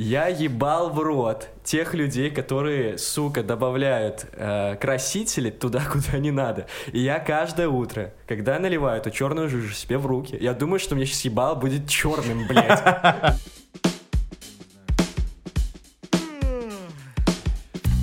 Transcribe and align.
Я 0.00 0.28
ебал 0.28 0.90
в 0.90 1.00
рот 1.00 1.48
тех 1.64 1.92
людей, 1.92 2.30
которые, 2.30 2.98
сука, 2.98 3.42
добавляют 3.42 4.26
э, 4.32 4.76
красители 4.80 5.50
туда, 5.50 5.82
куда 5.92 6.18
не 6.20 6.30
надо. 6.30 6.68
И 6.92 7.00
я 7.00 7.18
каждое 7.18 7.66
утро, 7.68 8.14
когда 8.28 8.60
наливаю 8.60 9.00
эту 9.00 9.10
черную 9.10 9.48
жижу 9.48 9.74
себе 9.74 9.98
в 9.98 10.06
руки, 10.06 10.38
я 10.40 10.54
думаю, 10.54 10.78
что 10.78 10.94
мне 10.94 11.04
сейчас 11.04 11.22
ебал 11.22 11.56
будет 11.56 11.88
черным, 11.88 12.46
блядь. 12.46 12.80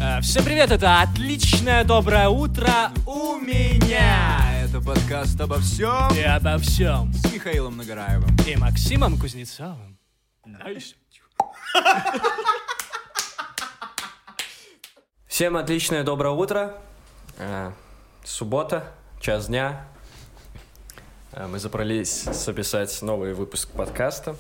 Э, 0.02 0.20
Всем 0.22 0.44
привет, 0.44 0.72
это 0.72 1.02
отличное 1.02 1.84
доброе 1.86 2.28
утро 2.28 2.92
у 3.08 3.38
меня 3.38 4.62
Это 4.64 4.80
подкаст 4.82 5.40
обо 5.40 5.60
всем 5.60 6.14
и 6.14 6.22
обо 6.22 6.58
всем 6.58 7.12
с 7.14 7.34
Михаилом 7.34 7.78
Нагораевым. 7.78 8.36
и 8.46 8.56
Максимом 8.58 9.18
Кузнецовым. 9.18 9.98
Nice. 10.46 10.96
Всем 15.28 15.58
отличное 15.58 16.04
доброе 16.04 16.34
утро. 16.34 16.78
Э, 17.38 17.72
суббота, 18.24 18.92
час 19.20 19.48
дня. 19.48 19.86
Э, 21.34 21.48
мы 21.48 21.60
собрались 21.60 22.24
записать 22.24 23.02
новый 23.02 23.34
выпуск 23.34 23.70
подкаста. 23.72 24.38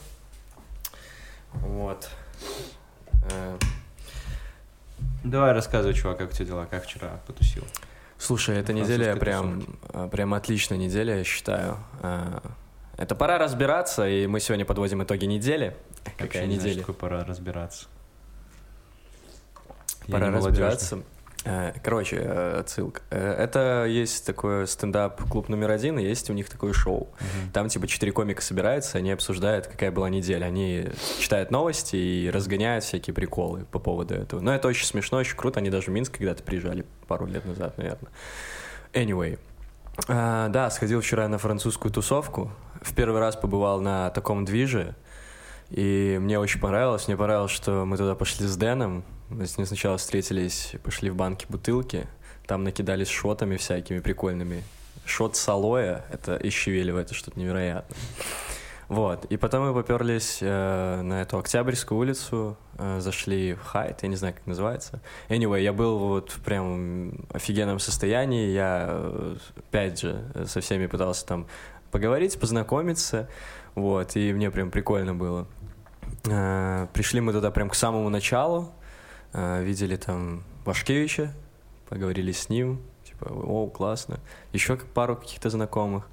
Вот. 1.51 2.09
Э, 3.29 3.57
Давай 5.25 5.51
рассказывай, 5.51 5.93
чувак, 5.93 6.19
как 6.19 6.29
у 6.29 6.33
тебя 6.33 6.45
дела, 6.45 6.65
как 6.65 6.85
вчера 6.85 7.19
потусил. 7.27 7.65
Слушай, 8.17 8.57
эта 8.57 8.71
неделя 8.71 9.15
прям, 9.17 9.77
прям 10.11 10.33
отличная 10.33 10.77
неделя, 10.77 11.17
я 11.17 11.23
считаю. 11.23 11.77
Э, 12.97 13.03
Это 13.03 13.15
пора 13.15 13.37
разбираться, 13.37 14.07
и 14.07 14.27
мы 14.27 14.39
сегодня 14.39 14.65
подводим 14.65 15.03
итоги 15.03 15.25
недели. 15.25 15.75
Вообще 16.05 16.17
Какая 16.17 16.45
не 16.45 16.55
знаю, 16.55 16.69
неделя? 16.69 16.83
что 16.83 16.93
такое 16.93 16.95
пора 16.95 17.23
разбираться. 17.25 17.85
Пора 20.07 20.29
разбираться. 20.31 20.99
Э, 21.47 21.73
Короче, 21.83 22.17
э, 22.17 22.59
отсылка. 22.59 23.01
Э, 23.11 23.33
Это 23.33 23.85
есть 23.87 24.25
такой 24.25 24.67
стендап-клуб 24.67 25.47
номер 25.47 25.69
один, 25.71 25.99
и 25.99 26.03
есть 26.03 26.29
у 26.31 26.33
них 26.33 26.49
такое 26.49 26.73
шоу. 26.73 27.09
Мгм. 27.19 27.51
Там 27.53 27.69
типа 27.69 27.87
четыре 27.87 28.11
комика 28.11 28.41
собираются, 28.41 28.97
они 28.97 29.11
обсуждают, 29.11 29.67
какая 29.67 29.91
была 29.91 30.09
неделя. 30.09 30.45
Они 30.45 30.87
читают 31.19 31.51
новости 31.51 31.95
и 31.95 32.31
разгоняют 32.31 32.83
всякие 32.83 33.13
приколы 33.13 33.65
по 33.65 33.77
поводу 33.77 34.15
этого. 34.15 34.39
Но 34.39 34.55
это 34.55 34.67
очень 34.67 34.87
смешно, 34.87 35.19
очень 35.19 35.37
круто. 35.37 35.59
Они 35.59 35.69
даже 35.69 35.87
в 35.87 35.89
Минск 35.89 36.17
когда-то 36.17 36.41
приезжали 36.41 36.83
пару 37.07 37.27
лет 37.27 37.45
назад, 37.45 37.77
наверное. 37.77 38.11
Anyway. 38.93 39.37
А, 40.07 40.49
да, 40.49 40.69
сходил 40.71 41.01
вчера 41.01 41.27
на 41.27 41.37
французскую 41.37 41.91
тусовку. 41.91 42.51
В 42.85 42.93
первый 42.93 43.19
раз 43.19 43.35
побывал 43.35 43.81
на 43.81 44.11
таком 44.11 44.45
движе. 44.45 44.95
И 45.71 46.19
мне 46.21 46.37
очень 46.39 46.59
понравилось. 46.59 47.07
Мне 47.07 47.17
понравилось, 47.17 47.51
что 47.51 47.83
мы 47.83 47.97
туда 47.97 48.13
пошли 48.13 48.45
с 48.45 48.55
Дэном. 48.55 49.03
Мы 49.29 49.47
с 49.47 49.57
ним 49.57 49.65
сначала 49.65 49.97
встретились, 49.97 50.75
пошли 50.83 51.09
в 51.09 51.15
банки 51.15 51.47
бутылки. 51.49 52.05
Там 52.45 52.63
накидались 52.63 53.07
шотами 53.09 53.57
всякими 53.57 53.99
прикольными. 53.99 54.63
Шот 55.03 55.35
с 55.35 55.49
алоэ, 55.49 56.03
это 56.11 56.35
из 56.35 56.53
Щавелева, 56.53 56.99
это 56.99 57.15
что-то 57.15 57.39
невероятное. 57.39 57.97
Вот, 58.87 59.25
и 59.25 59.37
потом 59.37 59.65
мы 59.65 59.73
поперлись 59.73 60.37
э, 60.41 61.01
на 61.01 61.23
эту 61.23 61.39
Октябрьскую 61.39 61.99
улицу, 61.99 62.55
э, 62.77 62.99
зашли 62.99 63.55
в 63.55 63.63
Хайт, 63.63 64.03
я 64.03 64.09
не 64.09 64.15
знаю, 64.15 64.35
как 64.35 64.45
называется. 64.45 65.01
Anyway, 65.27 65.63
я 65.63 65.73
был 65.73 65.97
вот 65.97 66.29
в 66.29 66.39
прям 66.43 67.25
офигенном 67.33 67.79
состоянии, 67.79 68.51
я, 68.51 68.85
э, 68.89 69.37
опять 69.57 70.01
же, 70.01 70.23
э, 70.35 70.45
со 70.45 70.61
всеми 70.61 70.85
пытался 70.85 71.25
там 71.25 71.47
поговорить, 71.95 72.37
познакомиться, 72.37 73.29
вот, 73.73 74.17
и 74.17 74.33
мне 74.33 74.51
прям 74.51 74.69
прикольно 74.69 75.15
было. 75.15 75.47
Э, 76.25 76.87
пришли 76.91 77.21
мы 77.21 77.31
туда 77.31 77.51
прям 77.51 77.69
к 77.69 77.75
самому 77.75 78.09
началу, 78.09 78.73
э, 79.31 79.63
видели 79.63 79.95
там 79.95 80.43
Вашкевича, 80.65 81.33
поговорили 81.87 82.33
с 82.33 82.49
ним, 82.49 82.81
типа, 83.05 83.31
о, 83.31 83.67
классно. 83.67 84.19
Еще 84.51 84.75
пару 84.75 85.15
каких-то 85.15 85.49
знакомых. 85.49 86.09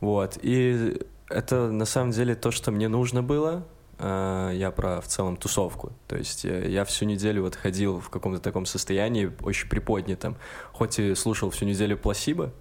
Вот, 0.00 0.38
и 0.42 1.02
это 1.28 1.72
на 1.72 1.86
самом 1.86 2.12
деле 2.12 2.36
то, 2.36 2.52
что 2.52 2.70
мне 2.70 2.86
нужно 2.86 3.20
было. 3.24 3.66
Э, 3.98 4.52
Я 4.54 4.70
про 4.70 5.00
в 5.00 5.08
целом 5.08 5.36
тусовку. 5.36 5.90
То 6.06 6.16
есть 6.16 6.44
э, 6.44 6.70
я 6.70 6.84
всю 6.84 7.04
неделю 7.04 7.42
вот 7.42 7.56
ходил 7.56 7.98
в 7.98 8.10
каком-то 8.10 8.40
таком 8.40 8.64
состоянии, 8.64 9.32
очень 9.42 9.68
приподнятом. 9.68 10.36
Хоть 10.72 11.00
и 11.00 11.16
слушал 11.16 11.50
всю 11.50 11.64
неделю 11.64 11.98
пласибо, 11.98 12.52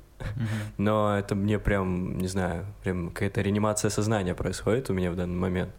но 0.77 1.17
это 1.17 1.35
мне 1.35 1.59
прям, 1.59 2.17
не 2.17 2.27
знаю, 2.27 2.65
прям 2.83 3.09
какая-то 3.09 3.41
реанимация 3.41 3.89
сознания 3.89 4.35
происходит 4.35 4.89
у 4.89 4.93
меня 4.93 5.11
в 5.11 5.15
данный 5.15 5.37
момент. 5.37 5.71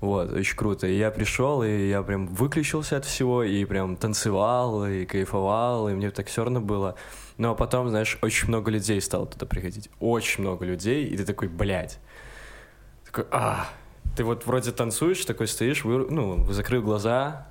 Вот, 0.00 0.30
очень 0.30 0.56
круто. 0.56 0.86
И 0.86 0.96
я 0.96 1.10
пришел, 1.10 1.62
и 1.62 1.88
я 1.88 2.02
прям 2.02 2.26
выключился 2.26 2.98
от 2.98 3.04
всего, 3.04 3.42
и 3.42 3.64
прям 3.64 3.96
танцевал, 3.96 4.86
и 4.86 5.06
кайфовал, 5.06 5.88
и 5.88 5.94
мне 5.94 6.10
так 6.10 6.26
все 6.26 6.44
равно 6.44 6.60
было. 6.60 6.96
Но 7.38 7.54
потом, 7.54 7.88
знаешь, 7.88 8.18
очень 8.22 8.48
много 8.48 8.70
людей 8.70 9.00
стало 9.00 9.26
туда 9.26 9.46
приходить. 9.46 9.90
Очень 10.00 10.42
много 10.42 10.66
людей, 10.66 11.06
и 11.06 11.16
ты 11.16 11.24
такой, 11.24 11.48
блядь. 11.48 11.98
Такой, 13.06 13.24
а, 13.30 13.68
ты 14.16 14.24
вот 14.24 14.46
вроде 14.46 14.72
танцуешь, 14.72 15.24
такой 15.24 15.46
стоишь, 15.46 15.84
вы, 15.84 16.06
ну, 16.10 16.44
закрыл 16.52 16.82
глаза, 16.82 17.46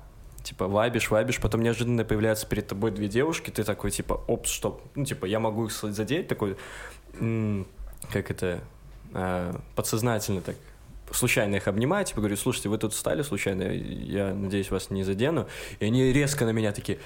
типа 0.46 0.68
вайбишь, 0.68 1.10
вайбишь, 1.10 1.40
потом 1.40 1.62
неожиданно 1.62 2.04
появляются 2.04 2.46
перед 2.46 2.68
тобой 2.68 2.92
две 2.92 3.08
девушки, 3.08 3.50
ты 3.50 3.64
такой, 3.64 3.90
типа, 3.90 4.14
опс, 4.28 4.52
стоп, 4.52 4.80
ну, 4.94 5.04
типа, 5.04 5.26
я 5.26 5.40
могу 5.40 5.66
их 5.66 5.72
задеть, 5.72 6.28
такой, 6.28 6.56
м, 7.18 7.66
как 8.12 8.30
это, 8.30 8.60
а, 9.12 9.60
подсознательно 9.74 10.40
так, 10.40 10.54
случайно 11.10 11.56
их 11.56 11.66
обнимаю, 11.66 12.04
типа, 12.04 12.20
говорю, 12.20 12.36
слушайте, 12.36 12.68
вы 12.68 12.78
тут 12.78 12.92
встали 12.92 13.22
случайно, 13.22 13.64
я 13.64 14.34
надеюсь, 14.34 14.70
вас 14.70 14.90
не 14.90 15.02
задену, 15.02 15.48
и 15.80 15.86
они 15.86 16.12
резко 16.12 16.44
на 16.44 16.50
меня 16.50 16.72
такие, 16.72 16.98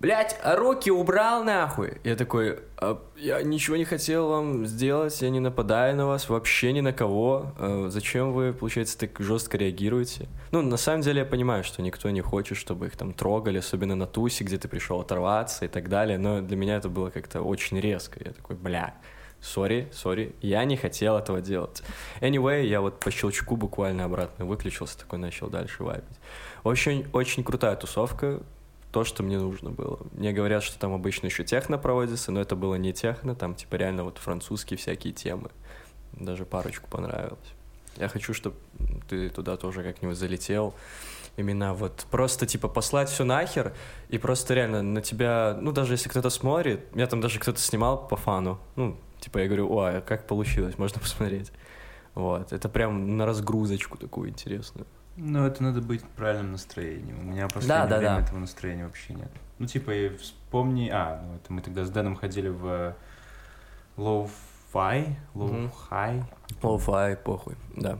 Блять, 0.00 0.40
руки 0.42 0.90
убрал 0.90 1.44
нахуй. 1.44 1.98
Я 2.04 2.16
такой, 2.16 2.60
«А, 2.78 2.98
я 3.16 3.42
ничего 3.42 3.76
не 3.76 3.84
хотел 3.84 4.30
вам 4.30 4.64
сделать, 4.64 5.20
я 5.20 5.28
не 5.28 5.40
нападаю 5.40 5.94
на 5.94 6.06
вас, 6.06 6.30
вообще 6.30 6.72
ни 6.72 6.80
на 6.80 6.94
кого. 6.94 7.52
А, 7.58 7.88
зачем 7.90 8.32
вы, 8.32 8.54
получается, 8.54 8.98
так 8.98 9.20
жестко 9.20 9.58
реагируете? 9.58 10.26
Ну, 10.52 10.62
на 10.62 10.78
самом 10.78 11.02
деле 11.02 11.18
я 11.18 11.26
понимаю, 11.26 11.64
что 11.64 11.82
никто 11.82 12.08
не 12.08 12.22
хочет, 12.22 12.56
чтобы 12.56 12.86
их 12.86 12.96
там 12.96 13.12
трогали, 13.12 13.58
особенно 13.58 13.94
на 13.94 14.06
тусе, 14.06 14.42
где 14.42 14.56
ты 14.56 14.68
пришел 14.68 15.00
оторваться 15.00 15.66
и 15.66 15.68
так 15.68 15.90
далее, 15.90 16.16
но 16.16 16.40
для 16.40 16.56
меня 16.56 16.76
это 16.76 16.88
было 16.88 17.10
как-то 17.10 17.42
очень 17.42 17.78
резко. 17.78 18.18
Я 18.24 18.32
такой, 18.32 18.56
бля, 18.56 18.94
сори, 19.42 19.90
сори, 19.92 20.34
я 20.40 20.64
не 20.64 20.78
хотел 20.78 21.18
этого 21.18 21.42
делать. 21.42 21.82
Anyway, 22.22 22.64
я 22.64 22.80
вот 22.80 23.00
по 23.00 23.10
щелчку 23.10 23.54
буквально 23.54 24.04
обратно 24.04 24.46
выключился, 24.46 24.98
такой 24.98 25.18
начал 25.18 25.50
дальше 25.50 25.84
вайбить. 25.84 26.18
Очень, 26.64 27.06
очень 27.12 27.44
крутая 27.44 27.76
тусовка, 27.76 28.40
то, 28.92 29.04
что 29.04 29.22
мне 29.22 29.38
нужно 29.38 29.70
было. 29.70 30.00
Мне 30.12 30.32
говорят, 30.32 30.62
что 30.62 30.78
там 30.78 30.92
обычно 30.92 31.26
еще 31.26 31.44
техно 31.44 31.78
проводится, 31.78 32.32
но 32.32 32.40
это 32.40 32.56
было 32.56 32.74
не 32.74 32.92
техно, 32.92 33.34
там 33.34 33.54
типа 33.54 33.76
реально 33.76 34.04
вот 34.04 34.18
французские 34.18 34.78
всякие 34.78 35.12
темы. 35.12 35.50
Даже 36.12 36.44
парочку 36.44 36.88
понравилось. 36.90 37.38
Я 37.96 38.08
хочу, 38.08 38.34
чтобы 38.34 38.56
ты 39.08 39.30
туда 39.30 39.56
тоже 39.56 39.82
как-нибудь 39.82 40.16
залетел. 40.16 40.74
Именно 41.36 41.74
вот 41.74 42.06
просто 42.10 42.46
типа 42.46 42.68
послать 42.68 43.08
все 43.08 43.24
нахер 43.24 43.72
и 44.08 44.18
просто 44.18 44.54
реально 44.54 44.82
на 44.82 45.00
тебя, 45.00 45.56
ну 45.60 45.72
даже 45.72 45.94
если 45.94 46.08
кто-то 46.08 46.28
смотрит, 46.28 46.94
меня 46.94 47.06
там 47.06 47.20
даже 47.20 47.38
кто-то 47.38 47.60
снимал 47.60 48.08
по 48.08 48.16
фану, 48.16 48.58
ну 48.74 48.98
типа 49.20 49.38
я 49.38 49.46
говорю, 49.46 49.72
ой, 49.72 49.98
а 49.98 50.00
как 50.00 50.26
получилось, 50.26 50.76
можно 50.76 51.00
посмотреть. 51.00 51.52
Вот, 52.14 52.52
это 52.52 52.68
прям 52.68 53.16
на 53.16 53.24
разгрузочку 53.24 53.96
такую 53.96 54.30
интересную. 54.30 54.86
Ну, 55.22 55.44
это 55.46 55.62
надо 55.62 55.82
быть 55.82 56.02
в 56.02 56.08
правильном 56.08 56.52
настроении. 56.52 57.12
У 57.12 57.22
меня 57.22 57.46
в 57.46 57.50
Да, 57.50 57.54
последнее 57.54 57.86
да, 57.88 57.98
время 57.98 58.16
да. 58.16 58.20
этого 58.22 58.38
настроения 58.38 58.84
вообще 58.86 59.12
нет. 59.14 59.30
Ну, 59.58 59.66
типа, 59.66 59.90
и 59.90 60.16
вспомни... 60.16 60.88
А, 60.88 61.22
ну, 61.22 61.34
это 61.36 61.52
мы 61.52 61.60
тогда 61.60 61.84
с 61.84 61.90
Дэном 61.90 62.16
ходили 62.16 62.48
в 62.48 62.94
Low-Fi, 63.98 65.14
Мгм. 65.34 65.66
Low-Hi. 65.66 66.24
Лоу-фай, 66.62 67.16
похуй, 67.16 67.54
да. 67.76 67.98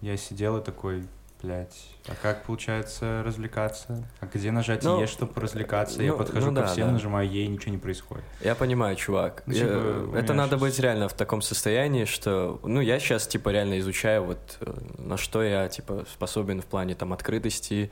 Я 0.00 0.16
сидел 0.16 0.56
и 0.56 0.64
такой, 0.64 1.06
блядь, 1.42 1.76
а 2.08 2.12
как 2.20 2.44
получается 2.44 3.22
развлекаться? 3.24 4.04
А 4.20 4.26
где 4.26 4.50
нажать 4.50 4.82
Ну, 4.84 5.00
Е, 5.00 5.06
чтобы 5.06 5.40
развлекаться? 5.40 6.02
Я 6.02 6.12
ну, 6.12 6.18
подхожу 6.18 6.50
ну 6.50 6.56
ко 6.56 6.62
да, 6.62 6.72
всем, 6.72 6.86
да. 6.88 6.92
нажимаю 6.94 7.28
Е, 7.30 7.44
и 7.44 7.48
ничего 7.48 7.72
не 7.72 7.78
происходит. 7.78 8.24
Я 8.40 8.54
понимаю, 8.54 8.96
чувак. 8.96 9.42
Ну, 9.46 9.52
Я- 9.54 9.60
типа, 9.60 9.76
у 9.76 10.14
это 10.14 10.32
меня 10.32 10.42
надо 10.44 10.56
щас- 10.56 10.60
быть 10.60 10.78
реально 10.80 11.08
в 11.08 11.12
таком 11.14 11.42
состоянии, 11.42 12.04
что... 12.04 12.60
Ну, 12.62 12.80
я 12.80 12.98
сейчас, 12.98 13.26
типа, 13.26 13.50
реально 13.50 13.78
изучаю, 13.80 14.24
вот, 14.24 14.58
э, 14.60 14.74
на 14.98 15.16
что 15.16 15.42
я, 15.42 15.68
типа, 15.68 16.04
способен 16.12 16.60
в 16.62 16.66
плане, 16.66 16.94
там, 16.94 17.12
открытости, 17.12 17.90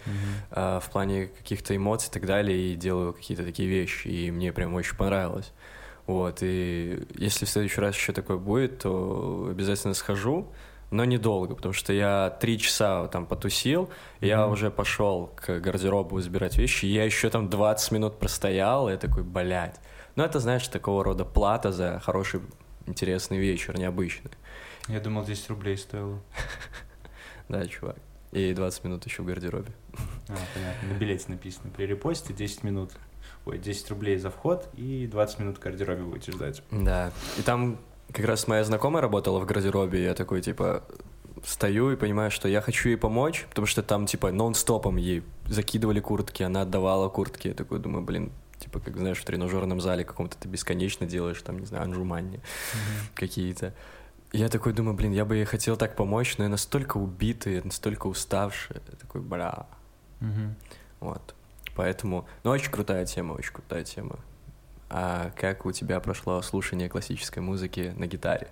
э, 0.50 0.80
в 0.82 0.90
плане 0.90 1.26
каких-то 1.26 1.76
эмоций 1.76 2.08
и 2.08 2.12
так 2.12 2.26
далее, 2.26 2.58
и 2.72 2.74
делаю 2.76 3.12
какие-то 3.12 3.44
такие 3.44 3.68
вещи, 3.68 4.08
и 4.08 4.30
мне 4.30 4.52
прям 4.52 4.74
очень 4.74 4.96
понравилось. 4.96 5.52
Вот, 6.06 6.38
и 6.42 7.06
если 7.14 7.46
в 7.46 7.48
следующий 7.48 7.80
раз 7.80 7.94
еще 7.94 8.12
такое 8.12 8.36
будет, 8.36 8.80
то 8.80 9.48
обязательно 9.50 9.94
схожу, 9.94 10.52
но 10.94 11.04
недолго, 11.04 11.56
потому 11.56 11.72
что 11.74 11.92
я 11.92 12.30
три 12.40 12.56
часа 12.56 13.08
там 13.08 13.26
потусил, 13.26 13.90
я 14.20 14.42
Мгм. 14.44 14.52
уже 14.52 14.70
пошел 14.70 15.32
к 15.34 15.58
гардеробу 15.58 16.20
забирать 16.20 16.56
вещи, 16.56 16.86
я 16.86 17.04
еще 17.04 17.30
там 17.30 17.50
20 17.50 17.90
минут 17.90 18.18
простоял, 18.20 18.88
и 18.88 18.92
я 18.92 18.98
такой, 18.98 19.24
блядь. 19.24 19.80
Ну, 20.14 20.22
это, 20.22 20.38
знаешь, 20.38 20.68
такого 20.68 21.02
рода 21.02 21.24
плата 21.24 21.72
за 21.72 21.98
хороший, 21.98 22.40
интересный 22.86 23.38
вечер, 23.38 23.76
необычный. 23.76 24.30
Я 24.86 25.00
думал, 25.00 25.24
10 25.24 25.50
рублей 25.50 25.76
стоило. 25.76 26.20
Да, 27.48 27.66
чувак. 27.66 27.96
И 28.32 28.54
20 28.54 28.84
минут 28.84 29.04
еще 29.04 29.22
в 29.22 29.26
гардеробе. 29.26 29.70
А, 30.28 30.36
понятно. 30.54 30.88
На 30.94 30.98
билете 30.98 31.24
написано. 31.28 31.70
При 31.76 31.84
репосте 31.86 32.32
10 32.32 32.62
минут. 32.62 32.90
Ой, 33.44 33.58
10 33.58 33.90
рублей 33.90 34.16
за 34.16 34.30
вход 34.30 34.68
и 34.74 35.06
20 35.06 35.38
минут 35.40 35.56
в 35.58 35.60
гардеробе 35.60 36.04
будете 36.04 36.32
ждать. 36.32 36.62
Да. 36.70 37.12
И 37.38 37.42
там 37.42 37.78
как 38.12 38.24
раз 38.26 38.46
моя 38.48 38.64
знакомая 38.64 39.02
работала 39.02 39.40
в 39.40 39.46
гардеробе, 39.46 40.00
и 40.00 40.04
я 40.04 40.14
такой, 40.14 40.40
типа, 40.40 40.82
стою 41.44 41.90
и 41.90 41.96
понимаю, 41.96 42.30
что 42.30 42.48
я 42.48 42.60
хочу 42.60 42.88
ей 42.88 42.96
помочь, 42.96 43.46
потому 43.48 43.66
что 43.66 43.82
там, 43.82 44.06
типа, 44.06 44.30
нон-стопом 44.32 44.96
ей 44.96 45.22
закидывали 45.46 46.00
куртки, 46.00 46.42
она 46.42 46.62
отдавала 46.62 47.08
куртки. 47.08 47.48
Я 47.48 47.54
такой 47.54 47.78
думаю, 47.80 48.02
блин, 48.04 48.32
типа, 48.58 48.80
как 48.80 48.96
знаешь, 48.96 49.18
в 49.18 49.24
тренажерном 49.24 49.80
зале 49.80 50.04
каком-то 50.04 50.36
ты 50.38 50.48
бесконечно 50.48 51.06
делаешь, 51.06 51.42
там, 51.42 51.58
не 51.58 51.66
знаю, 51.66 51.84
анжуманни 51.84 52.40
какие-то. 53.14 53.74
И 54.32 54.38
Я 54.38 54.48
такой 54.48 54.72
думаю, 54.72 54.96
блин, 54.96 55.12
я 55.12 55.24
бы 55.24 55.36
ей 55.36 55.44
хотел 55.44 55.76
так 55.76 55.96
помочь, 55.96 56.38
но 56.38 56.44
я 56.44 56.50
настолько 56.50 56.96
убитый, 56.96 57.60
настолько 57.62 58.06
уставший. 58.08 58.76
Я 58.90 58.96
такой, 58.96 59.20
бля, 59.20 59.66
Мгм. 60.20 60.54
вот. 61.00 61.34
Поэтому, 61.76 62.26
ну, 62.44 62.50
очень 62.52 62.70
крутая 62.70 63.04
тема, 63.04 63.32
очень 63.34 63.52
крутая 63.52 63.84
тема. 63.84 64.18
А 64.96 65.32
как 65.34 65.66
у 65.66 65.72
тебя 65.72 65.98
прошло 65.98 66.40
слушание 66.40 66.88
классической 66.88 67.40
музыки 67.40 67.92
на 67.96 68.06
гитаре? 68.06 68.46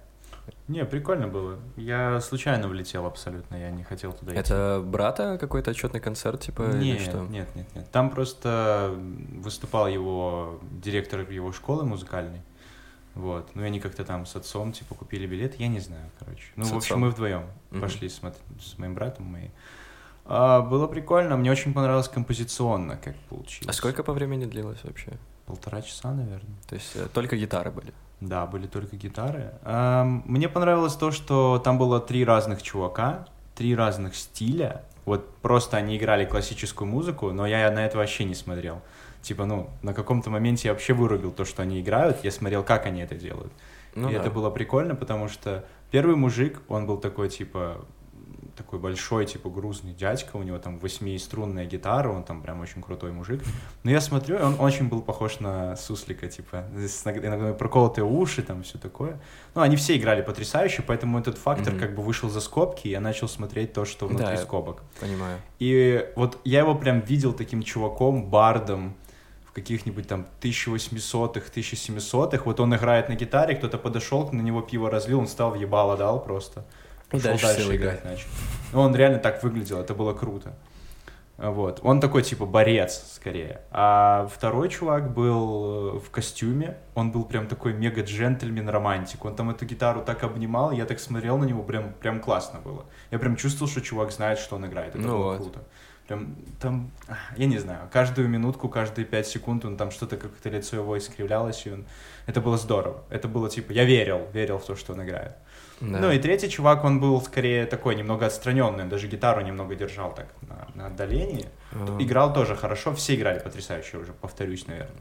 Не, 0.66 0.84
прикольно 0.84 1.28
было. 1.28 1.60
Я 1.76 2.20
случайно 2.20 2.66
влетел 2.66 3.06
абсолютно, 3.06 3.54
я 3.54 3.70
не 3.70 3.84
хотел 3.84 4.12
туда 4.12 4.32
идти. 4.32 4.40
Это 4.40 4.82
брата 4.84 5.38
какой-то 5.38 5.70
отчетный 5.70 6.00
концерт, 6.00 6.40
типа, 6.40 6.62
или 6.62 6.94
Нет, 6.94 7.00
что? 7.00 7.18
нет, 7.20 7.54
нет, 7.54 7.72
нет. 7.76 7.88
Там 7.92 8.10
просто 8.10 8.92
выступал 9.36 9.86
его 9.86 10.58
директор 10.82 11.20
его 11.30 11.52
школы 11.52 11.84
музыкальной. 11.84 12.40
Вот. 13.14 13.48
Ну, 13.54 13.62
и 13.62 13.66
они 13.66 13.78
как-то 13.78 14.04
там 14.04 14.26
с 14.26 14.34
отцом, 14.34 14.72
типа, 14.72 14.96
купили 14.96 15.28
билет, 15.28 15.60
я 15.60 15.68
не 15.68 15.78
знаю, 15.78 16.10
короче. 16.18 16.46
Ну, 16.56 16.64
С 16.64 16.70
в 16.72 16.76
общем, 16.76 16.94
отцом? 16.94 17.00
мы 17.02 17.10
вдвоем 17.10 17.44
Мгм. 17.70 17.80
пошли 17.82 18.08
смотреть 18.08 18.42
с 18.60 18.76
моим 18.78 18.94
братом 18.96 19.26
моим. 19.26 19.52
А, 20.24 20.60
было 20.60 20.88
прикольно, 20.88 21.36
мне 21.36 21.52
очень 21.52 21.72
понравилось 21.72 22.08
композиционно, 22.08 22.96
как 22.96 23.14
получилось. 23.28 23.68
А 23.68 23.72
сколько 23.78 24.02
по 24.02 24.12
времени 24.12 24.46
длилось 24.46 24.82
вообще? 24.82 25.12
Полтора 25.46 25.82
часа, 25.82 26.12
наверное. 26.12 26.56
То 26.68 26.74
есть 26.74 26.92
э, 26.94 27.06
только 27.12 27.36
гитары 27.36 27.70
были? 27.70 27.92
Да, 28.20 28.46
были 28.46 28.66
только 28.66 28.96
гитары. 28.96 29.52
Ам, 29.64 30.22
Мне 30.26 30.48
понравилось 30.48 30.94
то, 30.94 31.10
что 31.10 31.60
там 31.62 31.78
было 31.78 32.00
три 32.00 32.24
разных 32.24 32.62
чувака, 32.62 33.26
три 33.56 33.74
разных 33.74 34.14
стиля. 34.14 34.82
Вот 35.04 35.28
просто 35.36 35.76
они 35.76 35.96
играли 35.96 36.24
классическую 36.24 36.88
музыку, 36.88 37.32
но 37.32 37.46
я 37.46 37.70
на 37.72 37.84
это 37.84 37.98
вообще 37.98 38.24
не 38.24 38.34
смотрел. 38.34 38.80
Типа, 39.22 39.44
ну, 39.44 39.70
на 39.82 39.94
каком-то 39.94 40.30
моменте 40.30 40.68
я 40.68 40.74
вообще 40.74 40.94
вырубил 40.94 41.32
то, 41.32 41.44
что 41.44 41.62
они 41.62 41.80
играют, 41.80 42.22
я 42.24 42.30
смотрел, 42.30 42.62
как 42.62 42.86
они 42.86 43.00
это 43.02 43.16
делают. 43.16 43.52
Ну 43.94 44.08
и 44.08 44.12
да. 44.12 44.20
это 44.20 44.30
было 44.30 44.50
прикольно, 44.50 44.94
потому 44.94 45.28
что 45.28 45.64
первый 45.90 46.16
мужик, 46.16 46.60
он 46.68 46.86
был 46.86 46.98
такой, 46.98 47.28
типа, 47.28 47.84
такой 48.56 48.78
большой, 48.78 49.26
типа, 49.26 49.48
грустный 49.50 49.92
дядька, 49.92 50.36
у 50.36 50.42
него 50.42 50.58
там 50.58 50.78
восьмиструнная 50.78 51.64
гитара, 51.66 52.10
он 52.10 52.22
там 52.24 52.42
прям 52.42 52.60
очень 52.60 52.82
крутой 52.82 53.12
мужик. 53.12 53.42
Но 53.82 53.90
я 53.90 54.00
смотрю, 54.00 54.36
он 54.36 54.56
очень 54.60 54.88
был 54.88 55.02
похож 55.02 55.40
на 55.40 55.76
суслика, 55.76 56.28
типа, 56.28 56.64
с 56.76 57.06
иногда 57.06 57.52
проколотые 57.54 58.04
уши, 58.04 58.42
там 58.42 58.62
все 58.62 58.78
такое. 58.78 59.18
Ну, 59.54 59.62
они 59.62 59.76
все 59.76 59.96
играли 59.96 60.22
потрясающе, 60.22 60.82
поэтому 60.86 61.18
этот 61.18 61.38
фактор 61.38 61.72
Мгм. 61.74 61.80
как 61.80 61.94
бы 61.94 62.02
вышел 62.02 62.28
за 62.28 62.40
скобки, 62.40 62.88
и 62.88 62.90
я 62.90 63.00
начал 63.00 63.28
смотреть 63.28 63.72
то, 63.72 63.84
что 63.84 64.06
внутри 64.06 64.36
Да. 64.36 64.42
скобок. 64.42 64.82
Понимаю. 65.00 65.38
И 65.58 66.08
вот 66.16 66.38
я 66.44 66.60
его 66.60 66.74
прям 66.74 67.00
видел 67.00 67.32
таким 67.32 67.62
чуваком, 67.62 68.24
бардом, 68.30 68.94
в 69.46 69.54
каких-нибудь 69.54 70.08
там 70.08 70.26
1800-х, 70.40 71.50
1700-х. 71.50 72.42
Вот 72.46 72.58
он 72.60 72.74
играет 72.74 73.10
на 73.10 73.14
гитаре, 73.16 73.54
кто-то 73.54 73.76
подошел, 73.76 74.28
на 74.32 74.40
него 74.40 74.62
пиво 74.62 74.90
разлил, 74.90 75.18
он 75.20 75.26
стал 75.26 75.50
в 75.50 75.56
ебало 75.56 75.96
дал 75.98 76.24
просто. 76.24 76.64
И 77.12 77.16
Пошел 77.16 77.30
дальше 77.30 77.46
дальше 77.46 77.76
играть 77.76 78.00
играть. 78.00 78.04
начал. 78.04 78.26
Он 78.72 78.94
реально 78.96 79.18
так 79.18 79.42
выглядел, 79.42 79.78
это 79.80 79.94
было 79.94 80.14
круто. 80.14 80.54
Вот. 81.38 81.80
Он 81.82 82.00
такой, 82.00 82.22
типа, 82.22 82.46
борец, 82.46 83.14
скорее. 83.14 83.62
А 83.70 84.28
второй 84.32 84.68
чувак 84.68 85.12
был 85.12 85.96
э, 85.96 85.98
в 85.98 86.10
костюме. 86.10 86.76
Он 86.94 87.10
был 87.10 87.24
прям 87.24 87.48
такой 87.48 87.72
мега-джентльмен-романтик. 87.72 89.24
Он 89.24 89.34
там 89.34 89.50
эту 89.50 89.64
гитару 89.64 90.02
так 90.02 90.22
обнимал, 90.22 90.70
я 90.72 90.84
так 90.84 91.00
смотрел 91.00 91.38
на 91.38 91.44
него, 91.44 91.62
прям, 91.62 91.94
прям 91.94 92.20
классно 92.20 92.60
было. 92.60 92.84
Я 93.10 93.18
прям 93.18 93.36
чувствовал, 93.36 93.70
что 93.70 93.80
чувак 93.80 94.12
знает, 94.12 94.38
что 94.38 94.56
он 94.56 94.66
играет. 94.66 94.94
Это 94.94 95.04
Ну 95.04 95.18
было 95.18 95.24
вот. 95.32 95.36
круто. 95.38 95.60
Прям 96.12 96.36
там, 96.60 96.90
я 97.38 97.46
не 97.46 97.56
знаю, 97.56 97.88
каждую 97.90 98.28
минутку, 98.28 98.68
каждые 98.68 99.06
пять 99.06 99.26
секунд 99.26 99.64
он 99.64 99.78
там 99.78 99.90
что-то, 99.90 100.18
как-то 100.18 100.50
лицо 100.50 100.76
его 100.76 100.98
искривлялось, 100.98 101.66
и 101.66 101.70
он... 101.70 101.86
Это 102.26 102.42
было 102.42 102.58
здорово. 102.58 103.02
Это 103.08 103.28
было, 103.28 103.48
типа, 103.48 103.72
я 103.72 103.84
верил, 103.84 104.26
верил 104.34 104.58
в 104.58 104.64
то, 104.66 104.76
что 104.76 104.92
он 104.92 105.02
играет. 105.02 105.32
Да. 105.80 105.98
Ну 106.00 106.10
и 106.12 106.18
третий 106.18 106.50
чувак, 106.50 106.84
он 106.84 107.00
был 107.00 107.18
скорее 107.22 107.64
такой 107.64 107.94
немного 107.96 108.26
отстраненный, 108.26 108.82
он 108.82 108.88
даже 108.90 109.08
гитару 109.08 109.40
немного 109.40 109.74
держал 109.74 110.14
так 110.14 110.26
на, 110.42 110.68
на 110.74 110.86
отдалении. 110.88 111.46
А, 111.72 111.96
Играл 111.98 112.34
тоже 112.34 112.56
хорошо, 112.56 112.94
все 112.94 113.14
играли 113.14 113.38
потрясающе 113.38 113.96
уже, 113.96 114.12
повторюсь, 114.12 114.66
наверное. 114.66 114.92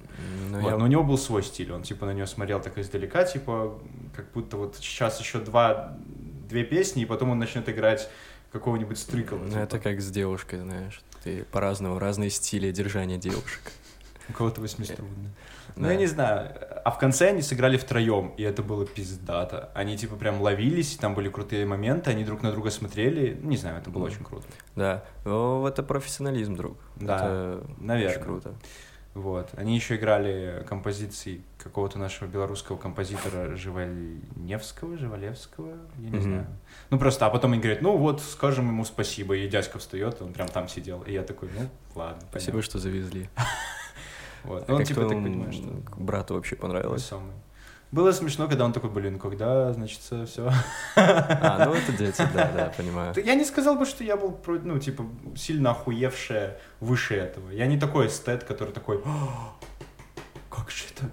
ну, 0.49 0.61
Вот, 0.61 0.69
я- 0.71 0.77
Но 0.77 0.85
у 0.85 0.87
него 0.87 1.03
был 1.03 1.17
свой 1.17 1.43
стиль, 1.43 1.73
он 1.73 1.83
типа 1.83 2.05
на 2.05 2.13
нее 2.13 2.25
смотрел 2.25 2.61
так 2.61 2.77
издалека, 2.77 3.25
типа 3.25 3.77
как 4.15 4.31
будто 4.31 4.55
вот 4.55 4.77
сейчас 4.77 5.19
еще 5.19 5.39
два, 5.39 5.97
две 6.49 6.63
песни, 6.63 7.03
и 7.03 7.05
потом 7.05 7.31
он 7.31 7.37
начнет 7.39 7.67
играть 7.67 8.09
какого-нибудь 8.51 8.97
стрыкала. 8.97 9.39
Ну, 9.39 9.49
типа. 9.49 9.59
это 9.59 9.79
как 9.79 10.01
с 10.01 10.09
девушкой, 10.09 10.59
знаешь. 10.59 11.01
Ты 11.23 11.43
по-разному, 11.45 11.99
разные 11.99 12.29
стили 12.29 12.71
держания 12.71 13.17
девушек. 13.17 13.61
У 14.29 14.33
кого-то 14.33 14.61
восьмиструнный. 14.61 15.29
Ну, 15.75 15.83
Да. 15.83 15.91
я 15.91 15.97
не 15.97 16.05
знаю. 16.05 16.53
А 16.83 16.91
в 16.91 16.97
конце 16.97 17.29
они 17.29 17.41
сыграли 17.41 17.77
втроем, 17.77 18.33
и 18.37 18.43
это 18.43 18.61
было 18.61 18.85
пиздато. 18.85 19.69
Они, 19.73 19.97
типа, 19.97 20.15
прям 20.15 20.41
ловились, 20.41 20.95
там 20.97 21.13
были 21.15 21.29
крутые 21.29 21.65
моменты, 21.65 22.11
они 22.11 22.23
друг 22.25 22.41
на 22.41 22.51
друга 22.51 22.71
смотрели. 22.71 23.37
Не 23.41 23.57
знаю, 23.57 23.77
это 23.79 23.89
было 23.89 24.05
очень 24.05 24.23
круто. 24.23 24.45
Да. 24.75 25.03
О, 25.25 25.65
это 25.67 25.83
профессионализм, 25.83 26.55
друг. 26.55 26.77
Да, 26.97 27.15
Это 27.15 27.67
наверное. 27.79 28.15
Очень 28.15 28.23
круто. 28.23 28.53
Вот. 29.13 29.49
Они 29.55 29.75
еще 29.75 29.95
играли 29.97 30.65
композиции 30.67 31.41
какого-то 31.63 31.99
нашего 31.99 32.27
белорусского 32.27 32.77
композитора 32.77 33.55
Живолевского, 33.55 34.97
Живолевского, 34.97 35.77
я 35.97 36.09
не 36.09 36.17
Мгм. 36.17 36.21
знаю. 36.21 36.47
Ну, 36.89 36.99
просто, 36.99 37.25
а 37.25 37.29
потом 37.29 37.53
они 37.53 37.61
говорят, 37.61 37.81
ну 37.81 37.97
вот, 37.97 38.21
скажем 38.21 38.67
ему 38.67 38.83
спасибо, 38.85 39.35
и 39.35 39.47
дядька 39.47 39.79
встает, 39.79 40.21
он 40.21 40.33
прям 40.33 40.47
там 40.47 40.67
сидел. 40.67 41.01
И 41.03 41.13
я 41.13 41.23
такой, 41.23 41.49
ну, 41.57 41.69
ладно, 41.95 42.21
Спасибо, 42.29 42.51
понятно. 42.53 42.61
что 42.69 42.79
завезли. 42.79 43.29
Вот. 44.43 44.63
А 44.63 44.65
Ну, 44.69 44.73
он 44.73 44.79
как 44.79 44.87
типа 44.87 45.01
так 45.01 45.09
понимает, 45.09 45.53
что... 45.53 45.67
брату 45.97 46.33
вообще 46.33 46.55
понравилось? 46.55 47.05
самый. 47.05 47.33
Было 47.91 48.11
смешно, 48.11 48.47
когда 48.47 48.65
он 48.65 48.73
такой, 48.73 48.89
блин, 48.89 49.19
когда, 49.19 49.71
значит, 49.73 49.99
все. 49.99 50.51
А, 50.95 51.65
ну 51.65 51.73
это 51.75 51.91
дети, 51.91 52.23
да, 52.33 52.49
да, 52.51 52.73
понимаю. 52.75 53.13
Я 53.23 53.35
не 53.35 53.43
сказал 53.45 53.75
бы, 53.75 53.85
что 53.85 54.03
я 54.03 54.15
был, 54.17 54.39
ну, 54.63 54.79
типа, 54.79 55.05
сильно 55.35 55.71
охуевшая 55.71 56.57
выше 56.79 57.15
этого. 57.15 57.51
Я 57.51 57.67
не 57.67 57.77
такой 57.77 58.07
эстет, 58.07 58.43
который 58.45 58.73
такой, 58.73 59.01
«А, 59.05 59.53
как 60.49 60.71
же 60.71 60.85
это? 60.95 61.11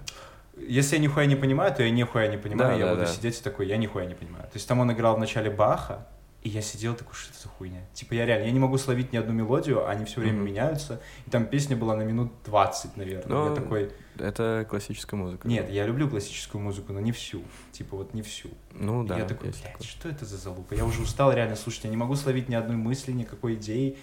Если 0.67 0.95
я 0.97 1.01
нихуя 1.01 1.25
не 1.25 1.35
понимаю, 1.35 1.73
то 1.73 1.83
я 1.83 1.89
нихуя 1.89 2.27
не 2.27 2.37
понимаю, 2.37 2.71
Да, 2.73 2.77
я 2.77 2.85
да, 2.85 2.91
буду 2.91 3.05
да. 3.05 3.11
сидеть 3.11 3.39
и 3.39 3.43
такой, 3.43 3.67
я 3.67 3.77
нихуя 3.77 4.05
не 4.05 4.13
понимаю. 4.15 4.43
То 4.45 4.55
есть 4.55 4.67
там 4.67 4.79
он 4.79 4.91
играл 4.91 5.15
в 5.15 5.19
начале 5.19 5.49
Баха, 5.49 6.07
и 6.41 6.49
я 6.49 6.61
сидел 6.61 6.95
такой, 6.95 7.15
что 7.15 7.31
это 7.33 7.41
за 7.43 7.49
хуйня? 7.49 7.81
Типа 7.93 8.13
я 8.13 8.25
реально, 8.25 8.45
я 8.45 8.51
не 8.51 8.59
могу 8.59 8.77
словить 8.77 9.11
ни 9.11 9.17
одну 9.17 9.33
мелодию, 9.33 9.87
они 9.89 10.05
все 10.05 10.21
время 10.21 10.37
Мгм. 10.37 10.45
меняются, 10.45 11.01
и 11.25 11.29
там 11.29 11.45
песня 11.45 11.75
была 11.75 11.95
на 11.95 12.03
минут 12.03 12.31
20, 12.45 12.95
наверное. 12.97 13.27
Ну, 13.27 13.49
я 13.49 13.55
такой, 13.55 13.91
Это 14.17 14.65
классическая 14.69 15.17
музыка. 15.17 15.47
нет, 15.47 15.69
я 15.69 15.85
люблю 15.85 16.09
классическую 16.09 16.61
музыку, 16.61 16.93
но 16.93 16.99
не 17.01 17.11
всю. 17.11 17.41
Типа 17.73 17.97
вот 17.97 18.13
не 18.13 18.21
всю. 18.21 18.49
Ну 18.71 19.03
да, 19.03 19.17
я 19.17 19.25
такой, 19.25 19.49
блядь, 19.49 19.61
такое. 19.63 19.85
что 19.87 20.07
это 20.07 20.25
за 20.25 20.37
залупа? 20.37 20.73
Я 20.75 20.85
уже 20.85 21.01
устал 21.01 21.33
реально 21.33 21.55
слушать, 21.57 21.83
я 21.85 21.89
не 21.89 21.97
могу 21.97 22.15
словить 22.15 22.47
ни 22.47 22.55
одной 22.55 22.77
мысли, 22.77 23.11
никакой 23.11 23.55
идеи. 23.55 23.97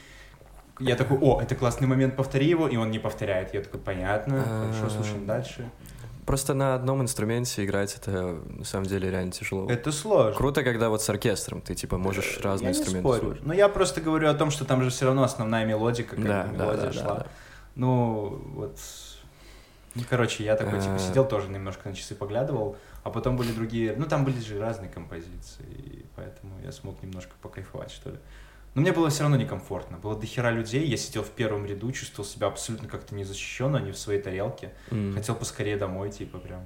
Я 0.78 0.94
такой, 0.96 1.16
о, 1.18 1.40
это 1.40 1.54
классный 1.54 1.86
момент, 1.88 2.16
повтори 2.16 2.46
его, 2.46 2.68
и 2.68 2.76
он 2.76 2.90
не 2.90 2.98
повторяет. 2.98 3.54
Я 3.54 3.62
такой, 3.62 3.80
понятно, 3.80 4.42
хорошо, 4.44 4.90
слушаем 4.94 5.22
А, 5.22 5.26
дальше. 5.26 5.70
Просто 6.26 6.54
на 6.54 6.74
одном 6.74 7.02
инструменте 7.02 7.64
играть 7.64 7.94
это 7.96 8.40
на 8.48 8.64
самом 8.64 8.86
деле 8.86 9.10
реально 9.10 9.30
тяжело. 9.30 9.70
Это 9.70 9.92
сложно. 9.92 10.32
Круто, 10.34 10.64
когда 10.64 10.88
вот 10.88 11.00
с 11.00 11.08
оркестром 11.08 11.60
ты 11.60 11.74
типа 11.76 11.98
можешь 11.98 12.40
разные 12.42 12.70
я 12.70 12.72
не 12.74 12.78
инструменты 12.80 13.08
спорю. 13.08 13.20
слушать. 13.22 13.46
Но 13.46 13.54
я 13.54 13.68
просто 13.68 14.00
говорю 14.00 14.28
о 14.28 14.34
том, 14.34 14.50
что 14.50 14.64
там 14.64 14.82
же 14.82 14.90
все 14.90 15.06
равно 15.06 15.22
основная 15.22 15.64
мелодика, 15.64 16.16
как 16.16 16.24
Да, 16.24 16.42
бы 16.44 16.56
да, 16.56 16.64
мелодия 16.64 16.86
да, 16.86 16.92
шла. 16.92 17.02
да, 17.02 17.14
да. 17.20 17.26
Ну, 17.76 18.42
вот... 18.54 18.76
Ну, 19.94 20.02
короче, 20.10 20.44
я 20.44 20.56
такой, 20.56 20.80
типа, 20.80 20.96
А. 20.96 20.98
сидел 20.98 21.26
тоже 21.26 21.48
немножко 21.48 21.88
на 21.88 21.94
часы 21.94 22.14
поглядывал, 22.14 22.76
а 23.04 23.10
потом 23.10 23.36
были 23.36 23.52
другие... 23.52 23.94
Ну, 23.96 24.04
там 24.06 24.24
были 24.24 24.40
же 24.40 24.58
разные 24.58 24.90
композиции, 24.90 25.64
и 25.68 26.06
поэтому 26.16 26.52
я 26.64 26.72
смог 26.72 27.00
немножко 27.02 27.32
покайфовать, 27.40 27.90
что 27.92 28.10
ли. 28.10 28.16
Но 28.76 28.82
мне 28.82 28.92
было 28.92 29.08
все 29.08 29.22
равно 29.22 29.38
некомфортно. 29.38 29.96
Было 29.96 30.14
дохера 30.14 30.50
людей, 30.50 30.86
я 30.86 30.98
сидел 30.98 31.22
в 31.22 31.30
первом 31.30 31.64
ряду, 31.64 31.90
чувствовал 31.92 32.28
себя 32.28 32.46
абсолютно 32.48 32.88
как-то 32.88 33.14
незащищенно, 33.14 33.78
не 33.78 33.90
в 33.90 33.96
своей 33.98 34.20
тарелке. 34.20 34.70
М. 34.90 35.14
Хотел 35.14 35.34
поскорее 35.34 35.78
домой, 35.78 36.10
типа, 36.10 36.36
прям. 36.38 36.60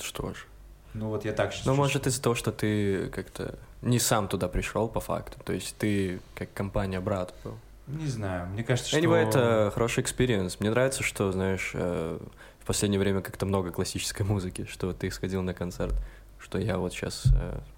Что 0.00 0.34
ж. 0.34 0.44
Ну, 0.92 1.08
вот 1.08 1.24
я 1.24 1.32
так 1.32 1.52
сейчас 1.52 1.64
Ну, 1.66 1.70
чувствую. 1.72 1.76
может, 1.76 2.06
из-за 2.08 2.20
того, 2.20 2.34
что 2.34 2.50
ты 2.50 3.08
как-то 3.10 3.56
не 3.80 4.00
сам 4.00 4.26
туда 4.26 4.48
пришел, 4.48 4.88
по 4.88 4.98
факту. 4.98 5.38
То 5.44 5.52
есть 5.52 5.76
ты 5.76 6.18
как 6.34 6.52
компания 6.52 6.98
брат 7.00 7.32
был. 7.44 7.54
Не 7.86 8.08
знаю, 8.08 8.48
мне 8.48 8.64
кажется, 8.64 8.90
что... 8.90 8.98
Anyway, 8.98 9.28
это 9.28 9.70
хороший 9.72 10.02
experience. 10.02 10.58
Мне 10.58 10.70
нравится, 10.70 11.04
что, 11.04 11.30
знаешь, 11.30 11.70
э, 11.74 12.18
в 12.58 12.66
последнее 12.66 12.98
время 12.98 13.20
как-то 13.20 13.46
много 13.46 13.70
классической 13.70 14.22
музыки, 14.26 14.64
что 14.68 14.92
ты 14.92 15.08
сходил 15.12 15.42
на 15.42 15.54
концерт, 15.54 15.94
что 16.40 16.58
я 16.58 16.76
вот 16.78 16.92
сейчас 16.92 17.22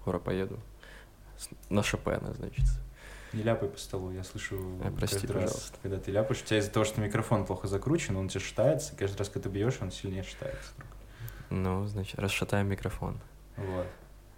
скоро 0.01 0.17
поеду 0.17 0.57
на 1.69 1.83
Шопена, 1.83 2.33
значит. 2.33 2.65
Не 3.33 3.43
ляпай 3.43 3.69
по 3.69 3.77
столу, 3.77 4.11
я 4.11 4.23
слышу 4.23 4.57
А, 4.83 4.91
прости, 4.91 5.15
каждый 5.27 5.33
раз, 5.33 5.43
пожалуйста. 5.43 5.77
когда 5.81 5.97
ты 5.99 6.11
ляпаешь, 6.11 6.41
у 6.41 6.45
тебя 6.45 6.59
из-за 6.59 6.71
того, 6.71 6.85
что 6.85 6.99
микрофон 7.01 7.45
плохо 7.45 7.67
закручен, 7.67 8.15
он 8.15 8.25
у 8.25 8.29
тебя 8.29 8.41
шатается, 8.41 8.93
и 8.93 8.97
каждый 8.97 9.17
раз, 9.17 9.29
когда 9.29 9.49
ты 9.49 9.55
бьешь, 9.55 9.77
он 9.81 9.91
сильнее 9.91 10.23
шатается. 10.23 10.71
Ну, 11.49 11.85
значит, 11.85 12.17
расшатаем 12.19 12.67
микрофон. 12.67 13.19
Вот. 13.57 13.87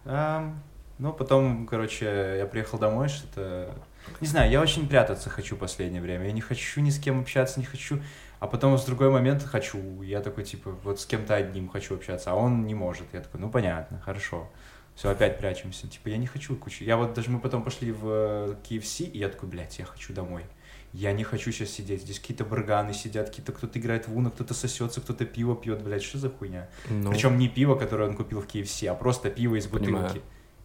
Ам, 0.04 0.62
ну, 0.98 1.12
потом, 1.12 1.66
короче, 1.66 2.36
я 2.38 2.46
приехал 2.46 2.78
домой, 2.78 3.08
что-то... 3.08 3.74
Не 4.20 4.26
знаю, 4.26 4.50
я 4.50 4.60
очень 4.60 4.88
прятаться 4.88 5.30
хочу 5.30 5.56
в 5.56 5.58
последнее 5.58 6.02
время. 6.02 6.26
Я 6.26 6.32
не 6.32 6.40
хочу 6.40 6.80
ни 6.80 6.90
с 6.90 6.98
кем 6.98 7.20
общаться, 7.20 7.60
не 7.60 7.66
хочу... 7.66 8.00
А 8.40 8.48
потом 8.48 8.76
с 8.76 8.84
другой 8.84 9.10
момент 9.10 9.44
хочу. 9.44 10.02
Я 10.02 10.20
такой, 10.20 10.42
типа, 10.42 10.70
вот 10.82 11.00
с 11.00 11.06
кем-то 11.06 11.36
одним 11.36 11.68
хочу 11.68 11.94
общаться, 11.94 12.32
а 12.32 12.34
он 12.34 12.66
не 12.66 12.74
может. 12.74 13.06
Я 13.12 13.20
такой, 13.20 13.40
ну, 13.40 13.48
понятно, 13.48 14.00
хорошо. 14.00 14.50
Все, 14.94 15.10
опять 15.10 15.38
прячемся. 15.38 15.88
Типа, 15.88 16.08
я 16.08 16.16
не 16.16 16.26
хочу 16.26 16.54
кучу. 16.56 16.84
Я 16.84 16.96
вот 16.96 17.14
даже 17.14 17.30
мы 17.30 17.40
потом 17.40 17.62
пошли 17.62 17.92
в 17.92 18.06
э, 18.06 18.56
KFC, 18.68 19.04
и 19.06 19.18
я 19.18 19.28
такой, 19.28 19.48
блядь, 19.48 19.78
я 19.78 19.84
хочу 19.84 20.12
домой. 20.12 20.44
Я 20.92 21.12
не 21.12 21.24
хочу 21.24 21.50
сейчас 21.52 21.70
сидеть. 21.70 22.02
Здесь 22.02 22.20
какие-то 22.20 22.44
барганы 22.44 22.92
сидят, 22.92 23.30
какие-то 23.30 23.52
кто-то 23.52 23.78
играет 23.78 24.08
в 24.08 24.16
уно, 24.16 24.30
кто-то 24.30 24.52
сосется, 24.52 25.00
кто-то 25.00 25.24
пиво 25.24 25.56
пьет, 25.56 25.82
блядь, 25.82 26.02
что 26.02 26.18
за 26.18 26.28
хуйня? 26.28 26.68
Ну, 26.90 27.10
Причем 27.10 27.38
не 27.38 27.48
пиво, 27.48 27.76
которое 27.76 28.10
он 28.10 28.16
купил 28.16 28.42
в 28.42 28.46
KFC, 28.46 28.88
а 28.88 28.94
просто 28.94 29.30
пиво 29.30 29.54
из 29.54 29.66
бутылки. 29.66 29.92
Понимаю. 29.92 30.22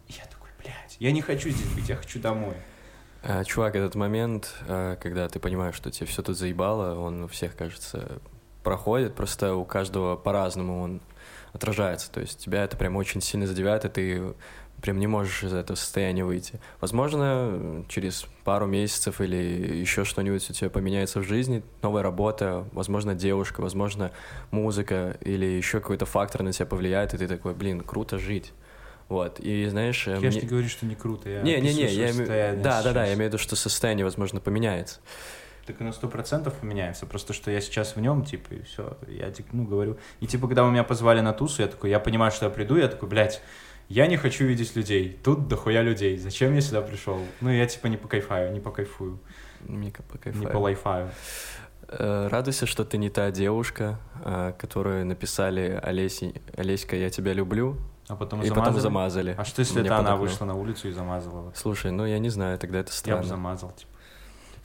И 0.08 0.12
я 0.12 0.24
такой, 0.26 0.50
блядь, 0.62 0.96
я 0.98 1.12
не 1.12 1.22
хочу 1.22 1.48
здесь 1.48 1.68
быть, 1.68 1.88
я 1.88 1.96
хочу 1.96 2.20
домой. 2.20 2.54
а, 3.22 3.42
чувак, 3.44 3.74
этот 3.74 3.94
момент, 3.94 4.54
а, 4.68 4.96
когда 4.96 5.26
ты 5.30 5.40
понимаешь, 5.40 5.74
что 5.74 5.90
тебе 5.90 6.06
все 6.06 6.22
тут 6.22 6.36
заебало, 6.36 6.98
он 6.98 7.24
у 7.24 7.28
всех, 7.28 7.56
кажется, 7.56 8.20
проходит, 8.62 9.14
просто 9.14 9.54
у 9.54 9.64
каждого 9.64 10.16
по-разному 10.16 10.82
он 10.82 11.00
отражается. 11.52 12.10
То 12.10 12.20
есть 12.20 12.38
тебя 12.44 12.64
это 12.64 12.76
прям 12.76 12.96
очень 12.96 13.20
сильно 13.20 13.46
задевает, 13.46 13.84
и 13.84 13.88
ты 13.88 14.22
прям 14.82 15.00
не 15.00 15.06
можешь 15.08 15.42
из 15.42 15.52
этого 15.52 15.76
состояния 15.76 16.24
выйти. 16.24 16.60
Возможно, 16.80 17.84
через 17.88 18.26
пару 18.44 18.66
месяцев 18.66 19.20
или 19.20 19.36
еще 19.36 20.04
что-нибудь 20.04 20.48
у 20.48 20.52
тебя 20.52 20.70
поменяется 20.70 21.20
в 21.20 21.24
жизни, 21.24 21.62
новая 21.82 22.02
работа, 22.02 22.64
возможно, 22.72 23.14
девушка, 23.14 23.60
возможно, 23.60 24.12
музыка 24.52 25.16
или 25.22 25.46
еще 25.46 25.80
какой-то 25.80 26.06
фактор 26.06 26.42
на 26.42 26.52
тебя 26.52 26.66
повлияет, 26.66 27.12
и 27.14 27.18
ты 27.18 27.26
такой, 27.26 27.54
блин, 27.54 27.80
круто 27.80 28.18
жить. 28.18 28.52
Вот, 29.08 29.40
и 29.40 29.66
знаешь... 29.68 30.06
э, 30.06 30.12
Я 30.12 30.18
мне- 30.18 30.30
же 30.30 30.40
не 30.42 30.46
говорю, 30.46 30.68
что 30.68 30.84
не 30.84 30.94
круто, 30.94 31.28
я 31.30 31.40
не, 31.42 31.56
не, 31.60 31.72
не, 31.74 31.86
я 31.86 32.12
состояние 32.12 32.62
Да, 32.62 32.82
да, 32.82 32.92
да, 32.92 33.06
я 33.06 33.14
имею 33.14 33.30
в 33.30 33.32
виду, 33.32 33.38
что 33.38 33.56
состояние, 33.56 34.04
возможно, 34.04 34.38
поменяется. 34.38 35.00
Так 35.68 35.82
оно 35.82 35.92
сто 35.92 36.08
процентов 36.08 36.54
поменяется, 36.54 37.04
просто 37.04 37.34
что 37.34 37.50
я 37.50 37.60
сейчас 37.60 37.94
в 37.94 38.00
нем, 38.00 38.24
типа, 38.24 38.54
и 38.54 38.62
все, 38.62 38.96
я, 39.06 39.30
ну, 39.52 39.64
говорю. 39.64 39.98
И, 40.20 40.26
типа, 40.26 40.46
когда 40.46 40.64
вы 40.64 40.70
меня 40.70 40.82
позвали 40.82 41.20
на 41.20 41.34
тусу, 41.34 41.60
я 41.60 41.68
такой, 41.68 41.90
я 41.90 42.00
понимаю, 42.00 42.32
что 42.32 42.46
я 42.46 42.50
приду, 42.50 42.76
я 42.76 42.88
такой, 42.88 43.06
блядь, 43.06 43.42
я 43.90 44.06
не 44.06 44.16
хочу 44.16 44.46
видеть 44.46 44.74
людей, 44.76 45.20
тут 45.22 45.46
дохуя 45.46 45.82
людей, 45.82 46.16
зачем 46.16 46.54
я 46.54 46.62
сюда 46.62 46.80
пришел? 46.80 47.18
Ну, 47.42 47.50
я, 47.50 47.66
типа, 47.66 47.88
не 47.88 47.98
покайфаю, 47.98 48.50
не 48.54 48.60
покайфую, 48.60 49.18
не 49.66 49.90
кайфаю. 49.90 50.48
по 50.50 50.56
лайфаю. 50.56 51.10
Э, 51.88 52.28
Радуйся, 52.28 52.64
что 52.64 52.86
ты 52.86 52.96
не 52.96 53.10
та 53.10 53.30
девушка, 53.30 53.98
э, 54.24 54.54
которую 54.58 55.04
написали 55.04 55.78
Олеси, 55.82 56.40
Олеська, 56.56 56.96
я 56.96 57.10
тебя 57.10 57.34
люблю, 57.34 57.76
А 58.08 58.16
потом 58.16 58.40
и 58.40 58.46
замазали. 58.48 58.64
потом 58.66 58.80
замазали. 58.80 59.34
А 59.36 59.44
что, 59.44 59.60
если 59.60 59.80
Мне 59.80 59.88
это 59.88 59.98
под 59.98 60.06
она 60.06 60.16
вышла 60.16 60.46
на 60.46 60.54
улицу 60.54 60.88
и 60.88 60.92
замазала? 60.92 61.52
Слушай, 61.54 61.90
ну 61.90 62.06
я 62.06 62.18
не 62.18 62.30
знаю, 62.30 62.58
тогда 62.58 62.78
это 62.78 62.88
Я 62.88 62.92
бы 62.92 62.96
странно. 62.98 63.22
замазал, 63.24 63.70
типа. 63.72 63.90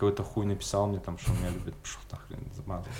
Какой-то 0.03 0.23
хуй 0.23 0.45
написал 0.45 0.87
мне 0.87 0.99
там, 0.99 1.17
что 1.17 1.31
меня 1.31 1.49
любит. 1.49 1.75
Пошел 1.75 2.01
нахрен, 2.11 2.51
замазал. 2.53 2.91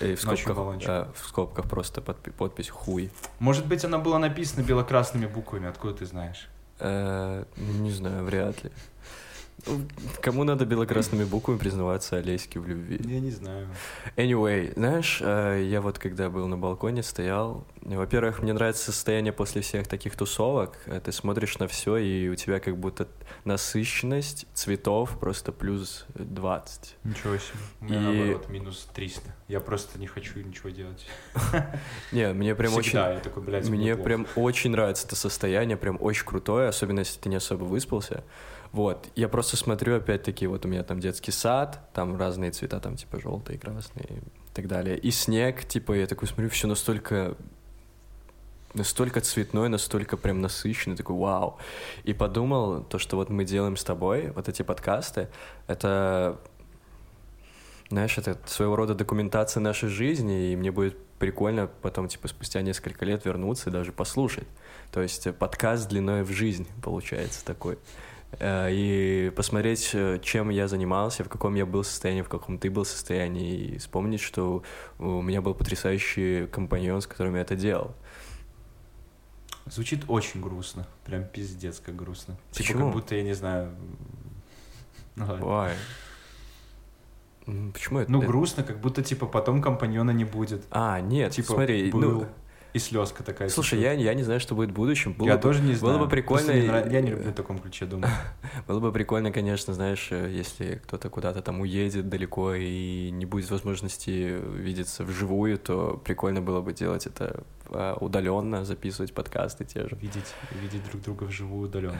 Эй, 0.00 0.16
в 0.16 0.20
скобках, 0.20 0.58
э, 0.86 1.06
в 1.14 1.26
скобках 1.28 1.66
просто 1.66 2.02
подпи- 2.02 2.30
подпись 2.30 2.68
хуй. 2.68 3.10
Может 3.38 3.66
быть, 3.66 3.82
она 3.86 3.96
была 3.96 4.18
написана 4.18 4.62
бело-красными 4.62 5.24
буквами, 5.24 5.66
откуда 5.66 5.94
ты 5.94 6.04
знаешь? 6.04 6.48
Э, 6.78 7.44
не 7.56 7.90
знаю, 7.90 8.24
вряд 8.26 8.62
ли. 8.64 8.70
Кому 10.20 10.44
надо 10.44 10.64
белокрасными 10.64 11.24
буквами 11.24 11.58
признаваться 11.58 12.16
Олеське 12.18 12.60
в 12.60 12.68
любви? 12.68 13.00
Я 13.04 13.20
не 13.20 13.30
знаю. 13.30 13.66
Anyway, 14.16 14.72
знаешь, 14.74 15.18
э, 15.22 15.62
я 15.68 15.80
вот 15.80 15.98
когда 15.98 16.28
был 16.30 16.46
на 16.46 16.56
балконе, 16.56 17.02
стоял. 17.02 17.64
Во-первых, 17.82 18.42
мне 18.42 18.52
нравится 18.52 18.92
состояние 18.92 19.32
после 19.32 19.62
всех 19.62 19.88
таких 19.88 20.14
тусовок. 20.16 20.78
Э, 20.86 21.00
Ты 21.02 21.10
смотришь 21.10 21.58
на 21.58 21.66
все, 21.66 21.96
и 21.96 22.28
у 22.28 22.34
тебя 22.36 22.60
как 22.60 22.76
будто 22.76 23.08
насыщенность 23.44 24.46
цветов 24.54 25.18
просто 25.18 25.52
плюс 25.52 26.06
20. 26.14 26.96
Ничего 27.04 27.36
себе. 27.36 27.58
У 27.80 27.84
меня 27.86 27.98
И- 27.98 28.02
наоборот 28.18 28.48
минус 28.48 28.88
300. 28.94 29.34
Я 29.48 29.60
просто 29.60 29.98
не 29.98 30.06
хочу 30.06 30.38
ничего 30.40 30.68
делать. 30.70 31.06
Не, 32.12 32.32
мне 32.32 32.54
прям 32.54 32.74
очень... 32.74 32.98
я 32.98 33.18
такой, 33.20 33.42
блядь, 33.42 33.68
Мне 33.68 33.96
прям 33.96 34.26
очень 34.36 34.70
нравится 34.70 35.06
это 35.06 35.16
состояние, 35.16 35.76
прям 35.76 35.98
очень 36.00 36.24
крутое, 36.26 36.68
особенно 36.68 37.00
если 37.00 37.18
ты 37.20 37.28
не 37.28 37.36
особо 37.36 37.64
выспался. 37.64 38.22
Вот, 38.76 39.08
я 39.16 39.28
просто 39.30 39.56
смотрю, 39.56 39.96
опять-таки, 39.96 40.46
вот 40.46 40.66
у 40.66 40.68
меня 40.68 40.82
там 40.82 41.00
детский 41.00 41.32
сад, 41.32 41.80
там 41.94 42.14
разные 42.18 42.50
цвета, 42.50 42.78
там 42.78 42.96
типа 42.96 43.18
желтые, 43.18 43.58
красные 43.58 44.06
и 44.06 44.54
так 44.54 44.68
далее. 44.68 44.98
И 44.98 45.10
снег, 45.10 45.64
типа, 45.64 45.92
я 45.92 46.06
такой 46.06 46.28
смотрю, 46.28 46.50
все 46.50 46.66
настолько 46.66 47.38
настолько 48.74 49.22
цветной, 49.22 49.70
настолько 49.70 50.18
прям 50.18 50.42
насыщенный, 50.42 50.94
такой 50.94 51.16
вау. 51.16 51.56
И 52.04 52.12
подумал, 52.12 52.82
то, 52.82 52.98
что 52.98 53.16
вот 53.16 53.30
мы 53.30 53.46
делаем 53.46 53.78
с 53.78 53.82
тобой, 53.82 54.30
вот 54.32 54.46
эти 54.46 54.60
подкасты, 54.60 55.30
это, 55.68 56.38
знаешь, 57.88 58.18
это 58.18 58.38
своего 58.44 58.76
рода 58.76 58.94
документация 58.94 59.62
нашей 59.62 59.88
жизни, 59.88 60.52
и 60.52 60.56
мне 60.56 60.70
будет 60.70 60.98
прикольно 61.18 61.66
потом, 61.80 62.08
типа, 62.08 62.28
спустя 62.28 62.60
несколько 62.60 63.06
лет 63.06 63.24
вернуться 63.24 63.70
и 63.70 63.72
даже 63.72 63.90
послушать. 63.90 64.48
То 64.92 65.00
есть 65.00 65.34
подкаст 65.38 65.88
длиной 65.88 66.24
в 66.24 66.30
жизнь 66.30 66.68
получается 66.82 67.42
такой. 67.42 67.78
Э, 68.32 68.68
И 68.70 69.30
посмотреть, 69.34 69.90
э, 69.94 70.18
чем 70.22 70.50
я 70.50 70.68
занимался, 70.68 71.24
в 71.24 71.28
каком 71.28 71.54
я 71.54 71.66
был 71.66 71.84
состоянии, 71.84 72.22
в 72.22 72.28
каком 72.28 72.58
ты 72.58 72.70
был 72.70 72.84
состоянии, 72.84 73.56
и 73.56 73.78
вспомнить, 73.78 74.20
что 74.20 74.62
у 74.98 75.22
меня 75.22 75.40
был 75.40 75.54
потрясающий 75.54 76.46
компаньон, 76.46 77.00
с 77.00 77.06
которым 77.06 77.36
я 77.36 77.42
это 77.42 77.56
делал. 77.56 77.94
Звучит 79.66 80.04
очень 80.08 80.40
грустно. 80.40 80.86
Прям 81.04 81.24
пиздец, 81.24 81.80
как 81.80 81.96
грустно. 81.96 82.36
Типа, 82.52 82.58
Почему? 82.58 82.84
как 82.84 82.92
будто, 82.92 83.14
я 83.16 83.22
не 83.22 83.34
знаю... 83.34 83.70
Ну. 85.16 85.38
Ой. 85.40 85.72
Почему 87.72 88.00
это? 88.00 88.10
Ну, 88.10 88.20
грустно, 88.22 88.62
как 88.62 88.80
будто, 88.80 89.02
типа, 89.02 89.26
потом 89.26 89.62
компаньона 89.62 90.10
не 90.10 90.24
будет. 90.24 90.64
А, 90.70 91.00
нет, 91.00 91.32
Типа, 91.32 91.54
смотри, 91.54 91.90
был, 91.90 92.00
ну, 92.00 92.26
и 92.76 92.78
слезка 92.78 93.22
такая. 93.22 93.48
слушай, 93.48 93.80
я, 93.80 93.92
я 93.92 94.14
не 94.14 94.22
знаю, 94.22 94.38
что 94.40 94.54
будет 94.54 94.70
в 94.70 94.74
будущем. 94.74 95.14
Было 95.14 95.26
Я 95.28 95.36
бы, 95.36 95.42
тоже 95.42 95.60
не 95.62 95.68
было 95.72 95.76
знаю. 95.92 95.98
бы 96.00 96.08
прикольно 96.08 96.50
и- 96.50 96.66
нрав- 96.68 96.92
Я 96.92 97.00
не 97.00 97.10
люблю 97.10 97.30
в 97.30 97.34
таком 97.34 97.58
ключе 97.58 97.86
думать. 97.86 98.10
Было 98.68 98.80
бы 98.80 98.92
прикольно, 98.92 99.32
конечно, 99.32 99.72
знаешь, 99.74 100.08
э, 100.10 100.30
если 100.30 100.76
кто-то 100.84 101.08
куда-то 101.08 101.40
там 101.42 101.60
уедет 101.60 102.08
далеко 102.08 102.54
и 102.54 103.10
не 103.10 103.24
будет 103.26 103.50
возможности 103.50 104.38
видеться 104.58 105.04
вживую, 105.04 105.58
то 105.58 106.00
прикольно 106.04 106.40
было 106.42 106.60
бы 106.60 106.72
делать 106.72 107.06
это 107.06 107.42
удаленно, 108.00 108.64
записывать 108.64 109.12
подкасты 109.14 109.64
те 109.64 109.88
же. 109.88 109.96
Видеть, 109.96 110.34
видеть 110.62 110.84
друг 110.90 111.02
друга 111.02 111.24
вживую 111.24 111.68
удаленно. 111.68 111.98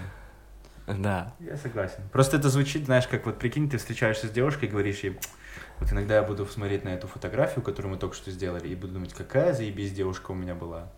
Да. 0.86 1.34
Я 1.40 1.56
согласен. 1.56 1.98
Просто 2.12 2.36
это 2.36 2.48
звучит, 2.48 2.84
знаешь, 2.84 3.08
как 3.08 3.26
вот 3.26 3.38
прикинь, 3.38 3.68
ты 3.68 3.76
встречаешься 3.78 4.28
с 4.28 4.30
девушкой 4.30 4.66
и 4.66 4.68
говоришь 4.70 5.00
ей, 5.00 5.18
вот 5.80 5.92
иногда 5.92 6.16
я 6.16 6.22
буду 6.22 6.46
смотреть 6.46 6.84
на 6.84 6.90
эту 6.90 7.06
фотографию, 7.06 7.62
которую 7.62 7.92
мы 7.92 7.98
только 7.98 8.14
что 8.14 8.30
сделали, 8.30 8.68
и 8.68 8.74
буду 8.74 8.94
думать, 8.94 9.12
какая 9.12 9.52
заебись 9.52 9.92
девушка 9.92 10.30
у 10.30 10.34
меня 10.34 10.54
была. 10.54 10.90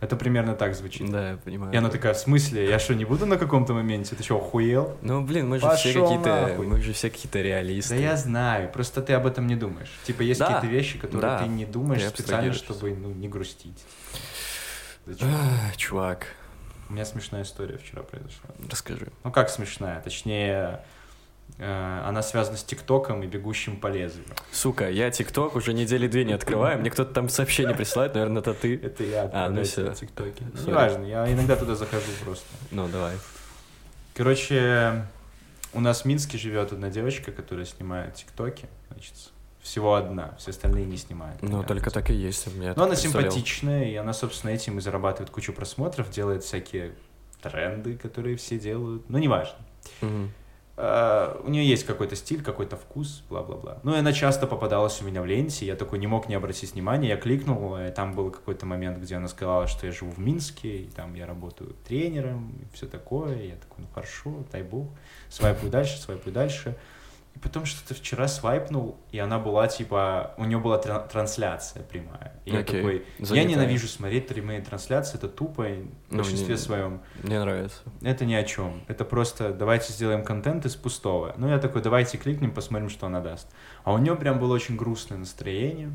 Это 0.00 0.16
примерно 0.16 0.54
так 0.54 0.74
звучит. 0.74 1.10
Да, 1.10 1.30
я 1.30 1.36
понимаю. 1.38 1.72
И 1.72 1.76
она 1.76 1.88
такая, 1.88 2.12
в 2.12 2.18
смысле, 2.18 2.68
я 2.68 2.78
что, 2.78 2.94
не 2.94 3.06
буду 3.06 3.24
на 3.24 3.38
каком-то 3.38 3.72
моменте? 3.72 4.14
Ты 4.14 4.22
что, 4.22 4.36
охуел? 4.36 4.98
Ну, 5.00 5.22
блин, 5.22 5.48
мы 5.48 5.58
же 5.58 5.66
все 5.76 5.88
Пошёл 5.88 6.08
какие-то, 6.08 6.62
мы 6.62 6.80
же 6.82 6.92
все 6.92 7.10
какие-то 7.10 7.40
реалисты. 7.40 7.94
Да 7.94 8.00
я 8.00 8.16
знаю, 8.16 8.70
просто 8.70 9.00
ты 9.00 9.14
об 9.14 9.26
этом 9.26 9.46
не 9.46 9.56
думаешь. 9.56 9.90
Типа 10.04 10.20
есть 10.22 10.40
Да, 10.40 10.46
какие-то 10.46 10.66
вещи, 10.66 10.98
которые 10.98 11.32
да, 11.32 11.38
ты 11.38 11.48
не 11.48 11.64
думаешь 11.64 12.02
ты 12.02 12.08
специально, 12.08 12.52
чтобы 12.52 12.90
ну, 12.90 13.12
не 13.12 13.28
грустить. 13.28 13.82
Зачем? 15.06 15.28
Ах, 15.32 15.76
чувак, 15.76 16.26
У 16.90 16.92
меня 16.92 17.04
смешная 17.06 17.42
история 17.42 17.78
вчера 17.78 18.02
произошла. 18.02 18.50
расскажи. 18.70 19.08
Ну 19.22 19.32
как 19.32 19.48
смешная? 19.48 20.00
Точнее, 20.02 20.80
она 21.58 22.22
связана 22.22 22.56
с 22.56 22.64
ТикТоком 22.64 23.22
и 23.22 23.26
бегущим 23.26 23.76
по 23.76 23.86
лезвию. 23.86 24.26
Сука, 24.50 24.90
я 24.90 25.10
ТикТок 25.10 25.54
уже 25.54 25.72
недели 25.72 26.08
две 26.08 26.24
не 26.24 26.32
открываю, 26.32 26.80
мне 26.80 26.90
кто-то 26.90 27.14
там 27.14 27.28
сообщение 27.28 27.74
присылает, 27.74 28.14
наверное, 28.14 28.40
это 28.42 28.54
ты. 28.54 28.76
Это 28.76 29.04
я 29.04 29.22
А, 29.22 29.24
ну 29.24 29.60
отправляю 29.60 29.64
всё. 29.66 29.90
в 29.92 29.94
ТикТоке. 29.94 30.44
Ну. 30.52 30.66
Неважно, 30.68 31.04
я 31.04 31.32
иногда 31.32 31.54
туда 31.56 31.74
захожу 31.76 32.10
просто. 32.24 32.46
Ну, 32.72 32.88
давай. 32.88 33.14
Короче, 34.14 35.06
у 35.72 35.80
нас 35.80 36.02
в 36.02 36.04
Минске 36.06 36.38
живет 36.38 36.72
одна 36.72 36.90
девочка, 36.90 37.32
которая 37.32 37.66
снимает 37.66 38.14
ТикТоки. 38.14 38.68
Значит, 38.90 39.14
всего 39.60 39.94
одна, 39.94 40.34
все 40.38 40.50
остальные 40.50 40.86
не 40.86 40.96
снимают. 40.96 41.40
Ну, 41.42 41.62
только 41.64 41.90
так 41.90 42.10
и 42.10 42.14
есть. 42.14 42.46
Я 42.60 42.74
Но 42.76 42.84
она 42.84 42.96
симпатичная, 42.96 43.84
и 43.84 43.94
она, 43.94 44.12
собственно, 44.12 44.50
этим 44.50 44.78
и 44.78 44.80
зарабатывает 44.80 45.30
кучу 45.30 45.52
просмотров, 45.52 46.10
делает 46.10 46.44
всякие 46.44 46.92
тренды, 47.40 47.96
которые 47.96 48.36
все 48.36 48.58
делают. 48.58 49.08
Ну, 49.08 49.18
неважно. 49.18 49.56
Мгм. 50.00 50.30
Э, 50.76 51.40
у 51.44 51.48
нее 51.48 51.66
есть 51.66 51.84
какой-то 51.84 52.16
стиль, 52.16 52.42
какой-то 52.42 52.76
вкус, 52.76 53.22
бла-бла-бла. 53.28 53.78
Ну, 53.82 53.94
и 53.94 53.98
она 53.98 54.12
часто 54.12 54.46
попадалась 54.46 55.00
у 55.02 55.04
меня 55.04 55.22
в 55.22 55.26
ленте, 55.26 55.66
я 55.66 55.76
такой 55.76 55.98
не 55.98 56.06
мог 56.06 56.28
не 56.28 56.34
обратить 56.34 56.74
внимания, 56.74 57.08
я 57.08 57.16
кликнул, 57.16 57.76
и 57.76 57.90
там 57.90 58.14
был 58.14 58.30
какой-то 58.30 58.66
момент, 58.66 58.98
где 58.98 59.16
она 59.16 59.28
сказала, 59.28 59.66
что 59.66 59.86
я 59.86 59.92
живу 59.92 60.10
в 60.10 60.18
Минске, 60.18 60.78
и 60.78 60.86
там 60.86 61.14
я 61.14 61.26
работаю 61.26 61.74
тренером, 61.86 62.52
и 62.60 62.74
все 62.74 62.86
такое. 62.86 63.38
И 63.38 63.48
я 63.48 63.56
такой, 63.56 63.78
ну 63.78 63.86
хорошо, 63.94 64.44
дай 64.52 64.62
бог. 64.62 64.88
Свайпаю 65.28 65.70
дальше, 65.70 65.98
свайпаю 65.98 66.32
дальше. 66.32 66.76
И 67.34 67.38
потом 67.40 67.64
что-то 67.66 67.94
вчера 67.94 68.28
свайпнул, 68.28 68.96
и 69.10 69.18
она 69.18 69.38
была 69.40 69.66
типа, 69.66 70.34
у 70.38 70.44
нее 70.44 70.58
была 70.58 70.78
тран- 70.78 71.08
трансляция 71.08 71.82
прямая. 71.82 72.32
И 72.44 72.52
я 72.52 72.60
Окей. 72.60 72.76
такой, 72.80 73.06
я 73.18 73.26
Занятая. 73.26 73.50
ненавижу 73.54 73.88
смотреть 73.88 74.28
прямые 74.28 74.60
трансляции, 74.60 75.16
это 75.18 75.28
тупо, 75.28 75.62
в 75.64 75.76
Ну, 76.10 76.16
большинстве 76.18 76.54
не- 76.54 76.60
своем. 76.60 77.00
Мне 77.24 77.40
нравится. 77.40 77.80
Это 78.02 78.24
ни 78.24 78.34
о 78.34 78.44
чем. 78.44 78.82
Это 78.86 79.04
просто 79.04 79.52
давайте 79.52 79.92
сделаем 79.92 80.22
контент 80.24 80.64
из 80.64 80.76
пустого. 80.76 81.34
Ну, 81.36 81.48
я 81.48 81.58
такой, 81.58 81.82
давайте 81.82 82.18
кликнем, 82.18 82.52
посмотрим, 82.52 82.88
что 82.88 83.06
она 83.06 83.20
даст. 83.20 83.48
А 83.82 83.92
у 83.92 83.98
нее 83.98 84.14
прям 84.14 84.38
было 84.38 84.54
очень 84.54 84.76
грустное 84.76 85.18
настроение. 85.18 85.90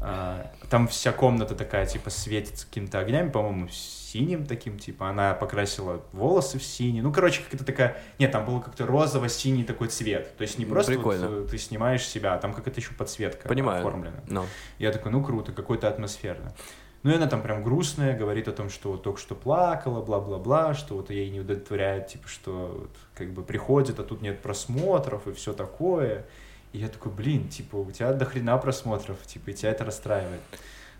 А, 0.00 0.50
Там 0.70 0.88
вся 0.88 1.12
комната 1.12 1.54
такая, 1.54 1.86
типа, 1.86 2.10
светится 2.10 2.66
какими-то 2.66 2.98
огнями, 2.98 3.30
по-моему, 3.30 3.68
синим 4.14 4.46
таким, 4.46 4.78
типа, 4.78 5.08
она 5.10 5.34
покрасила 5.34 6.00
волосы 6.12 6.58
в 6.60 6.62
синий. 6.62 7.02
Ну, 7.02 7.12
короче, 7.12 7.42
какая-то 7.42 7.64
такая... 7.64 7.96
Нет, 8.20 8.30
там 8.30 8.46
был 8.46 8.60
как-то 8.60 8.86
розово-синий 8.86 9.64
такой 9.64 9.88
цвет. 9.88 10.36
То 10.36 10.42
есть 10.42 10.56
не 10.58 10.64
Ну, 10.64 10.70
просто 10.70 10.92
вот, 10.92 10.98
прикольно. 10.98 11.24
э, 11.44 11.48
ты 11.50 11.58
снимаешь 11.58 12.06
себя, 12.06 12.34
а 12.34 12.38
там 12.38 12.54
какая-то 12.54 12.80
еще 12.80 12.94
подсветка 12.94 13.48
Понимаю. 13.48 13.80
оформлена. 13.80 14.20
Но. 14.28 14.46
Я 14.78 14.92
такой, 14.92 15.10
ну 15.10 15.22
круто, 15.24 15.50
какой-то 15.50 15.88
атмосферно. 15.88 16.54
Ну 17.02 17.10
и 17.10 17.16
она 17.16 17.26
там 17.26 17.42
прям 17.42 17.64
грустная, 17.64 18.16
говорит 18.16 18.46
о 18.46 18.52
том, 18.52 18.70
что 18.70 18.92
вот 18.92 19.02
только 19.02 19.18
что 19.20 19.34
плакала, 19.34 20.00
бла-бла-бла, 20.00 20.74
что 20.74 20.94
вот 20.94 21.10
ей 21.10 21.28
не 21.30 21.40
удовлетворяет, 21.40 22.06
типа, 22.06 22.28
что 22.28 22.78
вот 22.82 22.90
как 23.16 23.32
бы 23.32 23.42
приходит, 23.42 23.98
а 23.98 24.04
тут 24.04 24.22
нет 24.22 24.40
просмотров 24.42 25.26
и 25.26 25.32
все 25.32 25.52
такое. 25.52 26.24
И 26.72 26.78
я 26.78 26.86
такой, 26.88 27.10
блин, 27.10 27.48
типа, 27.48 27.76
у 27.76 27.90
тебя 27.90 28.12
до 28.12 28.24
хрена 28.24 28.56
просмотров, 28.58 29.18
типа, 29.26 29.50
и 29.50 29.54
тебя 29.54 29.70
это 29.72 29.84
расстраивает. 29.84 30.40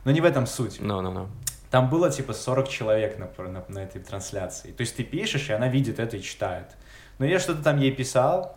Но 0.05 0.11
не 0.11 0.21
в 0.21 0.25
этом 0.25 0.47
суть. 0.47 0.79
Но, 0.81 1.01
но, 1.01 1.13
но. 1.13 1.29
Там 1.75 1.91
было 1.91 2.09
типа 2.09 2.35
40 2.35 2.69
человек 2.69 3.19
на, 3.19 3.49
на, 3.49 3.65
на 3.67 3.79
этой 3.81 4.01
трансляции. 4.01 4.71
То 4.71 4.83
есть 4.83 4.95
ты 4.95 5.03
пишешь, 5.03 5.51
и 5.51 5.53
она 5.53 5.67
видит 5.67 5.99
это 5.99 6.17
и 6.17 6.23
читает. 6.23 6.69
Но 7.19 7.27
я 7.27 7.41
что-то 7.41 7.65
там 7.65 7.81
ей 7.81 7.91
писал, 7.91 8.57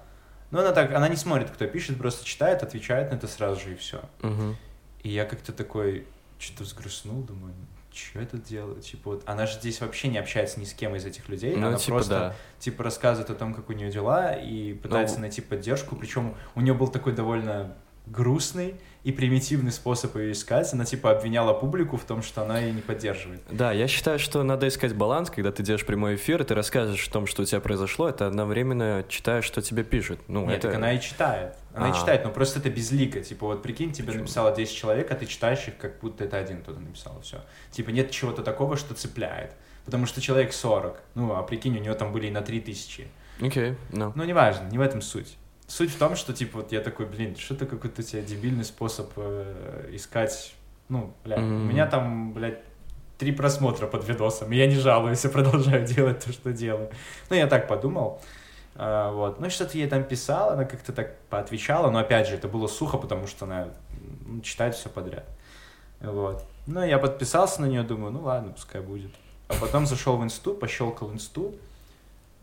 но 0.52 0.60
она 0.60 0.72
так, 0.72 0.94
она 0.94 1.10
не 1.10 1.16
смотрит, 1.16 1.50
кто 1.50 1.66
пишет, 1.66 1.98
просто 1.98 2.24
читает, 2.24 2.62
отвечает 2.62 3.10
на 3.10 3.16
это 3.16 3.28
сразу 3.28 3.60
же 3.60 3.74
и 3.74 3.76
все. 3.76 4.02
Мгм. 4.22 4.56
И 5.02 5.10
я 5.10 5.26
как-то 5.26 5.52
такой 5.52 6.06
что-то 6.38 6.66
взгрустнул, 6.66 7.24
думаю, 7.24 7.56
что 7.92 8.20
это 8.20 8.38
делает? 8.38 8.84
Типа 8.84 9.10
вот, 9.10 9.24
она 9.26 9.48
же 9.48 9.56
здесь 9.56 9.82
вообще 9.82 10.10
не 10.10 10.20
общается 10.20 10.60
ни 10.60 10.66
с 10.66 10.76
кем 10.76 10.96
из 10.96 11.04
этих 11.04 11.28
людей, 11.28 11.56
Ну, 11.56 11.70
она 11.70 11.78
типа, 11.78 11.96
просто 11.96 12.20
да. 12.20 12.36
типа 12.60 12.84
рассказывает 12.84 13.32
о 13.32 13.34
том, 13.34 13.56
как 13.56 13.72
у 13.72 13.74
нее 13.74 13.90
дела 13.90 14.34
и 14.34 14.76
пытается 14.76 15.16
Ну, 15.16 15.22
найти 15.22 15.42
поддержку. 15.42 15.96
Причем 15.96 16.36
у 16.54 16.62
нее 16.62 16.76
был 16.76 16.88
такой 16.88 17.14
довольно 17.14 17.74
грустный 18.06 18.76
и 19.08 19.14
примитивный 19.14 19.72
способ 19.72 20.18
ее 20.18 20.34
искать. 20.34 20.74
Она 20.74 20.84
типа 20.84 21.12
обвиняла 21.12 21.54
публику 21.54 21.96
в 21.96 22.04
том, 22.04 22.22
что 22.22 22.42
она 22.42 22.60
ее 22.60 22.74
не 22.74 22.82
поддерживает. 22.82 23.40
Да, 23.50 23.72
я 23.72 23.88
считаю, 23.88 24.20
что 24.20 24.44
надо 24.44 24.68
искать 24.68 24.94
баланс, 24.94 25.30
когда 25.30 25.50
ты 25.54 25.64
делаешь 25.64 25.86
прямой 25.86 26.16
эфир, 26.16 26.42
и 26.42 26.44
ты 26.44 26.54
рассказываешь 26.54 27.08
о 27.08 27.12
том, 27.12 27.26
что 27.26 27.44
у 27.44 27.46
тебя 27.46 27.62
произошло, 27.62 28.10
это 28.10 28.28
одновременно 28.28 29.06
читаешь, 29.08 29.46
что 29.46 29.62
тебе 29.62 29.86
пишут. 29.86 30.20
Ну, 30.28 30.46
Нет, 30.46 30.58
это... 30.58 30.68
так 30.68 30.76
она 30.76 30.92
и 30.92 31.00
читает. 31.00 31.56
Она 31.74 31.88
и 31.88 31.92
А. 31.92 31.94
читает, 31.94 32.26
но 32.26 32.32
просто 32.32 32.60
это 32.60 32.70
безлико. 32.70 33.22
Типа, 33.22 33.46
вот 33.46 33.64
прикинь, 33.64 33.94
тебе 33.94 34.08
Почему? 34.08 34.24
написало 34.24 34.54
10 34.54 34.76
человек, 34.76 35.10
а 35.10 35.16
ты 35.16 35.26
читаешь 35.26 35.66
их, 35.70 35.78
как 35.78 36.02
будто 36.02 36.26
это 36.26 36.36
один 36.36 36.62
кто-то 36.62 36.82
написал. 36.82 37.22
Все. 37.22 37.38
Типа, 37.72 37.92
нет 37.92 38.12
чего-то 38.12 38.44
такого, 38.44 38.76
что 38.76 38.94
цепляет. 38.94 39.54
Потому 39.86 40.06
что 40.06 40.20
человек 40.20 40.52
40. 40.52 41.02
Ну, 41.16 41.34
а 41.34 41.44
прикинь, 41.44 41.78
у 41.78 41.82
него 41.82 41.96
там 41.96 42.12
были 42.12 42.28
и 42.28 42.32
на 42.32 42.42
3000. 42.42 43.08
Окей, 43.40 43.78
ну. 43.94 44.12
Ну, 44.16 44.24
неважно, 44.26 44.68
не 44.68 44.78
в 44.78 44.82
этом 44.82 45.02
суть. 45.02 45.38
Суть 45.68 45.92
в 45.92 45.98
том, 45.98 46.16
что, 46.16 46.34
типа, 46.34 46.60
вот 46.60 46.72
я 46.72 46.80
такой, 46.80 47.06
блин, 47.06 47.36
что-то 47.36 47.66
какой-то 47.66 48.02
у 48.02 48.06
тебя 48.06 48.22
дебильный 48.22 48.64
способ 48.64 49.12
э, 49.18 49.90
искать... 49.92 50.56
Ну, 50.88 51.14
бля, 51.26 51.36
у 51.38 51.42
Мгм. 51.42 51.68
меня 51.68 51.86
там, 51.88 52.32
блядь, 52.34 52.60
три 53.18 53.34
просмотра 53.34 53.88
под 53.88 54.08
видосом, 54.08 54.52
и 54.54 54.56
я 54.56 54.68
не 54.68 54.76
жалуюсь, 54.76 55.24
я 55.26 55.30
продолжаю 55.30 55.86
делать 55.96 56.24
то, 56.24 56.32
что 56.32 56.54
делаю. 56.54 56.90
Ну, 57.30 57.36
я 57.36 57.48
так 57.48 57.68
подумал. 57.68 58.22
А, 58.76 59.12
вот. 59.12 59.40
Ну, 59.42 59.50
что-то 59.50 59.78
ей 59.78 59.88
там 59.88 60.06
писал, 60.06 60.52
она 60.52 60.64
как-то 60.64 60.94
так 60.94 61.20
поотвечала, 61.30 61.92
но, 61.92 62.00
опять 62.00 62.28
же, 62.30 62.36
это 62.36 62.48
было 62.48 62.68
сухо, 62.68 62.98
потому 62.98 63.28
что 63.28 63.44
она 63.46 63.68
читает 64.44 64.76
все 64.76 64.88
подряд. 64.88 65.26
Вот. 66.00 66.46
Ну, 66.68 66.86
я 66.86 66.98
подписался 67.00 67.62
на 67.62 67.66
нее, 67.66 67.84
думаю, 67.84 68.14
ну, 68.14 68.22
ладно, 68.22 68.54
пускай 68.54 68.82
будет. 68.82 69.12
А 69.50 69.54
потом 69.60 69.86
зашел 69.86 70.16
в 70.18 70.24
инсту, 70.24 70.54
пощелкал 70.54 71.12
инсту, 71.12 71.56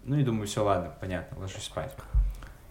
ну, 0.04 0.18
и 0.18 0.22
думаю, 0.24 0.46
все, 0.46 0.62
ладно, 0.62 0.92
понятно, 1.00 1.38
ложусь 1.38 1.64
спать. 1.64 1.94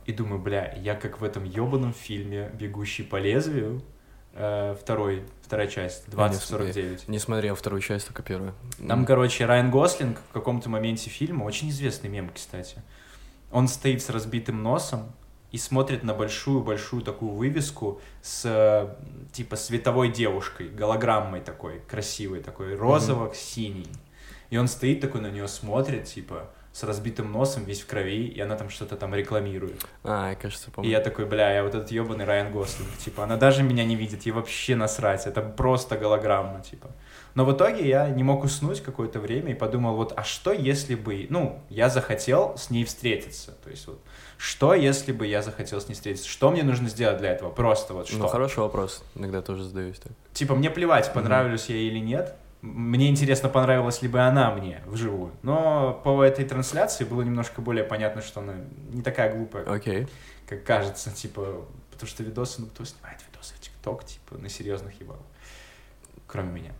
И 0.05 0.11
думаю, 0.11 0.39
бля, 0.39 0.73
я 0.77 0.95
как 0.95 1.21
в 1.21 1.23
этом 1.23 1.43
ебаном 1.43 1.93
фильме 1.93 2.51
«Бегущий 2.53 3.03
по 3.03 3.17
лезвию», 3.17 3.81
э, 4.33 4.75
второй, 4.79 5.23
вторая 5.41 5.67
часть, 5.67 6.09
2049. 6.09 7.07
Не 7.07 7.19
смотрел 7.19 7.55
вторую 7.55 7.81
часть, 7.81 8.07
только 8.07 8.21
первую. 8.21 8.53
Там, 8.85 9.05
короче, 9.05 9.45
Райан 9.45 9.71
Гослинг 9.71 10.19
в 10.29 10.33
каком-то 10.33 10.69
моменте 10.69 11.09
фильма, 11.09 11.43
очень 11.43 11.69
известный 11.69 12.09
мем, 12.09 12.31
кстати, 12.33 12.81
он 13.51 13.67
стоит 13.67 14.01
с 14.01 14.09
разбитым 14.09 14.61
носом 14.61 15.13
и 15.51 15.57
смотрит 15.57 16.03
на 16.03 16.15
большую-большую 16.15 17.03
такую 17.03 17.31
вывеску 17.31 18.01
с, 18.23 18.41
э, 18.43 18.95
типа, 19.31 19.55
световой 19.55 20.11
девушкой, 20.11 20.67
голограммой 20.67 21.41
такой, 21.41 21.79
красивой 21.79 22.41
такой, 22.41 22.75
розово-синий. 22.75 23.87
И 24.49 24.57
он 24.57 24.67
стоит 24.67 24.99
такой 24.99 25.21
на 25.21 25.29
нее 25.29 25.47
смотрит, 25.47 26.05
типа, 26.05 26.49
с 26.73 26.83
разбитым 26.83 27.31
носом, 27.31 27.63
весь 27.65 27.81
в 27.81 27.85
крови, 27.85 28.25
и 28.25 28.39
она 28.41 28.55
там 28.55 28.69
что-то 28.69 28.97
там 28.97 29.13
рекламирует. 29.13 29.85
А, 30.03 30.31
я, 30.31 30.35
кажется, 30.35 30.69
И 30.69 30.73
помню. 30.73 30.89
я 30.89 30.99
такой, 31.01 31.25
бля, 31.25 31.53
я 31.53 31.63
вот 31.63 31.75
этот 31.75 31.91
ебаный 31.91 32.25
Райан 32.25 32.51
Гослинг, 32.51 32.89
типа, 32.97 33.23
она 33.23 33.37
даже 33.37 33.61
меня 33.61 33.85
не 33.85 33.95
видит, 33.95 34.25
ей 34.25 34.31
вообще 34.31 34.75
насрать, 34.75 35.27
это 35.27 35.41
просто 35.41 35.97
голограмма, 35.97 36.61
типа. 36.61 36.89
Но 37.35 37.45
в 37.45 37.53
итоге 37.53 37.87
я 37.87 38.09
не 38.09 38.23
мог 38.23 38.43
уснуть 38.43 38.81
какое-то 38.81 39.19
время 39.19 39.51
и 39.51 39.55
подумал, 39.55 39.95
вот, 39.95 40.13
а 40.15 40.23
что 40.23 40.51
если 40.51 40.95
бы, 40.95 41.27
ну, 41.29 41.61
я 41.69 41.89
захотел 41.89 42.57
с 42.57 42.71
ней 42.71 42.85
встретиться, 42.85 43.51
то 43.63 43.69
есть 43.69 43.85
вот, 43.87 43.99
что 44.37 44.73
если 44.73 45.11
бы 45.11 45.27
я 45.27 45.43
захотел 45.43 45.79
с 45.79 45.87
ней 45.87 45.93
встретиться, 45.93 46.27
что 46.27 46.49
мне 46.49 46.63
нужно 46.63 46.89
сделать 46.89 47.19
для 47.19 47.31
этого, 47.31 47.51
просто 47.51 47.93
вот 47.93 48.07
что. 48.07 48.17
Ну, 48.17 48.27
хороший 48.27 48.59
вопрос. 48.59 49.03
Иногда 49.13 49.41
тоже 49.43 49.63
задаюсь 49.63 49.99
так. 49.99 50.11
Типа, 50.33 50.55
мне 50.55 50.69
плевать, 50.71 51.13
понравлюсь 51.13 51.67
я 51.69 51.75
ей 51.75 51.89
или 51.89 51.99
нет. 51.99 52.35
Мне 52.63 53.09
интересно, 53.09 53.49
понравилась 53.49 54.01
ли 54.01 54.07
бы 54.07 54.21
она 54.21 54.49
мне 54.51 54.81
вживую. 54.85 55.33
Но 55.41 55.99
по 56.05 56.23
этой 56.23 56.45
трансляции 56.45 57.03
было 57.03 57.21
немножко 57.21 57.61
более 57.61 57.83
понятно, 57.83 58.21
что 58.21 58.39
она 58.39 58.53
не 58.89 59.01
такая 59.01 59.35
глупая, 59.35 59.65
Окей. 59.65 60.07
как 60.47 60.63
кажется, 60.63 61.11
типа, 61.11 61.65
потому 61.91 62.07
что 62.09 62.23
видосы, 62.23 62.61
ну 62.61 62.67
кто 62.67 62.85
снимает 62.85 63.19
видосы 63.29 63.53
в 63.55 63.59
ТикТок, 63.59 64.05
типа, 64.05 64.37
на 64.37 64.47
серьезных 64.47 64.97
ебал, 65.01 65.19
кроме 66.25 66.51
меня. 66.61 66.71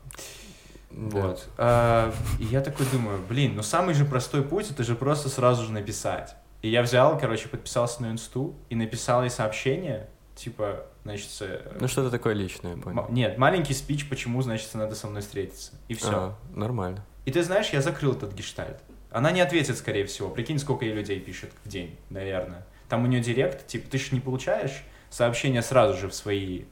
Да. 0.89 1.19
Вот. 1.19 1.50
А, 1.58 2.13
и 2.39 2.46
я 2.46 2.62
такой 2.62 2.86
думаю, 2.86 3.19
блин, 3.28 3.54
ну 3.58 3.62
самый 3.62 3.93
же 3.93 4.06
простой 4.06 4.41
путь, 4.41 4.72
это 4.72 4.86
же 4.86 4.96
просто 4.96 5.28
сразу 5.28 5.65
же 5.65 5.74
написать. 5.74 6.34
И 6.62 6.69
я 6.69 6.82
взял, 6.82 7.19
короче, 7.19 7.50
подписался 7.50 8.04
на 8.04 8.12
инсту 8.12 8.56
и 8.69 8.76
написал 8.76 9.24
ей 9.24 9.30
сообщение, 9.30 10.08
типа, 10.34 10.86
значит, 11.04 11.30
э, 11.42 11.78
Ну, 11.80 11.88
что-то 11.88 12.10
такое 12.10 12.34
личное, 12.34 12.76
понял. 12.78 13.08
нет, 13.10 13.38
маленький 13.38 13.74
спич, 13.74 14.08
почему, 14.10 14.42
значит, 14.42 14.74
надо 14.74 14.96
со 14.96 15.08
мной 15.08 15.22
встретиться. 15.22 15.72
И 15.88 15.94
все. 15.94 16.12
А, 16.12 16.36
нормально. 16.54 17.06
И 17.26 17.32
ты 17.32 17.44
знаешь, 17.44 17.70
я 17.70 17.82
закрыл 17.82 18.13
этот 18.13 18.34
гештальт. 18.34 18.82
Она 19.12 19.32
не 19.32 19.42
ответит, 19.42 19.78
скорее 19.78 20.06
всего. 20.06 20.30
Прикинь, 20.30 20.60
сколько 20.60 20.86
ей 20.86 20.94
людей 20.94 21.20
пишет 21.20 21.52
в 21.63 21.70
день, 21.70 21.98
наверное. 22.10 22.66
Там 22.89 23.04
у 23.04 23.08
нее 23.08 23.22
директ, 23.22 23.68
типа, 23.68 23.89
ты 23.89 23.98
же 23.98 24.08
не 24.12 24.20
получаешь 24.20 24.84
сообщения 25.10 25.62
сразу 25.62 25.98
же 25.98 26.10
в 26.10 26.13
свои, 26.13 26.63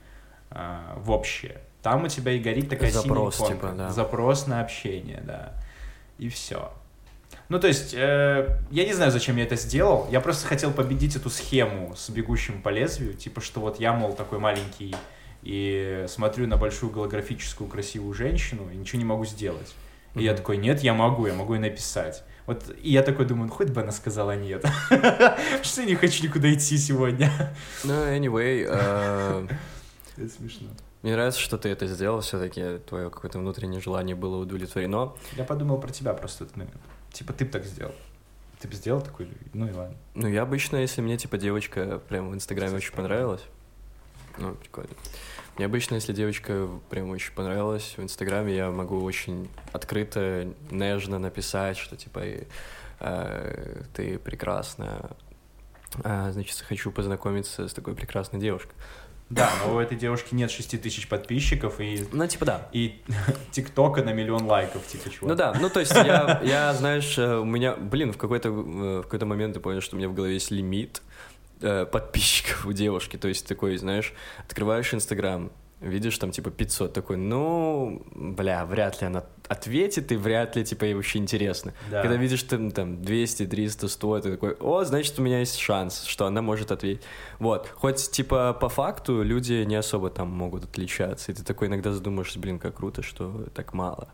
а, 0.50 0.96
в 0.98 1.12
общее. 1.12 1.62
Там 1.82 2.04
у 2.04 2.08
тебя 2.08 2.32
и 2.34 2.40
горит 2.40 2.70
такая 2.70 2.92
Запрос, 2.92 3.38
синяя 3.38 3.52
иконка. 3.54 3.68
типа, 3.68 3.78
да. 3.78 3.90
Запрос 3.92 4.48
на 4.48 4.62
общение, 4.62 5.22
да. 5.26 5.54
И 6.18 6.30
все. 6.30 6.72
Ну, 7.52 7.60
то 7.60 7.68
есть, 7.68 7.94
э, 7.94 8.48
я 8.72 8.86
не 8.86 8.94
знаю, 8.94 9.12
зачем 9.12 9.36
я 9.36 9.44
это 9.44 9.58
сделал. 9.58 10.08
Я 10.10 10.22
просто 10.22 10.48
хотел 10.48 10.72
победить 10.72 11.18
эту 11.18 11.30
схему 11.30 11.94
с 11.98 12.10
бегущим 12.10 12.62
по 12.62 12.70
лезвию. 12.70 13.14
Типа, 13.14 13.42
что 13.42 13.60
вот 13.60 13.78
я, 13.78 13.92
мол, 13.92 14.14
такой 14.14 14.40
маленький 14.40 14.96
и 15.44 16.06
смотрю 16.08 16.48
на 16.48 16.56
большую 16.56 16.94
голографическую 16.94 17.70
красивую 17.70 18.14
женщину 18.14 18.70
и 18.72 18.78
ничего 18.78 19.00
не 19.00 19.06
могу 19.06 19.26
сделать. 19.26 19.76
И 20.16 20.24
я 20.24 20.32
Мгм. 20.32 20.38
такой, 20.38 20.58
нет, 20.58 20.80
я 20.80 20.94
могу, 20.94 21.26
я 21.28 21.34
могу 21.34 21.56
и 21.56 21.60
написать. 21.60 22.24
Вот, 22.46 22.64
и 22.82 22.90
я 22.90 23.04
такой 23.04 23.26
думаю, 23.26 23.50
ну 23.50 23.54
хоть 23.54 23.68
бы 23.70 23.82
она 23.82 23.92
сказала 23.92 24.34
нет. 24.38 24.64
Что 25.62 25.82
я 25.82 25.88
не 25.88 25.96
хочу 25.96 26.24
никуда 26.24 26.54
идти 26.54 26.78
сегодня. 26.78 27.30
Ну, 27.84 27.92
anyway, 27.92 28.66
э, 28.66 29.48
Это 30.18 30.30
смешно. 30.30 30.70
мне 31.02 31.12
нравится, 31.14 31.42
что 31.42 31.58
ты 31.58 31.68
это 31.68 31.86
сделал, 31.88 32.22
все-таки 32.22 32.78
твое 32.88 33.10
какое-то 33.10 33.40
внутреннее 33.40 33.82
желание 33.82 34.16
было 34.16 34.38
удовлетворено. 34.38 35.14
Я 35.36 35.44
подумал 35.44 35.80
про 35.82 35.92
тебя 35.92 36.14
просто 36.14 36.46
этот 36.46 36.56
момент. 36.56 36.80
Типа, 37.12 37.34
ты 37.34 37.46
бы 37.46 37.52
так 37.52 37.66
сделал. 37.66 37.96
Ты 38.60 38.68
бы 38.68 38.76
сделал 38.76 39.02
такой, 39.02 39.28
ну 39.54 39.68
и 39.68 39.72
ладно. 39.72 39.98
Ну, 40.14 40.28
я 40.28 40.44
обычно, 40.44 40.78
если 40.78 41.02
мне, 41.02 41.18
типа, 41.18 41.38
девочка 41.38 42.00
прям 42.10 42.30
в 42.30 42.36
Инстаграме 42.36 42.76
очень 42.76 42.94
понравилась, 42.94 43.42
ну, 44.38 44.54
прикольно. 44.56 44.92
Мне 45.58 45.66
обычно, 45.66 45.96
если 45.96 46.14
девочка 46.14 46.70
прям 46.90 47.10
очень 47.10 47.34
понравилась 47.34 47.96
в 47.98 48.04
Инстаграме, 48.04 48.56
я 48.56 48.72
могу 48.72 49.02
очень 49.04 49.50
открыто, 49.74 50.54
нежно 50.70 51.20
написать, 51.20 51.78
что, 51.78 51.98
типа, 51.98 52.22
э, 53.00 53.84
ты 53.94 54.20
прекрасна, 54.20 55.12
а, 56.04 56.32
значит, 56.32 56.58
хочу 56.62 56.92
познакомиться 56.92 57.68
с 57.68 57.74
такой 57.74 57.96
прекрасной 57.96 58.40
девушкой. 58.40 58.74
Да, 59.32 59.50
но 59.66 59.76
у 59.76 59.80
этой 59.80 59.98
девушки 59.98 60.36
нет 60.36 60.52
6 60.52 60.82
тысяч 60.82 61.08
подписчиков 61.08 61.80
и, 61.80 62.06
Ну, 62.12 62.28
типа, 62.28 62.46
да. 62.46 62.70
и 62.74 63.02
тиктока 63.52 64.04
на 64.04 64.12
миллион 64.12 64.46
лайков, 64.46 64.86
типа, 64.86 65.10
чувак. 65.10 65.30
Ну 65.30 65.36
да, 65.36 65.54
ну 65.60 65.70
то 65.70 65.80
есть 65.80 65.96
я, 65.96 66.42
я 66.44 66.74
знаешь, 66.74 67.18
э, 67.18 67.38
у 67.38 67.46
меня, 67.46 67.76
блин, 67.76 68.12
в 68.12 68.18
какой-то 68.18 68.50
э, 68.50 68.52
в 69.00 69.04
какой-то 69.04 69.26
момент 69.26 69.56
я 69.56 69.62
понял, 69.62 69.80
что 69.82 69.96
у 69.96 70.00
меня 70.00 70.10
в 70.10 70.14
голове 70.14 70.34
есть 70.34 70.52
лимит 70.52 71.02
э, 71.62 71.86
подписчиков 71.86 72.66
у 72.66 72.74
девушки. 72.74 73.16
То 73.18 73.30
есть 73.30 73.48
такой, 73.48 73.78
знаешь, 73.78 74.14
открываешь 74.48 74.94
Инстаграм, 74.94 75.50
видишь 75.82 76.18
там 76.18 76.32
типа 76.32 76.52
500, 76.52 76.94
такой, 76.94 77.18
ну, 77.18 78.02
бля, 78.16 78.66
вряд 78.66 79.02
ли 79.02 79.08
она 79.08 79.24
ответит, 79.48 80.12
и 80.12 80.16
вряд 80.16 80.56
ли 80.56 80.64
типа 80.64 80.86
ей 80.86 80.94
вообще 80.94 81.20
интересно. 81.20 81.74
Да. 81.90 82.02
Когда 82.02 82.16
видишь 82.16 82.44
там, 82.44 82.72
там 82.72 83.02
200, 83.02 83.48
300, 83.48 83.88
100, 83.88 84.20
ты 84.22 84.32
такой, 84.32 84.54
о, 84.60 84.84
значит, 84.84 85.20
у 85.20 85.22
меня 85.22 85.40
есть 85.40 85.58
шанс, 85.58 86.04
что 86.06 86.26
она 86.26 86.42
может 86.42 86.72
ответить. 86.72 87.04
Вот, 87.40 87.68
хоть 87.68 88.12
типа 88.12 88.54
по 88.54 88.70
факту 88.70 89.24
люди 89.24 89.64
не 89.66 89.76
особо 89.76 90.10
там 90.10 90.30
могут 90.30 90.64
отличаться, 90.64 91.32
и 91.32 91.36
ты 91.36 91.44
такой 91.44 91.68
иногда 91.68 91.92
задумаешься, 91.92 92.40
блин, 92.40 92.60
как 92.60 92.76
круто, 92.76 93.02
что 93.02 93.48
так 93.54 93.74
мало. 93.74 94.10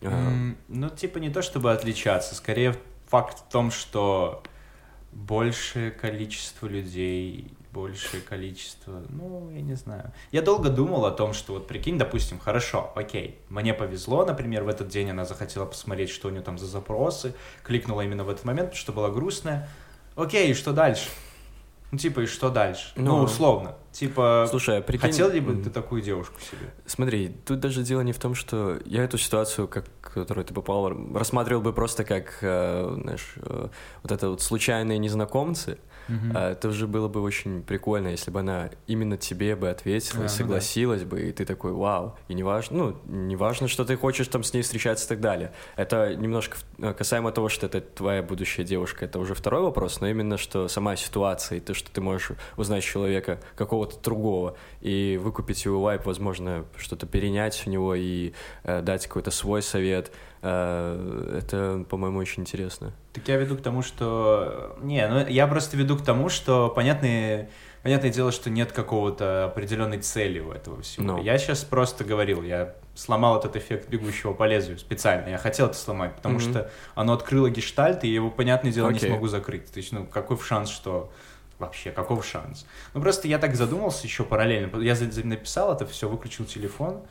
М, 0.00 0.56
Ну, 0.68 0.88
типа, 0.88 1.18
не 1.18 1.28
то 1.30 1.42
чтобы 1.42 1.72
отличаться, 1.72 2.34
скорее 2.36 2.76
факт 3.08 3.38
в 3.40 3.50
том, 3.50 3.70
что 3.72 4.42
большее 5.12 5.90
количество 5.90 6.66
людей, 6.66 7.52
большее 7.78 8.20
количество, 8.20 9.02
ну, 9.08 9.50
я 9.50 9.60
не 9.60 9.74
знаю. 9.74 10.12
Я 10.32 10.42
долго 10.42 10.68
думал 10.68 11.06
о 11.06 11.12
том, 11.12 11.32
что 11.32 11.52
вот 11.52 11.68
прикинь, 11.68 11.96
допустим, 11.96 12.38
хорошо, 12.40 12.92
окей, 12.96 13.38
мне 13.48 13.72
повезло, 13.72 14.24
например, 14.24 14.64
в 14.64 14.68
этот 14.68 14.88
день 14.88 15.10
она 15.10 15.24
захотела 15.24 15.64
посмотреть, 15.64 16.10
что 16.10 16.28
у 16.28 16.30
нее 16.30 16.42
там 16.42 16.58
за 16.58 16.66
запросы, 16.66 17.34
кликнула 17.62 18.02
именно 18.02 18.24
в 18.24 18.30
этот 18.30 18.44
момент, 18.44 18.70
потому 18.70 18.80
что 18.80 18.92
была 18.92 19.10
грустная. 19.10 19.68
Окей, 20.16 20.50
и 20.50 20.54
что 20.54 20.72
дальше? 20.72 21.08
Ну, 21.90 21.98
типа, 21.98 22.20
и 22.20 22.26
что 22.26 22.50
дальше? 22.50 22.92
Ну, 22.96 23.18
Ну, 23.18 23.22
условно. 23.22 23.76
Типа, 23.92 24.46
Слушай, 24.50 24.78
а 24.78 24.82
прикинь... 24.82 25.10
хотел 25.10 25.30
ли 25.30 25.40
бы 25.40 25.54
ты 25.62 25.70
такую 25.70 26.02
девушку 26.02 26.38
себе? 26.40 26.70
Смотри, 26.84 27.34
тут 27.46 27.60
даже 27.60 27.82
дело 27.82 28.02
не 28.02 28.12
в 28.12 28.18
том, 28.18 28.34
что 28.34 28.78
я 28.84 29.04
эту 29.04 29.16
ситуацию, 29.16 29.68
как, 29.68 29.86
в 30.02 30.12
которую 30.12 30.44
ты 30.44 30.52
попал, 30.52 30.92
рассматривал 31.14 31.62
бы 31.62 31.72
просто 31.72 32.04
как, 32.04 32.38
э, 32.42 32.96
знаешь, 33.02 33.34
э, 33.36 33.68
вот 34.02 34.12
это 34.12 34.28
вот 34.28 34.42
случайные 34.42 34.98
незнакомцы. 34.98 35.78
А 36.34 36.52
это 36.52 36.68
уже 36.68 36.86
было 36.86 37.08
бы 37.08 37.20
очень 37.20 37.62
прикольно, 37.62 38.08
если 38.08 38.30
бы 38.30 38.40
она 38.40 38.70
именно 38.86 39.16
тебе 39.16 39.56
бы 39.56 39.68
ответила, 39.68 40.20
А, 40.20 40.22
ну 40.22 40.28
да. 40.28 40.28
согласилась 40.28 41.04
бы, 41.04 41.22
и 41.22 41.32
ты 41.32 41.44
такой, 41.44 41.72
вау. 41.72 42.16
И 42.28 42.34
не 42.34 42.42
важно, 42.42 42.76
ну, 42.76 42.96
не 43.06 43.36
важно, 43.36 43.68
что 43.68 43.84
ты 43.84 43.96
хочешь 43.96 44.28
там 44.28 44.42
с 44.42 44.52
ней 44.52 44.62
встречаться 44.62 45.06
и 45.06 45.08
так 45.08 45.20
далее. 45.20 45.52
Это 45.76 46.14
немножко 46.14 46.56
э, 46.78 46.94
касаемо 46.94 47.32
того, 47.32 47.48
что 47.48 47.66
это 47.66 47.80
твоя 47.80 48.22
будущая 48.22 48.64
девушка, 48.64 49.04
это 49.04 49.18
уже 49.18 49.34
второй 49.34 49.62
вопрос, 49.62 50.00
но 50.00 50.08
именно 50.08 50.38
что 50.38 50.68
сама 50.68 50.96
ситуация, 50.96 51.58
и 51.58 51.60
то, 51.60 51.74
что 51.74 51.90
ты 51.90 52.00
можешь 52.00 52.32
узнать 52.56 52.84
человека 52.84 53.40
какого-то 53.56 54.00
другого 54.02 54.56
и 54.80 55.18
выкупить 55.22 55.64
его 55.64 55.80
вайп, 55.80 56.06
возможно, 56.06 56.64
что-то 56.76 57.06
перенять 57.06 57.62
у 57.66 57.70
него 57.70 57.94
и 57.94 58.32
э, 58.64 58.82
дать 58.82 59.06
какой-то 59.06 59.30
свой 59.30 59.62
совет, 59.62 60.12
это, 60.40 61.84
по-моему, 61.88 62.18
очень 62.18 62.42
интересно. 62.42 62.92
Так 63.12 63.26
я 63.28 63.36
веду 63.36 63.56
к 63.56 63.62
тому, 63.62 63.82
что... 63.82 64.76
Не, 64.80 65.06
ну 65.08 65.26
я 65.26 65.46
просто 65.46 65.76
веду 65.76 65.96
к 65.96 66.04
тому, 66.04 66.28
что 66.28 66.68
понятное, 66.68 67.50
понятное 67.82 68.10
дело, 68.10 68.30
что 68.30 68.50
нет 68.50 68.72
какого-то 68.72 69.46
определенной 69.46 69.98
цели 69.98 70.40
у 70.40 70.52
этого 70.52 70.82
всего. 70.82 71.04
Ну. 71.04 71.22
Я 71.22 71.38
сейчас 71.38 71.64
просто 71.64 72.04
говорил, 72.04 72.42
я 72.42 72.74
сломал 72.94 73.38
этот 73.38 73.56
эффект 73.56 73.88
бегущего 73.88 74.32
по 74.32 74.46
лезвию 74.46 74.78
специально. 74.78 75.28
Я 75.28 75.38
хотел 75.38 75.66
это 75.66 75.76
сломать, 75.76 76.14
потому 76.16 76.36
Мгм. 76.36 76.50
что 76.50 76.70
оно 76.94 77.12
открыло 77.12 77.48
гештальт, 77.50 78.04
и 78.04 78.08
я 78.08 78.14
его, 78.14 78.30
понятное 78.30 78.72
дело, 78.72 78.90
не 78.90 78.96
Окей. 78.96 79.08
смогу 79.08 79.28
закрыть. 79.28 79.70
То 79.70 79.78
есть, 79.78 79.92
ну, 79.92 80.06
какой 80.06 80.38
шанс, 80.38 80.68
что... 80.70 81.10
Вообще, 81.58 81.90
каков 81.90 82.24
шанс? 82.24 82.66
Ну, 82.94 83.00
просто 83.00 83.26
я 83.26 83.40
так 83.40 83.56
задумался 83.56 84.06
еще 84.06 84.22
параллельно. 84.22 84.80
Я 84.80 84.96
написал 85.24 85.74
это 85.74 85.86
все, 85.86 86.08
выключил 86.08 86.44
телефон, 86.44 87.02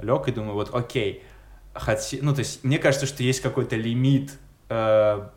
лег 0.00 0.26
и 0.26 0.32
думаю, 0.32 0.54
вот, 0.54 0.74
окей, 0.74 1.22
хоте- 1.74 2.20
ну, 2.22 2.34
то 2.34 2.40
есть, 2.40 2.64
мне 2.64 2.78
кажется, 2.78 3.06
что 3.06 3.22
есть 3.22 3.40
какой-то 3.40 3.76
лимит 3.76 4.32
э, 4.68 5.28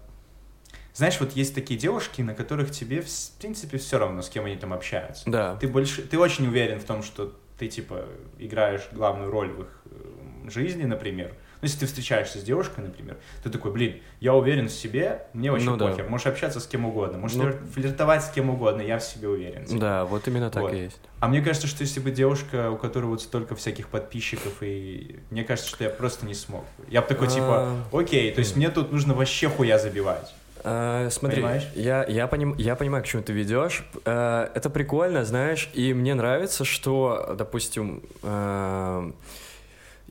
знаешь, 0.95 1.19
вот 1.19 1.33
есть 1.33 1.53
такие 1.53 1.77
девушки, 1.77 2.21
на 2.21 2.33
которых 2.33 2.71
тебе, 2.71 3.01
в 3.01 3.31
принципе, 3.37 3.77
все 3.77 3.99
равно, 3.99 4.21
с 4.21 4.29
кем 4.29 4.45
они 4.45 4.55
там 4.55 4.71
общаются. 4.71 5.29
Да. 5.29 5.57
Ты 5.57 5.67
больше, 5.67 6.03
ты 6.03 6.17
очень 6.17 6.47
уверен 6.47 6.79
в 6.79 6.85
том, 6.85 7.03
что 7.03 7.35
ты, 7.59 7.67
типа, 7.67 8.05
играешь 8.39 8.87
главную 8.93 9.29
роль 9.29 9.49
в 9.49 9.61
их 9.63 9.81
э, 9.85 10.49
жизни, 10.49 10.85
например. 10.85 11.33
Ну, 11.65 11.67
если 11.67 11.79
ты 11.79 11.85
встречаешься 11.87 12.37
с 12.37 12.43
девушкой, 12.43 12.81
например, 12.81 13.17
ты 13.43 13.49
такой, 13.49 13.71
блин, 13.71 13.95
я 14.19 14.35
уверен 14.35 14.67
в 14.67 14.71
себе, 14.71 15.23
мне 15.33 15.49
вообще 15.51 15.65
Ну 15.71 15.77
да. 15.77 15.87
похер, 15.87 16.07
можешь 16.07 16.27
общаться 16.27 16.59
с 16.59 16.67
кем 16.67 16.85
угодно, 16.85 17.17
можешь 17.17 17.35
Ну- 17.37 17.45
флир- 17.45 17.59
флиртовать 17.73 18.23
с 18.23 18.29
кем 18.29 18.51
угодно, 18.51 18.81
я 18.83 18.99
в 18.99 19.03
себе 19.03 19.29
уверен. 19.29 19.65
Да, 19.79 20.05
вот 20.05 20.27
именно 20.27 20.51
так 20.51 20.61
Вот. 20.61 20.73
и 20.73 20.77
есть. 20.77 20.99
А 21.21 21.27
мне 21.27 21.41
кажется, 21.41 21.65
что 21.67 21.81
если 21.81 21.99
бы 21.99 22.11
девушка, 22.11 22.69
у 22.69 22.77
которой 22.77 23.05
вот 23.05 23.23
столько 23.23 23.55
всяких 23.55 23.87
подписчиков, 23.87 24.53
и 24.61 25.15
мне 25.31 25.43
кажется, 25.43 25.67
что 25.71 25.83
я 25.85 25.89
просто 25.89 26.27
не 26.27 26.35
смог. 26.35 26.65
Я 26.87 27.01
бы 27.01 27.07
такой, 27.07 27.29
типа, 27.29 27.47
А, 27.91 27.97
окей, 27.97 28.31
то 28.31 28.39
есть 28.41 28.55
мне 28.55 28.69
тут 28.69 28.91
нужно 28.91 29.15
вообще 29.15 29.49
хуя 29.49 29.79
забивать. 29.79 30.35
А, 30.63 31.09
смотри, 31.09 31.37
Понимаешь? 31.37 31.67
я, 31.73 32.05
я, 32.07 32.27
поним, 32.27 32.53
я 32.59 32.75
понимаю, 32.75 33.03
к 33.03 33.07
чему 33.07 33.23
ты 33.23 33.33
ведешь. 33.33 33.87
А, 34.05 34.51
это 34.53 34.69
прикольно, 34.69 35.25
знаешь, 35.25 35.71
и 35.73 35.95
мне 35.95 36.13
нравится, 36.13 36.63
что, 36.63 37.33
допустим, 37.35 38.03
а, 38.21 39.11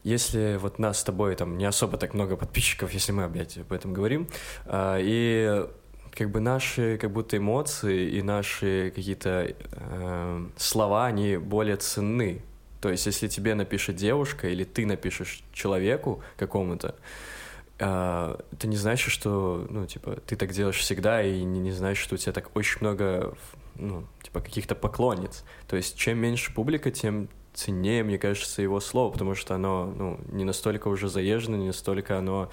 если 0.04 0.56
вот 0.60 0.78
нас 0.78 1.00
с 1.00 1.04
тобой 1.04 1.34
там 1.34 1.58
не 1.58 1.64
особо 1.64 1.96
так 1.96 2.14
много 2.14 2.36
подписчиков, 2.36 2.92
если 2.92 3.12
мы 3.12 3.24
опять 3.24 3.56
об 3.56 3.72
этом 3.72 3.92
говорим, 3.92 4.28
а, 4.66 4.98
и 5.00 5.66
как 6.12 6.30
бы 6.30 6.40
наши 6.40 6.98
как 6.98 7.10
будто 7.10 7.36
эмоции 7.36 8.10
и 8.10 8.22
наши 8.22 8.92
какие-то 8.94 9.54
э, 9.58 10.46
слова, 10.56 11.06
они 11.06 11.38
более 11.38 11.76
ценны. 11.76 12.42
То 12.80 12.90
есть, 12.90 13.06
если 13.06 13.26
тебе 13.28 13.54
напишет 13.54 13.96
девушка 13.96 14.48
или 14.48 14.62
ты 14.62 14.86
напишешь 14.86 15.42
человеку 15.52 16.22
какому-то, 16.36 16.94
а, 17.80 18.38
это 18.52 18.68
не 18.68 18.76
значит, 18.76 19.10
что, 19.10 19.66
ну, 19.70 19.86
типа, 19.86 20.20
ты 20.26 20.36
так 20.36 20.52
делаешь 20.52 20.76
всегда, 20.76 21.22
и 21.22 21.42
не, 21.42 21.60
не 21.60 21.72
значит, 21.72 22.04
что 22.04 22.14
у 22.14 22.18
тебя 22.18 22.32
так 22.32 22.54
очень 22.54 22.78
много, 22.80 23.34
ну, 23.74 24.06
типа, 24.22 24.40
каких-то 24.40 24.74
поклонниц. 24.74 25.44
То 25.66 25.76
есть, 25.76 25.96
чем 25.96 26.18
меньше 26.18 26.54
публика, 26.54 26.90
тем 26.90 27.28
ценнее, 27.54 28.02
мне 28.02 28.18
кажется, 28.18 28.62
его 28.62 28.80
слово, 28.80 29.12
потому 29.12 29.34
что 29.34 29.54
оно, 29.54 29.86
ну, 29.86 30.20
не 30.32 30.44
настолько 30.44 30.88
уже 30.88 31.08
заезжено, 31.08 31.56
не 31.56 31.68
настолько 31.68 32.18
оно 32.18 32.50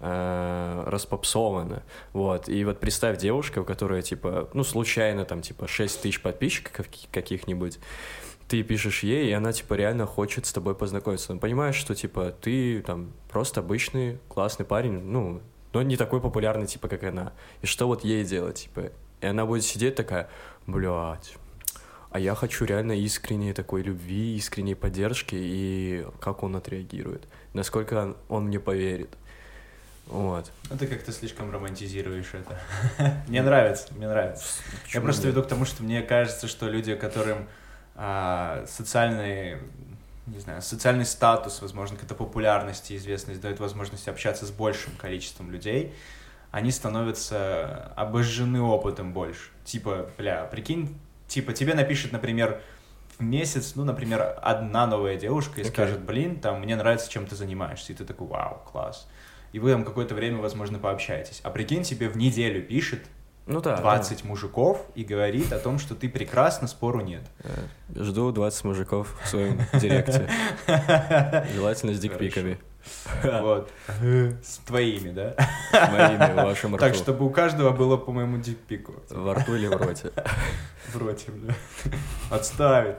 э, 0.00 0.82
распопсовано, 0.86 1.82
вот, 2.12 2.48
и 2.48 2.64
вот 2.64 2.80
представь 2.80 3.18
девушка, 3.18 3.60
у 3.60 3.64
которой, 3.64 4.02
типа, 4.02 4.48
ну, 4.54 4.64
случайно, 4.64 5.24
там, 5.24 5.42
типа, 5.42 5.68
6 5.68 6.02
тысяч 6.02 6.22
подписчиков 6.22 6.72
каких- 6.72 7.10
каких-нибудь, 7.10 7.78
ты 8.48 8.62
пишешь 8.62 9.02
ей, 9.02 9.28
и 9.28 9.32
она, 9.32 9.52
типа, 9.52 9.74
реально 9.74 10.06
хочет 10.06 10.46
с 10.46 10.52
тобой 10.52 10.74
познакомиться. 10.74 11.34
Ну, 11.34 11.40
понимаешь, 11.40 11.74
что, 11.74 11.94
типа, 11.94 12.34
ты, 12.40 12.80
там, 12.82 13.12
просто 13.30 13.60
обычный 13.60 14.18
классный 14.28 14.64
парень, 14.64 15.00
ну, 15.00 15.42
но 15.74 15.82
не 15.82 15.96
такой 15.96 16.20
популярный, 16.20 16.66
типа, 16.66 16.88
как 16.88 17.04
она. 17.04 17.32
И 17.60 17.66
что 17.66 17.86
вот 17.86 18.04
ей 18.04 18.24
делать, 18.24 18.62
типа? 18.62 18.90
И 19.20 19.26
она 19.26 19.44
будет 19.44 19.64
сидеть 19.64 19.96
такая, 19.96 20.30
блядь, 20.66 21.36
а 22.10 22.18
я 22.18 22.34
хочу 22.34 22.64
реально 22.64 22.92
искренней 22.92 23.52
такой 23.52 23.82
любви, 23.82 24.36
искренней 24.36 24.74
поддержки, 24.74 25.34
и 25.38 26.06
как 26.20 26.42
он 26.42 26.56
отреагирует, 26.56 27.24
насколько 27.52 28.14
он, 28.28 28.46
мне 28.46 28.58
поверит. 28.58 29.10
Вот. 30.06 30.50
Ну, 30.70 30.78
ты 30.78 30.86
как-то 30.86 31.12
слишком 31.12 31.50
романтизируешь 31.50 32.32
это. 32.32 32.58
Мне 33.28 33.42
нравится, 33.42 33.88
мне 33.94 34.08
нравится. 34.08 34.62
Я 34.88 35.02
просто 35.02 35.26
нет? 35.26 35.34
веду 35.34 35.44
к 35.44 35.48
тому, 35.50 35.66
что 35.66 35.82
мне 35.82 36.00
кажется, 36.00 36.48
что 36.48 36.66
люди, 36.66 36.94
которым 36.94 37.46
а, 37.94 38.64
социальный, 38.66 39.58
не 40.26 40.38
знаю, 40.38 40.62
социальный 40.62 41.04
статус, 41.04 41.60
возможно, 41.60 41.96
какая-то 41.96 42.14
популярность 42.14 42.90
и 42.90 42.96
известность 42.96 43.42
дает 43.42 43.60
возможность 43.60 44.08
общаться 44.08 44.46
с 44.46 44.50
большим 44.50 44.94
количеством 44.96 45.50
людей, 45.50 45.92
они 46.52 46.70
становятся 46.70 47.92
обожжены 47.94 48.62
опытом 48.62 49.12
больше. 49.12 49.50
Типа, 49.66 50.08
бля, 50.16 50.44
прикинь, 50.44 50.96
типа 51.28 51.52
тебе 51.52 51.74
напишет, 51.74 52.10
например, 52.12 52.60
в 53.18 53.22
месяц, 53.22 53.72
ну, 53.74 53.84
например, 53.84 54.38
одна 54.42 54.86
новая 54.86 55.16
девушка 55.16 55.58
и 55.58 55.60
Окей. 55.60 55.72
скажет, 55.72 56.00
блин, 56.00 56.40
там, 56.40 56.60
мне 56.60 56.76
нравится, 56.76 57.10
чем 57.10 57.26
ты 57.26 57.36
занимаешься. 57.36 57.92
И 57.92 57.96
ты 57.96 58.04
такой, 58.04 58.26
вау, 58.28 58.62
класс. 58.70 59.08
И 59.52 59.58
вы 59.58 59.72
там 59.72 59.84
какое-то 59.84 60.14
время, 60.14 60.38
возможно, 60.38 60.78
пообщаетесь. 60.78 61.40
А 61.42 61.50
прикинь, 61.50 61.82
тебе 61.82 62.08
в 62.08 62.16
неделю 62.16 62.62
пишет 62.62 63.02
Ну 63.48 63.62
да. 63.62 63.78
20 63.78 64.24
мужиков 64.24 64.84
и 64.94 65.04
говорит 65.04 65.52
о 65.54 65.58
том, 65.58 65.78
что 65.78 65.94
ты 65.94 66.08
прекрасна, 66.08 66.68
спору 66.68 67.00
нет. 67.00 67.22
да. 67.42 68.04
Жду 68.04 68.30
20 68.30 68.64
мужиков 68.64 69.18
в 69.24 69.28
своем 69.28 69.58
директе. 69.72 70.28
Желательно 71.54 71.94
с 71.94 71.98
дикпиками. 71.98 72.58
Вот. 73.24 73.70
С 74.42 74.58
твоими, 74.66 75.10
да? 75.10 75.34
Моими 75.72 76.32
в 76.32 76.44
вашем 76.44 76.76
рту. 76.76 76.84
Так, 76.84 76.94
чтобы 76.94 77.24
у 77.24 77.30
каждого 77.30 77.70
было 77.70 77.96
по 77.96 78.12
моему 78.12 78.36
дикпику. 78.36 78.94
Во 79.08 79.34
рту 79.34 79.54
или 79.54 79.66
в 79.66 79.72
роте. 79.76 80.12
Против, 80.92 81.32
да. 81.42 81.54
Отставить. 82.30 82.96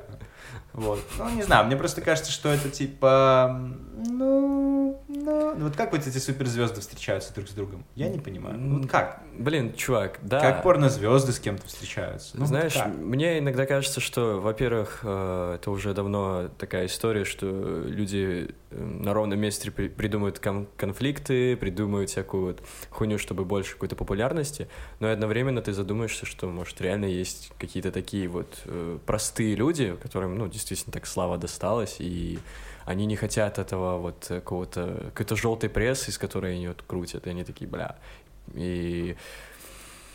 Вот. 0.73 0.99
Ну, 1.17 1.29
не 1.31 1.43
знаю, 1.43 1.65
мне 1.65 1.75
просто 1.75 2.01
кажется, 2.01 2.31
что 2.31 2.49
это 2.49 2.69
типа... 2.69 3.59
Ну... 3.97 5.01
ну, 5.07 5.55
вот 5.57 5.75
как 5.75 5.91
вот 5.91 6.05
эти 6.05 6.17
суперзвезды 6.17 6.81
встречаются 6.81 7.33
друг 7.33 7.49
с 7.49 7.51
другом? 7.51 7.83
Я 7.95 8.09
не 8.09 8.19
понимаю. 8.19 8.57
Ну, 8.57 8.79
Вот 8.79 8.89
как? 8.89 9.23
Блин, 9.37 9.73
чувак, 9.73 10.19
да. 10.21 10.39
Как 10.39 10.63
порнозвезды 10.63 11.31
с 11.31 11.39
кем-то 11.39 11.67
встречаются? 11.67 12.31
Ну, 12.35 12.41
вот 12.41 12.49
Знаешь, 12.49 12.73
как? 12.73 12.87
мне 12.93 13.39
иногда 13.39 13.65
кажется, 13.65 13.99
что, 13.99 14.39
во-первых, 14.39 14.99
э, 15.03 15.55
это 15.55 15.71
уже 15.71 15.93
давно 15.93 16.49
такая 16.57 16.85
история, 16.85 17.25
что 17.25 17.47
люди 17.85 18.53
на 18.71 19.13
ровном 19.13 19.39
месте 19.39 19.71
при- 19.71 19.87
придумывают 19.87 20.39
кон- 20.39 20.67
конфликты, 20.77 21.57
придумывают 21.57 22.09
всякую 22.09 22.45
вот 22.45 22.63
хуйню, 22.89 23.17
чтобы 23.17 23.45
больше 23.45 23.73
какой-то 23.73 23.95
популярности, 23.95 24.67
но 24.99 25.09
одновременно 25.09 25.61
ты 25.61 25.73
задумаешься, 25.73 26.25
что, 26.25 26.47
может, 26.47 26.79
реально 26.81 27.05
есть 27.05 27.51
какие-то 27.57 27.91
такие 27.91 28.27
вот 28.27 28.61
э, 28.65 28.97
простые 29.05 29.55
люди, 29.55 29.95
которым, 30.01 30.37
ну, 30.37 30.47
действительно 30.47 30.93
так 30.93 31.07
слава 31.07 31.37
досталась, 31.37 31.95
и 31.99 32.39
они 32.85 33.05
не 33.05 33.15
хотят 33.15 33.59
этого 33.59 33.97
вот 33.97 34.25
какого-то, 34.27 35.11
какой-то 35.13 35.35
желтой 35.35 35.69
прессы, 35.69 36.11
из 36.11 36.17
которой 36.17 36.55
они 36.55 36.67
вот 36.67 36.81
крутят, 36.85 37.27
и 37.27 37.29
они 37.29 37.43
такие, 37.43 37.69
бля. 37.69 37.97
И 38.53 39.15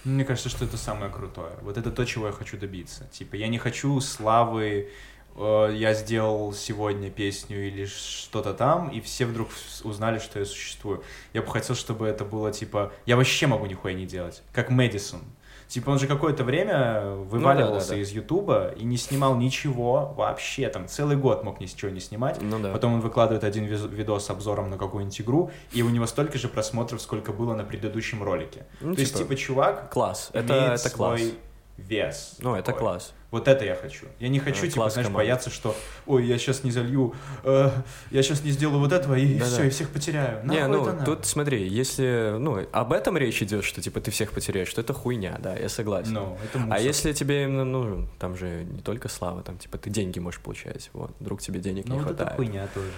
Мне 0.04 0.24
кажется, 0.24 0.48
что 0.48 0.64
это 0.64 0.76
самое 0.76 1.10
крутое. 1.10 1.52
Вот 1.62 1.78
это 1.78 1.90
то, 1.90 2.04
чего 2.04 2.26
я 2.26 2.32
хочу 2.32 2.58
добиться. 2.58 3.08
Типа, 3.12 3.36
я 3.36 3.48
не 3.48 3.58
хочу 3.58 3.98
славы, 4.00 4.90
я 5.36 5.94
сделал 5.94 6.52
сегодня 6.52 7.10
песню 7.10 7.66
или 7.66 7.86
что-то 7.86 8.54
там, 8.54 8.88
и 8.88 9.00
все 9.00 9.26
вдруг 9.26 9.48
узнали, 9.82 10.18
что 10.18 10.38
я 10.38 10.44
существую. 10.44 11.02
Я 11.32 11.42
бы 11.42 11.48
хотел, 11.48 11.74
чтобы 11.74 12.06
это 12.06 12.24
было, 12.24 12.52
типа, 12.52 12.92
я 13.06 13.16
вообще 13.16 13.46
могу 13.46 13.66
нихуя 13.66 13.94
не 13.94 14.06
делать. 14.06 14.42
Как 14.52 14.70
Мэдисон. 14.70 15.20
Типа, 15.66 15.90
он 15.90 15.98
же 15.98 16.06
какое-то 16.06 16.44
время 16.44 17.02
вываливался 17.16 17.90
да, 17.90 17.94
да. 17.94 18.00
из 18.02 18.10
Ютуба 18.10 18.74
и 18.76 18.84
не 18.84 18.96
снимал 18.96 19.34
ничего 19.34 20.14
вообще, 20.16 20.68
там, 20.68 20.86
целый 20.86 21.16
год 21.16 21.42
мог 21.42 21.58
ничего 21.58 21.90
не 21.90 22.00
снимать. 22.00 22.40
ну 22.40 22.58
да. 22.60 22.70
Потом 22.70 22.94
он 22.94 23.00
выкладывает 23.00 23.44
один 23.44 23.64
видос 23.64 24.26
с 24.26 24.30
обзором 24.30 24.70
на 24.70 24.78
какую-нибудь 24.78 25.20
игру, 25.22 25.50
и 25.72 25.82
у 25.82 25.88
него 25.88 26.06
столько 26.06 26.38
же 26.38 26.48
просмотров, 26.48 27.00
сколько 27.00 27.32
было 27.32 27.54
на 27.54 27.64
предыдущем 27.64 28.22
ролике. 28.22 28.66
Ну, 28.80 28.94
То 28.94 29.00
есть, 29.00 29.16
типа, 29.16 29.34
чувак 29.36 29.90
класс. 29.90 30.30
Это, 30.32 30.74
это 30.74 30.90
класс. 30.90 31.20
свой 31.20 31.34
вес. 31.76 32.36
Ну, 32.38 32.54
это 32.54 32.66
такой. 32.66 32.80
класс. 32.80 33.12
Вот 33.30 33.48
это 33.48 33.64
я 33.64 33.74
хочу. 33.74 34.06
Я 34.20 34.28
не 34.28 34.38
хочу, 34.38 34.64
Э, 34.64 34.68
типа, 34.68 34.88
знаешь, 34.90 35.08
команды. 35.08 35.16
бояться, 35.16 35.50
что 35.50 35.74
ой, 36.06 36.24
я 36.24 36.38
сейчас 36.38 36.62
не 36.62 36.70
залью, 36.70 37.14
э, 37.42 37.70
я 38.12 38.22
сейчас 38.22 38.44
не 38.44 38.52
сделаю 38.52 38.78
вот 38.78 38.92
этого, 38.92 39.14
и 39.14 39.38
Да-да. 39.40 39.50
все, 39.50 39.64
и 39.64 39.70
всех 39.70 39.90
потеряю. 39.90 40.46
Не, 40.46 40.68
Нахуй 40.68 40.76
ну, 40.92 40.96
это 40.96 41.04
тут 41.04 41.26
смотри, 41.26 41.66
если, 41.66 42.36
ну, 42.38 42.64
об 42.70 42.92
этом 42.92 43.18
речь 43.18 43.42
идет, 43.42 43.64
что, 43.64 43.82
типа, 43.82 44.00
ты 44.00 44.12
всех 44.12 44.30
потеряешь, 44.30 44.68
что 44.68 44.82
это 44.82 44.92
хуйня, 44.94 45.36
да, 45.42 45.56
я 45.56 45.68
согласен. 45.68 46.12
Ну, 46.12 46.38
это 46.44 46.64
а 46.70 46.78
если 46.78 47.12
тебе 47.12 47.42
именно 47.42 47.64
нужен, 47.64 48.08
там 48.20 48.36
же 48.36 48.62
не 48.64 48.80
только 48.80 49.08
слава, 49.08 49.42
там, 49.42 49.58
типа, 49.58 49.78
ты 49.78 49.90
деньги 49.90 50.20
можешь 50.20 50.38
получать, 50.40 50.90
вот, 50.92 51.10
вдруг 51.18 51.40
тебе 51.42 51.58
денег 51.58 51.86
Ну, 51.88 51.94
не 51.96 52.00
вот 52.02 52.12
это 52.12 52.18
хватает. 52.26 52.36
хуйня 52.36 52.68
тоже. 52.72 52.90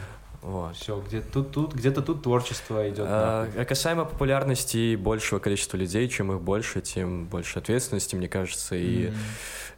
Вот. 0.46 0.76
Все, 0.76 1.02
где 1.04 1.20
тут, 1.20 1.50
тут, 1.50 1.74
где-то 1.74 2.02
тут 2.02 2.22
творчество 2.22 2.88
идет. 2.88 3.06
А, 3.08 3.48
а 3.56 3.64
касаемо 3.64 4.04
популярности 4.04 4.76
и 4.76 4.96
большего 4.96 5.40
количества 5.40 5.76
людей, 5.76 6.08
чем 6.08 6.30
их 6.30 6.40
больше, 6.40 6.80
тем 6.80 7.26
больше 7.26 7.58
ответственности, 7.58 8.14
мне 8.14 8.28
кажется, 8.28 8.76
и 8.76 9.10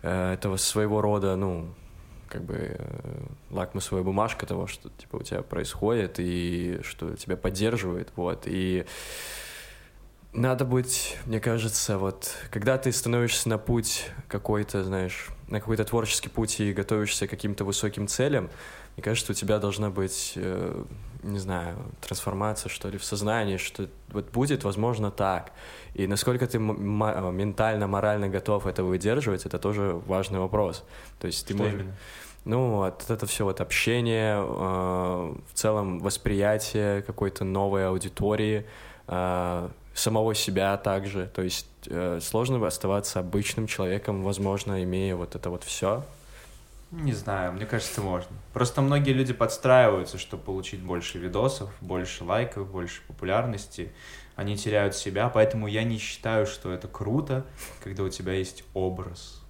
э, 0.02 0.35
этого 0.35 0.59
своего 0.59 1.00
рода, 1.00 1.37
ну, 1.37 1.68
как 2.28 2.42
бы 2.42 2.76
э, 2.78 3.20
лакмусовая 3.48 4.04
бумажка 4.04 4.44
того, 4.44 4.66
что 4.66 4.90
типа 4.90 5.16
у 5.16 5.22
тебя 5.22 5.40
происходит 5.40 6.16
и 6.18 6.81
что 6.83 7.16
тебя 7.16 7.38
поддерживает, 7.38 8.11
вот, 8.14 8.42
и 8.44 8.85
надо 10.35 10.66
быть, 10.66 11.16
мне 11.24 11.40
кажется, 11.40 11.96
вот, 11.96 12.35
когда 12.50 12.76
ты 12.76 12.92
становишься 12.92 13.48
на 13.48 13.57
путь 13.57 14.11
какой-то, 14.28 14.85
знаешь, 14.85 15.28
на 15.48 15.61
какой-то 15.61 15.87
творческий 15.87 16.28
путь 16.28 16.61
и 16.61 16.74
готовишься 16.74 17.26
к 17.26 17.31
каким-то 17.31 17.64
высоким 17.64 18.07
целям, 18.07 18.50
мне 18.98 19.04
кажется, 19.04 19.30
у 19.30 19.34
тебя 19.34 19.61
должна 19.61 19.90
быть, 19.90 20.32
э, 20.34 20.84
не 21.22 21.38
знаю, 21.38 21.76
трансформация, 22.00 22.68
что 22.68 22.88
ли, 22.88 22.98
в 22.98 23.04
сознании, 23.04 23.56
что 23.56 23.88
вот 24.08 24.32
будет, 24.32 24.64
возможно, 24.64 25.12
так. 25.12 25.52
И 25.94 26.08
насколько 26.08 26.48
ты 26.48 26.58
ма- 26.58 27.30
ментально, 27.30 27.87
морально 27.87 28.28
готов 28.28 28.66
это 28.66 28.82
выдерживать, 28.82 29.46
это 29.46 29.61
тоже 29.61 30.02
важный 30.06 30.40
вопрос. 30.40 30.82
То 31.20 31.28
есть 31.28 31.46
ты 31.46 31.54
Что 31.54 31.62
можешь... 31.62 31.80
именно? 31.80 31.96
Ну, 32.44 32.76
вот 32.78 33.04
это 33.08 33.24
все 33.26 33.44
вот 33.44 33.61
общение, 33.61 34.34
э, 34.37 34.42
в 34.42 35.54
целом 35.54 36.00
восприятие 36.00 37.02
какой-то 37.02 37.44
новой 37.44 37.87
аудитории, 37.87 38.66
э, 39.06 39.68
самого 39.94 40.34
себя 40.34 40.76
также. 40.76 41.30
То 41.32 41.42
есть 41.42 41.68
э, 41.87 42.18
сложно 42.20 42.66
оставаться 42.66 43.20
обычным 43.20 43.68
человеком, 43.68 44.24
возможно, 44.24 44.82
имея 44.82 45.14
вот 45.14 45.37
это 45.37 45.50
вот 45.50 45.62
все. 45.62 46.02
Не 46.90 47.12
знаю, 47.12 47.53
мне 47.53 47.66
кажется, 47.66 48.01
можно. 48.01 48.35
Просто 48.55 48.81
многие 48.81 49.12
люди 49.12 49.35
подстраиваются, 49.35 50.16
чтобы 50.16 50.42
получить 50.42 50.81
больше 50.81 51.18
видосов, 51.18 51.70
больше 51.83 52.24
лайков, 52.24 52.70
больше 52.70 53.03
популярности. 53.07 53.92
Они 54.37 54.57
теряют 54.57 54.94
себя, 54.94 55.29
поэтому 55.29 55.66
я 55.66 55.85
не 55.85 55.98
считаю, 55.98 56.46
что 56.46 56.72
это 56.72 56.88
круто, 56.88 57.44
когда 57.83 58.05
у 58.05 58.09
тебя 58.09 58.33
есть 58.33 58.64
образ. 58.72 59.42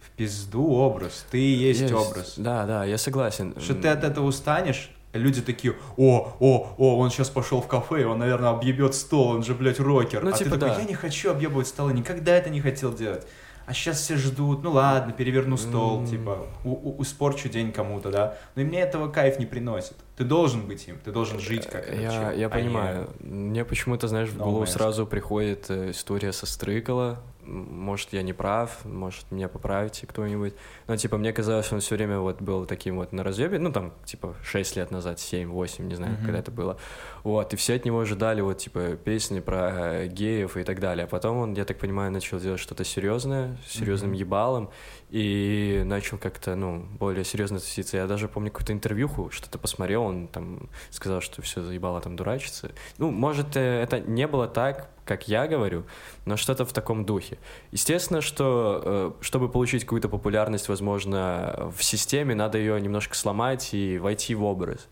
В 0.00 0.10
пизду 0.10 0.70
образ. 0.70 1.26
Ты 1.30 1.38
и 1.38 1.52
есть, 1.52 1.92
образ. 1.92 2.34
Да, 2.38 2.64
да, 2.64 2.84
я 2.84 2.96
согласен. 2.96 3.54
Что 3.60 3.74
ты 3.74 3.88
от 3.88 4.02
этого 4.02 4.24
устанешь, 4.24 4.90
люди 5.12 5.42
такие, 5.42 5.74
о, 5.98 6.34
о, 6.38 6.74
о, 6.78 6.98
он 6.98 7.10
сейчас 7.10 7.28
пошел 7.28 7.60
в 7.60 7.66
кафе, 7.66 8.06
он, 8.06 8.20
наверное, 8.20 8.50
объебет 8.50 8.94
стол, 8.94 9.28
он 9.28 9.42
же, 9.42 9.54
блядь, 9.54 9.80
рокер. 9.80 10.22
Ну, 10.22 10.30
а 10.30 10.32
типа, 10.32 10.52
ты 10.52 10.58
такой, 10.58 10.76
да. 10.76 10.80
я 10.80 10.88
не 10.88 10.94
хочу 10.94 11.30
объебывать 11.30 11.66
столы, 11.66 11.92
никогда 11.92 12.34
это 12.36 12.48
не 12.48 12.60
хотел 12.60 12.94
делать. 12.94 13.26
А 13.70 13.72
сейчас 13.72 14.00
все 14.00 14.16
ждут, 14.16 14.64
ну 14.64 14.72
ладно, 14.72 15.12
переверну 15.12 15.56
стол, 15.56 16.00
М. 16.00 16.04
типа, 16.06 16.44
у- 16.64 16.90
у- 16.98 17.02
испорчу 17.04 17.48
день 17.48 17.70
кому-то, 17.70 18.10
да. 18.10 18.36
Но 18.56 18.62
и 18.62 18.64
мне 18.64 18.80
этого 18.80 19.08
кайф 19.08 19.38
не 19.38 19.46
приносит. 19.46 19.94
Ты 20.16 20.24
должен 20.24 20.62
быть 20.66 20.88
им, 20.88 20.98
ты 21.04 21.12
должен 21.12 21.38
жить 21.38 21.68
как 21.68 21.86
этот 21.86 22.00
Я, 22.00 22.10
чел, 22.10 22.20
я 22.40 22.48
а 22.48 22.48
не- 22.60 22.64
понимаю. 22.64 23.08
Мне 23.20 23.64
почему-то, 23.64 24.08
знаешь, 24.08 24.28
в 24.30 24.36
No 24.36 24.42
голову 24.42 24.64
man's 24.64 24.72
сразу 24.72 25.06
приходит 25.06 25.66
э, 25.70 25.92
история 25.92 26.32
со 26.32 26.46
Стрыкала. 26.46 27.20
Может, 27.50 28.12
я 28.12 28.22
не 28.22 28.32
прав, 28.32 28.84
может, 28.84 29.30
меня 29.32 29.48
поправите 29.48 30.06
кто-нибудь. 30.06 30.54
Но, 30.86 30.96
типа, 30.96 31.18
мне 31.18 31.32
казалось, 31.32 31.72
он 31.72 31.80
все 31.80 31.96
время 31.96 32.20
вот 32.20 32.40
был 32.40 32.64
таким 32.64 32.96
вот 32.96 33.12
на 33.12 33.24
разъебе, 33.24 33.58
ну, 33.58 33.72
там, 33.72 33.92
типа, 34.04 34.36
6 34.44 34.76
лет 34.76 34.90
назад, 34.92 35.18
7, 35.18 35.48
8, 35.50 35.88
не 35.88 35.96
знаю, 35.96 36.12
Мгм. 36.14 36.24
когда 36.24 36.38
это 36.38 36.50
было. 36.52 36.76
Вот, 37.24 37.52
и 37.52 37.56
все 37.56 37.74
от 37.74 37.84
него 37.84 37.98
ожидали 38.00 38.40
вот, 38.40 38.58
типа, 38.58 38.96
песни 38.96 39.40
про 39.40 39.70
э, 39.72 40.06
геев 40.06 40.56
и 40.56 40.62
так 40.62 40.78
далее. 40.78 41.04
А 41.04 41.06
потом 41.08 41.38
он, 41.38 41.54
я 41.54 41.64
так 41.64 41.78
понимаю, 41.78 42.12
начал 42.12 42.38
делать 42.38 42.60
что-то 42.60 42.84
серьезное, 42.84 43.56
с 43.66 43.72
серьезным 43.72 44.10
Мгм. 44.10 44.18
ебалом, 44.20 44.70
и 45.10 45.82
начал 45.84 46.18
как-то, 46.18 46.54
ну, 46.54 46.86
более 46.98 47.24
серьезно 47.24 47.56
относиться. 47.56 47.96
Я 47.96 48.06
даже 48.06 48.28
помню 48.28 48.50
какую-то 48.50 48.72
интервьюху, 48.72 49.30
что-то 49.30 49.58
посмотрел, 49.58 50.04
он 50.04 50.28
там 50.28 50.68
сказал, 50.90 51.20
что 51.20 51.42
все 51.42 51.62
заебало 51.62 52.00
там 52.00 52.14
дурачиться. 52.14 52.70
Ну, 52.98 53.10
может, 53.10 53.56
э, 53.56 53.82
это 53.82 53.98
не 53.98 54.26
было 54.28 54.46
так, 54.46 54.90
как 55.04 55.26
я 55.26 55.48
говорю, 55.48 55.84
но 56.26 56.36
что-то 56.36 56.64
в 56.64 56.72
таком 56.72 57.04
духе. 57.04 57.38
Естественно, 57.72 58.20
что 58.20 58.82
э, 58.84 59.12
чтобы 59.20 59.48
получить 59.48 59.82
какую-то 59.82 60.08
популярность, 60.08 60.68
возможно, 60.68 61.72
в 61.76 61.82
системе, 61.82 62.36
надо 62.36 62.58
ее 62.58 62.80
немножко 62.80 63.16
сломать 63.16 63.74
и 63.74 63.98
войти 63.98 64.36
в 64.36 64.44
образ. 64.44 64.86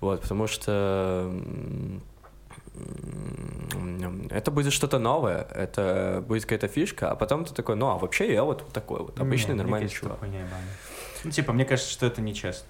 Вот, 0.00 0.20
потому 0.22 0.46
что 0.46 1.32
это 4.30 4.50
будет 4.50 4.72
что-то 4.72 4.98
новое, 4.98 5.46
это 5.54 6.24
будет 6.26 6.42
какая-то 6.42 6.68
фишка, 6.68 7.10
а 7.10 7.16
потом 7.16 7.44
ты 7.44 7.54
такой, 7.54 7.76
ну, 7.76 7.88
а 7.88 7.98
вообще 7.98 8.32
я 8.32 8.44
вот 8.44 8.66
такой 8.72 9.00
вот 9.00 9.20
обычный 9.20 9.50
Не, 9.50 9.54
мне 9.54 9.62
нормальный 9.62 9.88
кажется, 9.88 10.06
чувак. 10.06 10.18
Ну, 11.24 11.30
типа, 11.30 11.52
мне 11.52 11.64
кажется, 11.64 11.90
что 11.90 12.06
это 12.06 12.20
нечестно. 12.20 12.66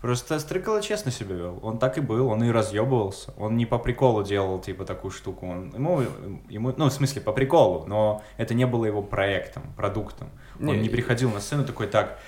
Просто 0.00 0.38
Стрыкало 0.38 0.80
честно 0.80 1.10
себя 1.10 1.34
вел. 1.34 1.58
Он 1.62 1.78
так 1.78 1.98
и 1.98 2.00
был, 2.00 2.28
он 2.28 2.44
и 2.44 2.50
разъебывался. 2.50 3.34
Он 3.36 3.56
не 3.56 3.66
по 3.66 3.78
приколу 3.78 4.22
делал, 4.22 4.60
типа, 4.60 4.84
такую 4.84 5.10
штуку. 5.10 5.48
Он, 5.48 5.72
ему, 5.74 6.02
ему, 6.48 6.72
ну, 6.76 6.86
в 6.86 6.92
смысле, 6.92 7.20
по 7.20 7.32
приколу, 7.32 7.84
но 7.86 8.22
это 8.36 8.54
не 8.54 8.64
было 8.64 8.84
его 8.84 9.02
проектом, 9.02 9.64
продуктом. 9.76 10.30
Он 10.60 10.66
Не, 10.66 10.78
не 10.82 10.88
приходил 10.88 11.30
на 11.32 11.40
сцену 11.40 11.64
такой, 11.64 11.88
так, 11.88 12.18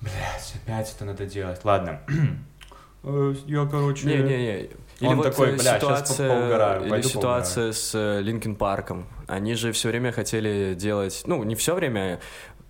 блядь, 0.00 0.54
опять 0.56 0.92
это 0.92 1.04
надо 1.04 1.26
делать. 1.26 1.64
Ладно. 1.64 2.00
Э, 3.06 3.34
Я, 3.44 3.66
короче... 3.66 4.06
Не-не-не. 4.06 4.70
Или 5.04 5.10
Он 5.10 5.16
вот 5.16 5.22
такой, 5.24 5.50
э, 5.50 5.56
бля, 5.56 5.76
ситуация, 5.76 6.28
поугараю, 6.28 6.86
или 6.86 7.02
ситуация 7.02 7.72
с 7.72 8.20
Линкен 8.20 8.56
Парком. 8.56 9.06
Они 9.26 9.54
же 9.54 9.72
все 9.72 9.88
время 9.88 10.12
хотели 10.12 10.74
делать, 10.74 11.22
ну, 11.26 11.42
не 11.44 11.54
все 11.54 11.74
время, 11.74 12.20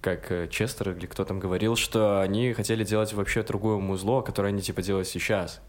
как 0.04 0.30
э, 0.30 0.48
Честер 0.48 0.90
или 0.90 1.06
кто 1.06 1.24
там 1.24 1.40
говорил, 1.40 1.76
что 1.76 2.20
они 2.20 2.52
хотели 2.52 2.84
делать 2.84 3.12
вообще 3.14 3.42
другое 3.42 3.78
музло, 3.78 4.20
которое 4.20 4.48
они 4.48 4.60
типа 4.60 4.82
делают 4.82 5.08
сейчас. 5.08 5.60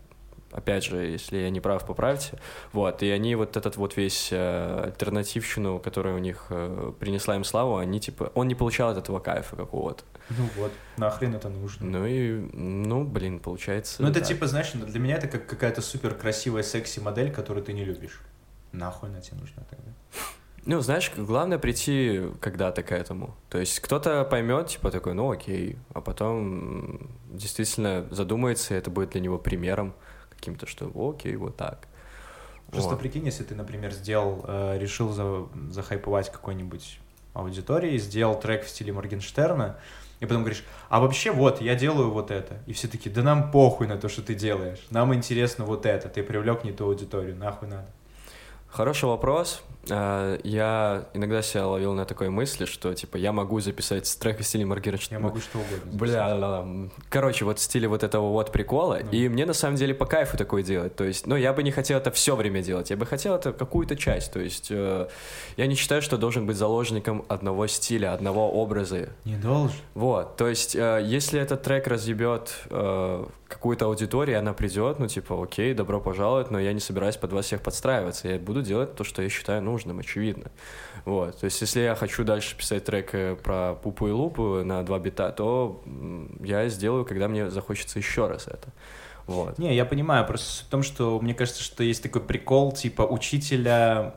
Опять 0.52 0.86
же, 0.86 0.98
если 0.98 1.38
я 1.38 1.50
не 1.50 1.60
прав, 1.60 1.86
поправьте. 1.86 2.38
Вот, 2.72 3.02
и 3.04 3.10
они 3.10 3.36
вот 3.36 3.58
этот 3.58 3.78
вот 3.78 3.98
весь 3.98 4.30
э, 4.32 4.84
альтернативщину, 4.86 5.80
которая 5.80 6.16
у 6.16 6.20
них 6.20 6.48
э, 6.50 6.92
принесла 7.00 7.36
им 7.36 7.44
славу, 7.44 7.78
они 7.78 8.00
типа, 8.00 8.32
он 8.36 8.48
не 8.48 8.56
получал 8.56 8.90
от 8.90 8.98
этого 8.98 9.20
кайфа 9.20 9.56
какого-то. 9.56 10.04
Ну 10.30 10.50
вот, 10.56 10.72
нахрен 10.98 11.36
это 11.36 11.50
нужно. 11.50 11.86
Ну 11.86 12.06
и, 12.06 12.32
ну, 12.54 13.04
блин, 13.04 13.40
получается... 13.40 14.02
Ну, 14.02 14.10
это 14.10 14.20
да. 14.20 14.26
типа, 14.26 14.48
знаешь, 14.48 14.72
для 14.72 15.00
меня 15.00 15.18
это 15.18 15.28
как 15.28 15.46
какая-то 15.46 15.82
супер 15.82 16.16
красивая 16.16 16.64
секси-модель, 16.64 17.32
которую 17.32 17.64
ты 17.64 17.74
не 17.74 17.86
любишь. 17.86 18.22
Нахуй 18.72 19.10
она 19.10 19.22
тебе 19.22 19.38
нужна 19.38 19.64
тогда? 19.70 19.92
Ну, 20.66 20.80
знаешь, 20.82 21.12
главное 21.16 21.60
прийти 21.60 22.24
когда-то 22.42 22.82
к 22.82 22.92
этому. 22.92 23.36
То 23.50 23.60
есть 23.60 23.80
кто-то 23.80 24.24
поймет, 24.24 24.68
типа 24.68 24.90
такой, 24.90 25.14
ну 25.14 25.32
окей, 25.32 25.78
а 25.94 26.02
потом 26.02 27.12
действительно 27.32 28.08
задумается, 28.10 28.74
и 28.74 28.78
это 28.78 28.90
будет 28.90 29.12
для 29.12 29.22
него 29.22 29.38
примером 29.38 29.94
каким-то, 30.32 30.66
что 30.66 30.92
окей, 30.96 31.36
вот 31.36 31.56
так. 31.56 31.88
Просто 32.72 32.92
Вот. 32.92 33.00
прикинь, 33.00 33.26
если 33.26 33.44
ты, 33.44 33.54
например, 33.54 33.92
сделал, 33.92 34.44
э, 34.48 34.80
решил 34.80 35.12
за, 35.12 35.48
захайповать 35.70 36.32
какой-нибудь 36.32 37.00
аудитории, 37.34 37.98
сделал 38.00 38.40
трек 38.40 38.66
в 38.66 38.70
стиле 38.70 38.92
Моргенштерна, 38.92 39.78
и 40.26 40.28
потом 40.28 40.44
говоришь, 40.44 40.64
а 40.90 41.00
вообще 41.00 41.32
вот, 41.32 41.62
я 41.62 41.76
делаю 41.76 42.12
вот 42.12 42.32
это. 42.32 42.58
И 42.66 42.74
все 42.74 42.88
таки 42.88 43.10
да 43.10 43.22
нам 43.22 43.52
похуй 43.52 43.88
на 43.88 43.98
то, 43.98 44.10
что 44.10 44.22
ты 44.22 44.36
делаешь. 44.36 44.86
Нам 44.90 45.14
интересно 45.14 45.66
вот 45.66 45.86
это. 45.86 46.10
Ты 46.10 46.24
привлек 46.24 46.64
не 46.64 46.72
ту 46.72 46.86
аудиторию, 46.86 47.36
нахуй 47.36 47.68
надо. 47.68 47.88
Хороший 48.68 49.06
вопрос. 49.06 49.64
Э, 49.90 50.40
Я 50.44 51.06
иногда 51.14 51.42
себя 51.42 51.68
ловил 51.68 51.94
на 51.94 52.06
такой 52.06 52.30
мысли, 52.30 52.66
что, 52.66 52.94
типа, 52.94 53.18
я 53.18 53.32
могу 53.32 53.60
записать 53.60 54.18
трек 54.20 54.40
в 54.40 54.44
стиле 54.44 54.62
Я 54.64 54.68
Моргенштерна. 54.68 55.24
могу 55.28 55.40
что 55.40 55.60
угодно. 55.60 55.78
записать. 55.78 56.00
Бля, 56.00 56.38
да, 56.38 56.64
да. 56.64 56.66
короче, 57.10 57.46
вот 57.46 57.60
в 57.60 57.62
стиле 57.62 57.88
вот 57.88 58.04
этого 58.04 58.30
вот 58.30 58.52
прикола, 58.52 59.00
Ну. 59.04 59.12
и 59.12 59.30
мне 59.30 59.46
на 59.46 59.54
самом 59.54 59.76
деле 59.78 59.94
по 59.94 60.06
кайфу 60.06 60.38
такое 60.38 60.64
делать, 60.64 60.96
то 60.96 61.04
есть, 61.04 61.28
ну, 61.28 61.36
я 61.36 61.54
бы 61.54 61.64
не 61.64 61.72
хотел 61.72 61.98
это 61.98 62.12
все 62.12 62.36
время 62.36 62.62
делать, 62.62 62.90
я 62.90 62.98
бы 62.98 63.06
хотел 63.06 63.36
это 63.36 63.54
какую-то 63.54 63.96
часть, 63.96 64.32
то 64.34 64.40
есть, 64.40 64.68
э, 64.72 65.08
я 65.58 65.68
не 65.68 65.76
считаю, 65.76 66.02
что 66.02 66.18
должен 66.18 66.46
быть 66.46 66.58
заложником 66.58 67.24
одного 67.28 67.68
стиля, 67.68 68.14
одного 68.14 68.52
образа, 68.52 69.10
Не 69.26 69.36
должен. 69.36 69.76
вот, 69.94 70.36
то 70.38 70.48
есть, 70.48 70.76
э, 70.76 71.02
если 71.04 71.40
этот 71.40 71.62
трек 71.64 71.88
разъебет 71.88 72.54
э, 72.70 73.26
какую-то 73.48 73.86
аудиторию, 73.86 74.40
она 74.40 74.54
придет, 74.54 75.00
ну, 75.00 75.08
типа, 75.08 75.42
окей, 75.44 75.74
добро 75.74 76.00
пожаловать, 76.02 76.50
но 76.52 76.60
я 76.60 76.74
не 76.74 76.80
собираюсь 76.80 77.16
под 77.18 77.32
вас 77.34 77.46
всех 77.46 77.62
подстраиваться, 77.62 78.28
я 78.28 78.40
буду 78.40 78.62
делать 78.62 78.96
то, 78.96 79.04
что 79.04 79.22
я 79.22 79.30
считаю 79.30 79.62
нужным, 79.76 80.00
очевидно. 80.00 80.52
Вот, 81.04 81.40
то 81.40 81.46
есть, 81.46 81.62
если 81.62 81.82
я 81.82 81.96
хочу 81.96 82.24
дальше 82.24 82.58
писать 82.58 82.86
трек 82.86 83.14
э, 83.14 83.36
про 83.36 83.76
пупу 83.76 84.08
и 84.08 84.12
лупу 84.12 84.64
на 84.64 84.84
два 84.84 85.00
бита, 85.00 85.32
то 85.32 85.84
я 86.40 86.70
сделаю, 86.70 87.04
когда 87.04 87.28
мне 87.28 87.50
захочется 87.50 88.00
еще 88.00 88.28
раз 88.28 88.48
это. 88.48 88.70
Вот. 89.28 89.60
Не, 89.60 89.76
я 89.76 89.86
понимаю, 89.86 90.26
просто 90.26 90.64
в 90.64 90.68
том, 90.70 90.84
что 90.84 91.20
мне 91.20 91.34
кажется, 91.34 91.62
что 91.62 91.84
есть 91.84 92.04
такой 92.04 92.22
прикол, 92.22 92.72
типа, 92.72 93.02
учителя, 93.02 94.16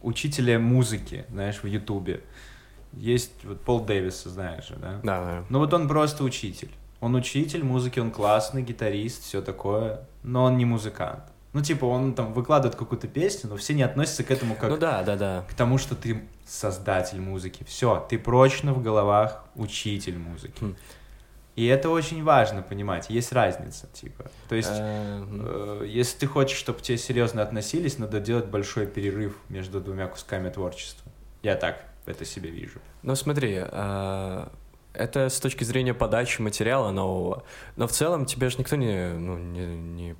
учителя 0.00 0.58
музыки, 0.58 1.24
знаешь, 1.30 1.62
в 1.62 1.66
Ютубе. 1.66 2.20
Есть 2.92 3.32
вот 3.44 3.60
Пол 3.62 3.80
Дэвиса, 3.80 4.30
знаешь 4.30 4.68
же, 4.68 4.76
да? 4.76 5.00
Да, 5.02 5.24
да. 5.24 5.44
Ну 5.48 5.58
вот 5.58 5.74
он 5.74 5.88
просто 5.88 6.24
учитель. 6.24 6.70
Он 7.00 7.14
учитель 7.14 7.64
музыки, 7.64 7.98
он 7.98 8.10
классный 8.10 8.62
гитарист, 8.62 9.24
все 9.24 9.40
такое, 9.42 10.00
но 10.22 10.44
он 10.44 10.58
не 10.58 10.64
музыкант. 10.64 11.24
Ну, 11.52 11.62
типа, 11.62 11.84
он 11.84 12.14
там 12.14 12.32
выкладывает 12.32 12.78
какую-то 12.78 13.08
песню, 13.08 13.50
но 13.50 13.56
все 13.56 13.74
не 13.74 13.82
относятся 13.82 14.22
к 14.22 14.30
этому 14.30 14.54
как 14.54 14.70
Ну 14.70 14.76
да, 14.76 15.02
да, 15.02 15.16
да. 15.16 15.44
к 15.48 15.54
тому, 15.54 15.78
что 15.78 15.96
ты 15.96 16.22
создатель 16.46 17.20
музыки. 17.20 17.64
Все, 17.64 18.06
ты 18.08 18.18
прочно 18.18 18.72
в 18.72 18.82
головах 18.82 19.44
учитель 19.56 20.16
музыки. 20.16 20.62
Хм. 20.62 20.76
И 21.56 21.66
это 21.66 21.90
очень 21.90 22.22
важно 22.22 22.62
понимать, 22.62 23.10
есть 23.10 23.32
разница, 23.32 23.88
типа. 23.92 24.30
То 24.48 24.54
есть, 24.54 24.70
Э, 24.72 25.80
э, 25.82 25.84
если 25.86 26.20
ты 26.20 26.26
хочешь, 26.26 26.56
чтобы 26.56 26.78
к 26.78 26.82
тебе 26.82 26.96
серьезно 26.96 27.42
относились, 27.42 27.98
надо 27.98 28.20
делать 28.20 28.46
большой 28.46 28.86
перерыв 28.86 29.36
между 29.48 29.80
двумя 29.80 30.06
кусками 30.06 30.48
творчества. 30.48 31.10
Я 31.42 31.56
так 31.56 31.84
это 32.06 32.24
себе 32.24 32.50
вижу. 32.50 32.78
Ну 33.02 33.14
смотри, 33.16 33.58
э, 33.60 34.46
это 34.94 35.28
с 35.28 35.40
точки 35.40 35.64
зрения 35.64 35.94
подачи 35.94 36.40
материала 36.40 36.92
нового, 36.92 37.44
но 37.76 37.86
в 37.86 37.92
целом 37.92 38.26
тебе 38.26 38.48
же 38.48 38.58
никто 38.58 38.76
не, 38.76 39.12
ну, 39.12 39.36
не, 39.36 39.66
не 39.66 40.16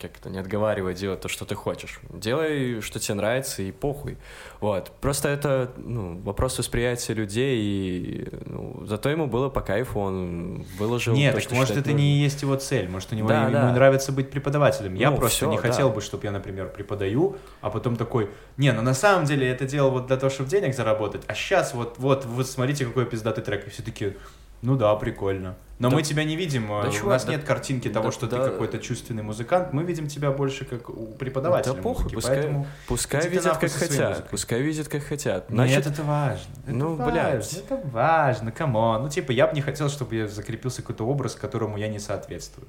как 0.00 0.16
это, 0.16 0.30
не 0.30 0.38
отговаривает 0.38 0.96
делать 0.96 1.20
то, 1.20 1.28
что 1.28 1.44
ты 1.44 1.54
хочешь. 1.54 2.00
Делай, 2.10 2.80
что 2.80 3.00
тебе 3.00 3.14
нравится, 3.14 3.62
и 3.62 3.72
похуй. 3.72 4.16
Вот. 4.60 4.92
Просто 5.00 5.28
это 5.28 5.72
ну, 5.76 6.18
вопрос 6.20 6.58
восприятия 6.58 7.14
людей, 7.14 7.58
и 7.58 8.28
ну, 8.46 8.84
зато 8.86 9.08
ему 9.10 9.26
было 9.26 9.48
по 9.48 9.60
кайфу, 9.60 10.00
он 10.00 10.64
выложил 10.78 11.14
Нет, 11.14 11.34
то, 11.34 11.40
так 11.40 11.52
может 11.52 11.76
это 11.76 11.92
не 11.92 12.18
есть 12.18 12.42
его 12.42 12.56
цель, 12.56 12.88
может 12.88 13.12
у 13.12 13.16
него 13.16 13.28
Да, 13.28 13.42
ему 13.42 13.52
да. 13.52 13.72
нравится 13.72 14.12
быть 14.12 14.30
преподавателем. 14.30 14.94
Я 14.94 15.10
Ну, 15.10 15.16
просто 15.16 15.36
всё, 15.38 15.50
не 15.50 15.56
да. 15.56 15.62
хотел 15.62 15.90
бы, 15.90 16.00
чтобы 16.00 16.24
я, 16.24 16.30
например, 16.30 16.68
преподаю, 16.68 17.36
а 17.60 17.70
потом 17.70 17.96
такой, 17.96 18.30
не, 18.56 18.72
ну 18.72 18.82
на 18.82 18.94
самом 18.94 19.24
деле 19.24 19.46
я 19.46 19.52
это 19.52 19.66
делал 19.66 19.90
вот 19.90 20.06
для 20.06 20.16
того, 20.16 20.30
чтобы 20.30 20.48
денег 20.48 20.74
заработать, 20.74 21.22
а 21.26 21.34
сейчас 21.34 21.74
вот, 21.74 21.96
вот, 21.98 22.24
вот 22.24 22.46
смотрите, 22.46 22.86
какой 22.86 23.04
пиздатый 23.06 23.42
трек, 23.42 23.66
и 23.66 23.70
все 23.70 23.82
таки 23.82 24.14
ну 24.62 24.76
да, 24.76 24.94
прикольно. 24.96 25.56
Но 25.78 25.90
Да- 25.90 25.94
мы 25.96 26.02
тебя 26.02 26.24
не 26.24 26.34
видим, 26.34 26.66
да 26.66 26.88
у 26.88 26.90
чувак, 26.92 27.12
нас 27.14 27.24
да- 27.24 27.32
нет 27.32 27.44
картинки 27.44 27.88
того, 27.88 28.06
да- 28.06 28.12
что 28.12 28.26
да- 28.26 28.38
ты 28.44 28.50
какой-то 28.50 28.78
чувственный 28.78 29.22
музыкант, 29.22 29.72
мы 29.72 29.84
видим 29.84 30.08
тебя 30.08 30.32
больше 30.32 30.64
как 30.64 30.90
у 30.90 31.06
преподавателя 31.14 31.74
Да 31.74 31.80
похуй, 31.82 32.02
музыки, 32.04 32.14
пускай- 32.16 32.34
поэтому... 32.36 32.66
Пускай 32.88 33.28
видят, 33.28 33.58
как 33.58 33.70
хотят. 33.70 34.08
музыкой. 34.08 34.30
Пускай 34.30 34.60
видят, 34.62 34.88
как 34.88 35.02
хотят. 35.04 35.44
Значит, 35.48 35.84
Значит, 35.84 35.92
это 35.92 36.02
важно. 36.02 36.52
Это 36.66 36.72
ну, 36.74 36.94
важно, 36.96 37.12
блядь. 37.12 37.52
Это 37.52 37.80
важно, 37.92 38.50
come 38.50 38.80
on. 38.80 39.02
Ну, 39.02 39.08
типа, 39.08 39.30
я 39.30 39.46
бы 39.46 39.54
не 39.54 39.60
хотел, 39.60 39.88
чтобы 39.88 40.16
я 40.16 40.26
закрепился 40.26 40.82
какой-то 40.82 41.04
образ, 41.06 41.36
которому 41.36 41.76
я 41.76 41.86
не 41.86 42.00
соответствую. 42.00 42.66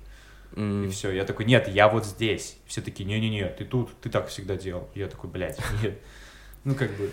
м, 0.55 0.85
И 0.85 0.89
все. 0.89 1.11
Я 1.11 1.25
такой, 1.25 1.45
нет, 1.45 1.67
я 1.67 1.87
вот 1.89 2.05
здесь. 2.05 2.57
Все 2.67 2.81
такие, 2.81 3.05
не-не-не, 3.05 3.45
ты 3.49 3.65
тут, 3.65 3.89
ты 4.01 4.09
так 4.11 4.27
всегда 4.27 4.55
делал. 4.55 4.87
Я 4.93 5.07
такой, 5.07 5.29
блядь, 5.31 5.57
нет. 5.81 5.97
Ну, 6.63 6.75
как 6.75 6.91
бы, 6.91 7.05
Э, 7.05 7.09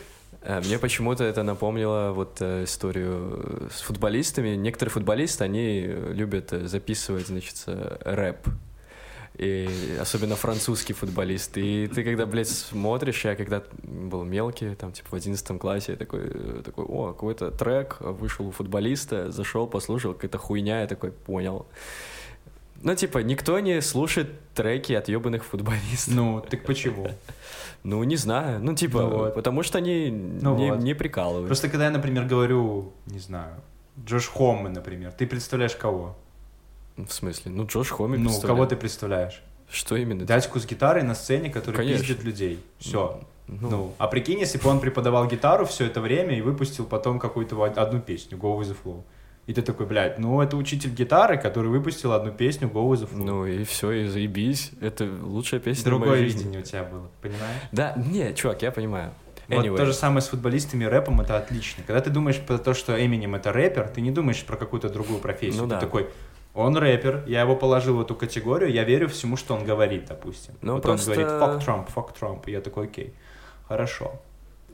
Мне 0.47 0.79
почему-то 0.79 1.25
это 1.25 1.43
напомнило 1.43 2.13
вот 2.13 2.37
э, 2.41 2.65
историю 2.65 3.41
э, 3.43 3.69
с 3.75 3.81
футболистами. 3.81 4.55
Некоторые 4.55 4.93
футболисты, 4.93 5.43
они 5.43 5.85
э, 5.87 6.13
любят 6.13 6.53
э, 6.53 6.67
записывать, 6.67 7.27
значит, 7.27 7.65
э, 7.67 7.97
рэп. 8.05 8.47
И 9.39 9.69
особенно 10.01 10.37
французский 10.37 10.95
футболист. 10.95 11.59
И 11.59 11.89
ты 11.89 12.05
когда, 12.05 12.27
блядь, 12.27 12.49
смотришь, 12.49 13.25
я 13.25 13.35
когда 13.35 13.63
был 13.83 14.25
мелкий, 14.25 14.75
там, 14.77 14.93
типа, 14.93 15.09
в 15.11 15.15
11 15.15 15.59
классе, 15.59 15.93
я 15.93 15.99
такой, 15.99 16.21
э, 16.25 16.63
такой, 16.65 16.85
о, 16.85 17.09
какой-то 17.09 17.51
трек 17.51 17.97
вышел 18.01 18.47
у 18.47 18.51
футболиста, 18.53 19.33
зашел, 19.33 19.67
послушал, 19.67 20.15
какая-то 20.15 20.39
хуйня, 20.39 20.83
я 20.83 20.87
такой, 20.87 21.11
понял. 21.11 21.67
Ну, 22.83 22.95
типа, 22.95 23.19
никто 23.19 23.59
не 23.59 23.83
слушает 23.83 24.29
треки 24.55 24.93
от 24.93 25.09
ебаных 25.09 25.45
футболистов. 25.45 26.15
ну, 26.15 26.41
так 26.41 26.65
почему? 26.65 27.09
Ну, 27.89 28.03
не 28.05 28.17
знаю. 28.17 28.59
Ну, 28.61 28.75
типа, 28.75 29.01
Ну 29.03 29.09
вот. 29.19 29.35
потому 29.35 29.63
что 29.63 29.79
они 29.79 30.11
Ну 30.11 30.57
не, 30.57 30.71
вот. 30.73 30.81
не 30.83 30.95
прикалывают. 30.95 31.47
Просто 31.47 31.69
когда 31.69 31.85
я, 31.85 31.91
например, 31.91 32.25
говорю, 32.25 32.93
не 33.07 33.21
знаю, 33.21 33.55
Джош 34.05 34.27
Хомман, 34.29 34.73
например, 34.73 35.13
ты 35.13 35.27
представляешь 35.27 35.77
кого? 35.77 36.17
В 36.97 37.11
смысле? 37.13 37.53
Ну, 37.53 37.65
Джош 37.67 37.91
Хоми 37.91 38.17
Ну, 38.17 38.31
кого 38.41 38.67
ты 38.67 38.75
представляешь? 38.77 39.41
Что 39.71 39.97
именно? 39.97 40.25
Дядьку 40.25 40.59
с 40.59 40.67
гитарой 40.67 41.03
на 41.03 41.15
сцене, 41.15 41.49
который 41.51 41.77
Конечно. 41.77 42.05
пиздит 42.05 42.25
людей. 42.25 42.59
Все. 42.79 43.21
Ну, 43.47 43.69
Ну, 43.71 43.93
а 43.99 44.09
прикинь, 44.09 44.41
если 44.41 44.59
бы 44.59 44.69
он 44.69 44.81
преподавал 44.81 45.29
гитару 45.29 45.65
все 45.67 45.85
это 45.87 46.01
время 46.01 46.37
и 46.37 46.41
выпустил 46.41 46.85
потом 46.87 47.21
какую-то 47.21 47.55
од- 47.57 47.79
одну 47.79 48.01
песню, 48.01 48.37
Go 48.39 48.59
with 48.59 48.69
the 48.71 48.77
Flow. 48.85 49.03
И 49.47 49.53
ты 49.53 49.63
такой, 49.63 49.87
блядь, 49.87 50.19
ну 50.19 50.41
это 50.43 50.57
учитель 50.57 50.91
гитары, 50.91 51.39
который 51.39 51.69
выпустил 51.69 52.13
одну 52.13 52.33
песню 52.33 52.69
Go 52.69 52.91
with 52.91 53.03
the 53.03 53.09
Flow. 53.09 53.25
ну 53.25 53.47
и 53.47 53.63
все, 53.65 53.93
и 53.93 54.07
заебись. 54.07 54.73
Это 54.81 55.09
лучшая 55.23 55.61
песня 55.61 55.85
Другое 55.85 56.11
моей 56.11 56.25
жизни. 56.25 56.39
видение 56.39 56.61
у 56.61 56.65
тебя 56.65 56.83
было, 56.83 57.09
понимаешь? 57.23 57.63
Да, 57.71 57.95
не, 57.97 58.35
чувак, 58.35 58.63
я 58.63 58.73
понимаю. 58.73 59.13
Вот 59.49 59.65
Anyway. 59.65 59.77
то 59.77 59.87
же 59.87 59.93
самое 59.93 60.23
с 60.23 60.27
футболистами 60.29 60.83
и 60.85 60.87
рэпом, 60.89 61.21
это 61.21 61.37
отлично. 61.37 61.85
Когда 61.87 62.01
ты 62.01 62.11
думаешь 62.11 62.41
про 62.41 62.59
то, 62.59 62.75
что 62.75 62.93
Эминем 63.01 63.37
это 63.37 63.53
рэпер, 63.53 63.89
ты 63.89 64.01
не 64.01 64.11
думаешь 64.11 64.45
про 64.45 64.57
какую-то 64.57 64.89
другую 64.89 65.21
профессию. 65.21 65.63
Ну 65.63 65.69
ты 65.69 65.75
да. 65.75 65.81
такой, 65.81 66.11
он 66.53 66.77
рэпер, 66.77 67.23
я 67.29 67.43
его 67.43 67.55
положил 67.55 67.99
в 67.99 68.01
эту 68.01 68.17
категорию, 68.17 68.73
я 68.73 68.83
верю 68.83 69.09
всему, 69.09 69.37
что 69.37 69.55
он 69.55 69.65
говорит, 69.65 70.07
допустим. 70.07 70.55
Ну, 70.63 70.73
вот 70.75 70.83
просто- 70.83 71.13
он 71.13 71.17
говорит, 71.19 71.33
fuck 71.41 71.65
Trump, 71.65 71.89
fuck 71.95 72.09
Trump, 72.21 72.43
и 72.47 72.51
я 72.51 72.61
такой, 72.61 72.87
окей, 72.87 73.15
хорошо. 73.69 74.21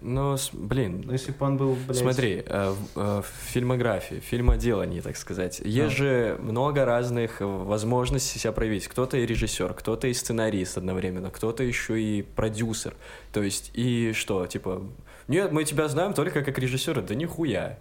Ну, 0.05 0.37
блин, 0.53 1.03
Но 1.07 1.13
если 1.13 1.31
бы 1.31 1.47
он 1.47 1.57
был, 1.57 1.77
блядь... 1.87 1.97
Смотри, 1.97 2.43
э, 2.45 2.75
в 2.95 2.99
э, 2.99 3.23
в 3.23 3.51
фильмографии, 3.53 4.17
фильмоделании, 4.17 5.01
так 5.01 5.17
сказать, 5.17 5.61
есть 5.61 5.77
Да. 5.77 5.97
же 5.97 6.39
много 6.41 6.85
разных 6.85 7.37
возможностей 7.41 8.39
себя 8.41 8.53
проявить. 8.53 8.89
Кто-то 8.89 9.17
и 9.17 9.25
режиссер, 9.27 9.75
кто-то 9.75 10.09
и 10.09 10.15
сценарист 10.15 10.77
одновременно, 10.77 11.31
кто-то 11.31 11.63
еще 11.63 12.01
и 12.03 12.23
продюсер. 12.23 12.95
То 13.33 13.43
есть, 13.43 13.71
и 13.75 14.13
что, 14.13 14.47
типа, 14.47 14.83
нет, 15.29 15.53
мы 15.53 15.63
тебя 15.65 15.87
знаем 15.89 16.15
только 16.15 16.43
как 16.43 16.59
режиссера, 16.59 17.01
да 17.01 17.15
нихуя. 17.15 17.79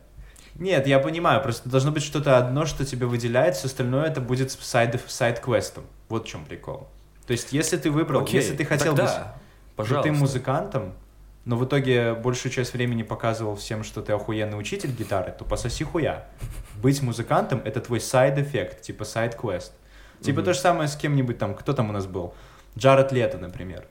Нет, 0.55 0.86
я 0.86 0.99
понимаю, 0.99 1.41
просто 1.41 1.69
должно 1.69 1.91
быть 1.91 2.03
что-то 2.03 2.38
одно, 2.38 2.65
что 2.65 2.86
тебя 2.86 3.07
выделяет, 3.07 3.55
все 3.55 3.65
остальное 3.67 4.05
это 4.05 4.21
будет 4.21 4.51
side, 4.52 5.02
side 5.08 5.34
quest 5.34 5.66
ом. 5.66 5.86
Вот 6.10 6.25
в 6.25 6.29
чем 6.29 6.45
прикол. 6.45 6.88
То 7.25 7.31
есть, 7.31 7.51
если 7.53 7.77
ты 7.77 7.89
выбрал, 7.89 8.21
Окей, 8.21 8.41
если 8.41 8.55
ты 8.55 8.65
хотел 8.65 8.91
быть 8.93 9.05
тогда, 9.05 9.38
пожалуйста. 9.75 10.03
крутым 10.10 10.19
музыкантом, 10.19 10.93
но 11.45 11.56
в 11.58 11.65
итоге 11.65 12.13
большую 12.13 12.51
часть 12.51 12.73
времени 12.73 13.04
показывал 13.04 13.56
всем, 13.56 13.84
что 13.84 14.01
ты 14.01 14.13
охуенный 14.13 14.60
учитель 14.60 14.91
гитары, 14.91 15.34
то 15.38 15.43
пососи 15.45 15.84
хуя. 15.84 16.25
Быть 16.82 17.01
музыкантом— 17.01 17.62
это 17.65 17.80
твой 17.82 17.99
side 18.00 18.29
effect, 18.29 18.82
типа 18.82 19.06
side 19.06 19.33
quest. 19.33 19.74
Типа 20.21 20.39
Мгм. 20.41 20.45
то 20.45 20.54
же 20.54 20.60
самое 20.60 20.88
с 20.88 20.95
кем-нибудь 20.95 21.38
там, 21.39 21.56
кто 21.56 21.73
там 21.73 21.89
у 21.89 21.93
нас 21.93 22.06
был? 22.06 22.34
Джаред 22.77 23.12
Лето, 23.12 23.38
например. 23.38 23.86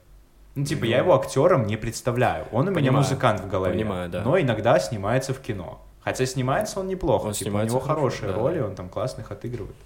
Ну, 0.55 0.65
типа, 0.65 0.85
я 0.85 0.99
Ну. 0.99 1.05
его 1.05 1.15
актером 1.15 1.67
не 1.67 1.77
представляю. 1.77 2.47
Он 2.53 2.67
у 2.69 2.71
меня 2.71 2.81
Понимаю. 2.81 3.05
музыкант 3.05 3.41
в 3.41 3.49
голове. 3.49 3.75
Понимаю, 3.75 4.09
да. 4.11 4.23
Но 4.23 4.39
иногда 4.41 4.79
снимается 4.81 5.33
в 5.35 5.41
кино. 5.41 5.85
Хотя 6.03 6.27
снимается 6.27 6.81
он 6.81 6.89
неплохо. 6.89 7.27
Он 7.27 7.33
типа, 7.33 7.57
у 7.59 7.63
него 7.63 7.79
хорошие 7.79 8.33
да. 8.33 8.39
роли, 8.39 8.61
он 8.61 8.75
там 8.75 8.89
классных 8.89 9.31
отыгрывает. 9.31 9.77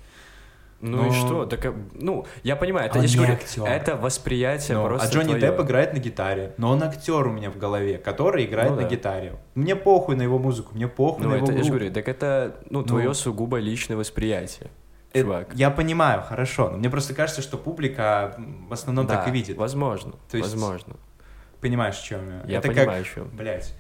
Ну 0.81 0.99
Но- 1.03 1.07
и 1.09 1.12
что? 1.12 1.47
Так, 1.47 1.64
э, 1.64 1.72
ну, 1.95 2.27
я 2.43 2.57
понимаю, 2.57 2.87
это, 2.91 2.99
я 2.99 3.16
говорю, 3.16 3.35
актер. 3.35 3.64
это 3.64 3.97
восприятие 3.97 4.77
Ну, 4.77 4.85
просто 4.85 5.09
а 5.09 5.11
Джонни 5.11 5.29
твое. 5.29 5.41
Депп 5.41 5.61
играет 5.61 5.95
на 5.95 5.99
гитаре, 5.99 6.53
но 6.59 6.70
он 6.70 6.83
актер 6.83 7.27
у 7.27 7.33
меня 7.33 7.51
в 7.51 7.57
голове, 7.57 7.97
который 7.97 8.45
играет 8.45 8.70
Ну 8.70 8.77
на 8.77 8.83
да. 8.83 8.89
гитаре. 8.89 9.37
Мне 9.55 9.77
похуй 9.77 10.16
на 10.16 10.22
его 10.22 10.39
музыку, 10.39 10.75
мне 10.75 10.87
похуй 10.89 11.25
Ну, 11.25 11.31
на 11.31 11.35
его 11.37 11.45
это, 11.47 11.53
я 11.53 11.59
же 11.59 11.64
группу. 11.64 11.79
говорю, 11.79 11.95
так 11.95 12.09
это, 12.09 12.57
ну, 12.70 12.81
Ну. 12.81 12.85
твое 12.87 13.14
сугубо 13.14 13.59
личное 13.59 13.97
восприятие. 13.97 14.70
Э, 15.14 15.20
чувак. 15.22 15.49
Я 15.55 15.70
понимаю, 15.70 16.22
хорошо, 16.22 16.68
но 16.70 16.77
мне 16.79 16.91
просто 16.91 17.14
кажется, 17.14 17.41
что 17.41 17.57
публика 17.57 18.35
в 18.68 18.72
основном 18.72 19.07
так 19.07 19.25
Да, 19.25 19.31
и 19.31 19.33
видит. 19.33 19.57
Возможно, 19.57 20.12
То 20.31 20.37
есть- 20.37 20.51
возможно. 20.51 20.97
Понимаешь, 21.61 21.97
в 21.97 22.05
чем 22.05 22.20
я? 22.29 22.43
Я 22.53 22.59
Это 22.59 22.68
понимаю, 22.68 23.01
о 23.01 23.05
как, 23.05 23.14
чем. 23.14 23.29
блядь, 23.33 23.75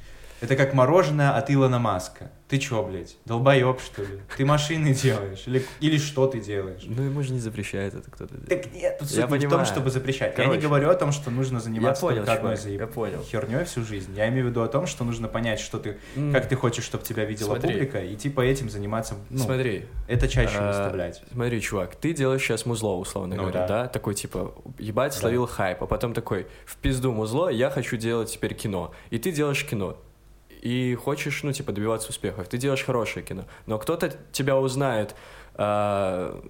это 0.44 0.56
как 0.56 0.74
мороженое 0.74 1.30
от 1.36 1.50
Илона 1.50 1.78
Маска. 1.78 2.30
Ты 2.48 2.58
чё, 2.58 2.82
блядь, 2.84 3.16
долбоеб, 3.24 3.80
что 3.80 4.02
ли? 4.02 4.20
Ты 4.36 4.44
машины 4.44 4.92
делаешь? 4.94 5.42
Или, 5.46 5.64
или 5.80 5.96
что 5.98 6.26
ты 6.26 6.40
делаешь? 6.40 6.82
Ну, 6.86 7.02
ему 7.02 7.22
же 7.22 7.32
не 7.32 7.38
запрещает 7.40 7.94
это 7.94 8.10
кто-то. 8.10 8.34
Так 8.46 8.72
нет, 8.72 8.98
тут 8.98 9.10
Я 9.10 9.26
суть 9.28 9.40
не 9.40 9.46
в 9.46 9.50
том, 9.50 9.64
чтобы 9.64 9.90
запрещать. 9.90 10.32
Я 10.32 10.36
Короче. 10.44 10.60
не 10.60 10.62
говорю 10.66 10.90
о 10.90 10.94
том, 10.94 11.10
что 11.10 11.30
нужно 11.30 11.56
Я 11.56 11.60
заниматься 11.62 12.02
понял, 12.02 12.18
только 12.18 12.32
одной 12.34 12.56
заеб- 12.56 12.80
я 12.80 12.86
понял. 12.86 13.22
херней 13.22 13.64
всю 13.64 13.82
жизнь. 13.82 14.12
Я 14.14 14.28
имею 14.28 14.46
в 14.46 14.48
виду 14.50 14.62
о 14.62 14.68
том, 14.68 14.86
что 14.86 15.04
нужно 15.04 15.26
понять, 15.26 15.58
что 15.58 15.78
ты, 15.78 15.96
М, 16.16 16.32
как 16.32 16.46
ты 16.48 16.54
хочешь, 16.54 16.84
чтобы 16.84 17.02
тебя 17.02 17.24
видела 17.24 17.48
Смотри. 17.56 17.72
публика, 17.72 17.98
и 18.04 18.14
типа 18.14 18.42
этим 18.42 18.68
заниматься, 18.68 19.14
ну, 19.30 19.38
Смотри, 19.38 19.86
это 20.06 20.28
чаще 20.28 20.58
а, 20.58 20.68
выставлять. 20.68 21.22
Смотри, 21.32 21.60
чувак, 21.62 21.96
ты 21.96 22.12
делаешь 22.12 22.42
сейчас 22.42 22.66
музло, 22.66 22.94
условно 22.96 23.34
Ну 23.36 23.42
говоря, 23.42 23.66
да. 23.66 23.82
да. 23.84 23.88
Такой, 23.88 24.14
типа, 24.14 24.54
ебать, 24.78 25.12
Да. 25.14 25.18
словил 25.18 25.46
хайп, 25.46 25.82
а 25.82 25.86
потом 25.86 26.12
такой, 26.12 26.46
в 26.66 26.76
пизду 26.76 27.10
музло, 27.10 27.48
я 27.48 27.70
хочу 27.70 27.96
делать 27.96 28.30
теперь 28.30 28.54
кино. 28.54 28.92
И 29.10 29.18
ты 29.18 29.32
делаешь 29.32 29.64
кино. 29.64 29.96
И 30.64 30.94
хочешь, 30.94 31.42
ну, 31.42 31.52
типа, 31.52 31.72
добиваться 31.72 32.08
успехов. 32.08 32.48
Ты 32.48 32.56
делаешь 32.56 32.82
хорошее 32.82 33.24
кино. 33.24 33.44
Но 33.66 33.78
кто-то 33.78 34.16
тебя 34.32 34.56
узнает, 34.56 35.14
а, 35.56 36.42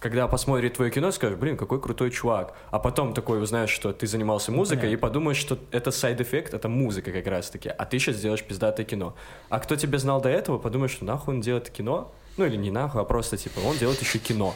когда 0.00 0.28
посмотрит 0.28 0.74
твое 0.74 0.90
кино, 0.90 1.10
скажет, 1.10 1.38
блин, 1.38 1.58
какой 1.58 1.78
крутой 1.78 2.10
чувак. 2.10 2.56
А 2.70 2.78
потом 2.78 3.12
такой 3.12 3.42
узнаешь, 3.42 3.68
что 3.68 3.92
ты 3.92 4.06
занимался 4.06 4.50
музыкой, 4.50 4.84
и 4.92 4.96
понятно. 4.96 5.08
подумаешь, 5.08 5.36
что 5.36 5.58
это 5.72 5.90
side 5.90 6.13
effect, 6.13 6.54
это 6.54 6.70
музыка 6.70 7.12
как 7.12 7.26
раз-таки. 7.26 7.68
А 7.68 7.84
ты 7.84 7.98
сейчас 7.98 8.16
делаешь 8.16 8.42
пиздатое 8.42 8.86
кино. 8.86 9.14
А 9.50 9.58
кто 9.60 9.76
тебя 9.76 9.98
знал 9.98 10.22
до 10.22 10.30
этого, 10.30 10.56
подумает, 10.58 10.90
что 10.90 11.04
нахуй 11.04 11.34
он 11.34 11.42
делает 11.42 11.68
кино. 11.68 12.14
Ну 12.38 12.46
или 12.46 12.56
не 12.56 12.70
нахуй, 12.70 13.02
а 13.02 13.04
просто 13.04 13.36
типа 13.36 13.58
он 13.60 13.76
делает 13.76 14.00
еще 14.00 14.18
кино. 14.18 14.54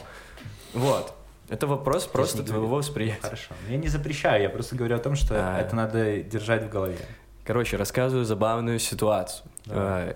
Вот. 0.73 1.13
Это 1.49 1.67
вопрос 1.67 2.07
просто 2.07 2.41
твоего 2.41 2.67
восприятия. 2.67 3.21
Хорошо. 3.21 3.53
Я 3.69 3.77
не 3.77 3.87
запрещаю, 3.87 4.41
я 4.41 4.49
просто 4.49 4.75
говорю 4.75 4.95
о 4.95 4.99
том, 4.99 5.15
что 5.15 5.35
А. 5.37 5.59
это 5.59 5.75
надо 5.75 6.23
держать 6.23 6.63
в 6.63 6.69
голове. 6.69 6.97
Короче, 7.45 7.77
рассказываю 7.77 8.25
забавную 8.25 8.79
ситуацию. 8.79 9.45
Давай. 9.65 10.03
Э, 10.09 10.15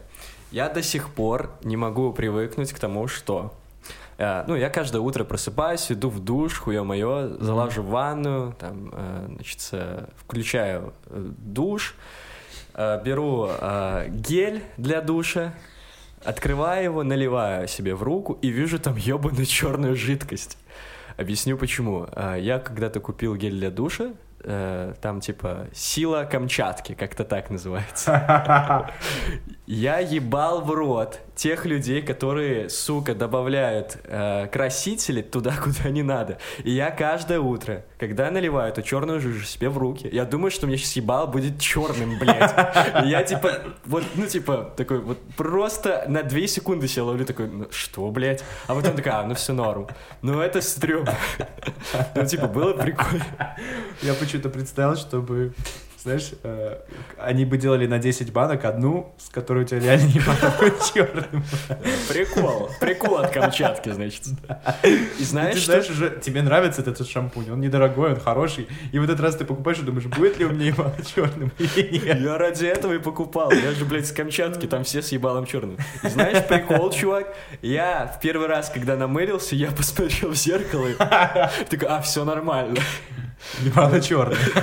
Я 0.51 0.69
до 0.69 0.81
сих 0.81 1.09
пор 1.09 1.51
не 1.63 1.75
могу 1.75 2.13
привыкнуть 2.13 2.71
к 2.71 2.79
тому, 2.79 3.07
что... 3.07 3.53
э, 4.17 4.45
Ну, 4.47 4.55
я 4.55 4.69
каждое 4.69 5.01
утро 5.01 5.25
просыпаюсь, 5.25 5.91
иду 5.91 6.09
в 6.09 6.19
душ, 6.23 6.57
хуе 6.59 6.83
мое, 6.83 7.27
залажу 7.39 7.83
в 7.83 7.89
ванную, 7.89 8.53
там, 8.59 8.91
э, 8.93 9.25
значит, 9.35 9.73
включаю 10.15 10.93
душ, 11.09 11.95
беру 12.75 13.49
гель 14.09 14.63
для 14.77 15.01
душа, 15.01 15.53
открываю 16.23 16.83
его, 16.83 17.03
наливаю 17.03 17.67
себе 17.67 17.95
в 17.95 18.03
руку 18.03 18.37
и 18.41 18.49
вижу 18.49 18.79
там 18.79 18.95
ебаную 18.95 19.45
черную 19.45 19.95
жидкость. 19.95 20.57
Объясню 21.17 21.57
почему. 21.57 22.07
Я 22.37 22.59
когда-то 22.59 22.99
купил 22.99 23.35
гель 23.35 23.57
для 23.57 23.71
душа, 23.71 24.11
э, 24.43 24.93
там 25.01 25.19
типа 25.19 25.67
сила 25.73 26.23
Камчатки, 26.23 26.93
как-то 26.93 27.23
так 27.23 27.49
называется. 27.49 28.89
Я 29.65 29.99
ебал 29.99 30.61
в 30.61 30.71
рот 30.71 31.21
тех 31.37 31.65
людей, 31.65 32.01
которые, 32.01 32.67
сука, 32.69 33.13
добавляют 33.13 33.97
э, 34.03 34.47
красители 34.51 35.21
туда, 35.21 35.55
куда 35.63 35.89
не 35.89 36.01
надо. 36.03 36.39
И 36.63 36.71
я 36.71 36.89
каждое 36.89 37.39
утро, 37.39 37.85
когда 37.99 38.29
наливаю 38.31 38.71
эту 38.71 38.81
черную 38.81 39.21
жижу 39.21 39.45
себе 39.45 39.69
в 39.69 39.77
руки, 39.77 40.09
я 40.11 40.25
думаю, 40.25 40.49
что 40.49 40.65
мне 40.65 40.77
сейчас 40.77 40.93
ебал 40.93 41.27
будет 41.27 41.59
черным, 41.59 42.17
блядь. 42.17 42.53
Я 43.05 43.23
типа, 43.23 43.61
вот, 43.85 44.03
ну 44.15 44.25
типа, 44.25 44.73
такой 44.75 44.99
вот 44.99 45.19
просто 45.37 46.05
на 46.07 46.23
две 46.23 46.47
секунды 46.47 46.87
себя 46.87 47.03
ловлю, 47.03 47.23
такой, 47.23 47.47
ну 47.47 47.67
что, 47.69 48.09
блядь? 48.09 48.43
А 48.65 48.73
потом 48.73 48.95
такая, 48.95 49.19
а, 49.19 49.23
ну 49.23 49.35
все 49.35 49.53
норм. 49.53 49.87
Ну 50.23 50.41
это 50.41 50.61
стрём. 50.61 51.05
Ну 52.15 52.25
типа, 52.25 52.47
было 52.47 52.73
прикольно. 52.73 53.55
Я 54.01 54.13
почему-то 54.15 54.49
представил, 54.49 54.95
чтобы, 54.95 55.53
знаешь, 56.07 56.31
э, 56.43 56.77
они 57.17 57.43
бы 57.43 57.57
делали 57.57 57.85
на 57.85 57.99
10 57.99 58.31
банок 58.31 58.63
одну, 58.63 59.13
с 59.17 59.27
которой 59.27 59.65
у 59.65 59.67
тебя 59.67 59.79
реально 59.79 60.05
не 60.05 60.19
будет 60.19 60.81
черным. 60.93 61.43
Прикол. 62.07 62.69
Прикол 62.79 63.17
от 63.17 63.31
Камчатки, 63.31 63.89
значит. 63.89 64.23
И 64.83 65.07
И 65.19 65.23
знаешь, 65.23 65.55
ты 65.55 65.59
что... 65.59 65.71
знаешь, 65.73 65.89
уже 65.89 66.17
тебе 66.21 66.41
нравится 66.41 66.81
этот 66.81 67.05
шампунь, 67.09 67.51
он 67.51 67.59
недорогой, 67.59 68.13
он 68.13 68.19
хороший, 68.21 68.69
и 68.93 68.99
в 68.99 69.03
этот 69.03 69.19
раз 69.19 69.35
ты 69.35 69.43
покупаешь 69.43 69.79
и 69.79 69.81
думаешь, 69.81 70.05
будет 70.05 70.39
ли 70.39 70.45
у 70.45 70.49
меня 70.49 70.67
ебало 70.67 70.95
черным 71.15 71.51
или 71.59 71.99
нет. 71.99 72.21
Я 72.21 72.37
ради 72.37 72.65
этого 72.65 72.93
и 72.93 72.99
покупал. 72.99 73.51
Я 73.51 73.71
же, 73.71 73.83
блядь, 73.83 74.07
с 74.07 74.13
Камчатки, 74.13 74.65
там 74.65 74.85
все 74.85 75.01
с 75.01 75.11
ебалом 75.11 75.45
черным. 75.45 75.77
И 76.03 76.07
знаешь, 76.07 76.47
прикол, 76.47 76.89
чувак, 76.91 77.35
я 77.61 78.07
в 78.07 78.21
первый 78.21 78.47
раз, 78.47 78.69
когда 78.69 78.95
намылился, 78.95 79.55
я 79.55 79.71
посмотрел 79.71 80.29
в 80.29 80.35
зеркало 80.35 80.87
и 80.87 80.93
такой, 80.93 81.89
а, 81.89 82.01
все 82.01 82.23
нормально. 82.23 82.79
Ебало 83.61 84.01
черный. 84.01 84.35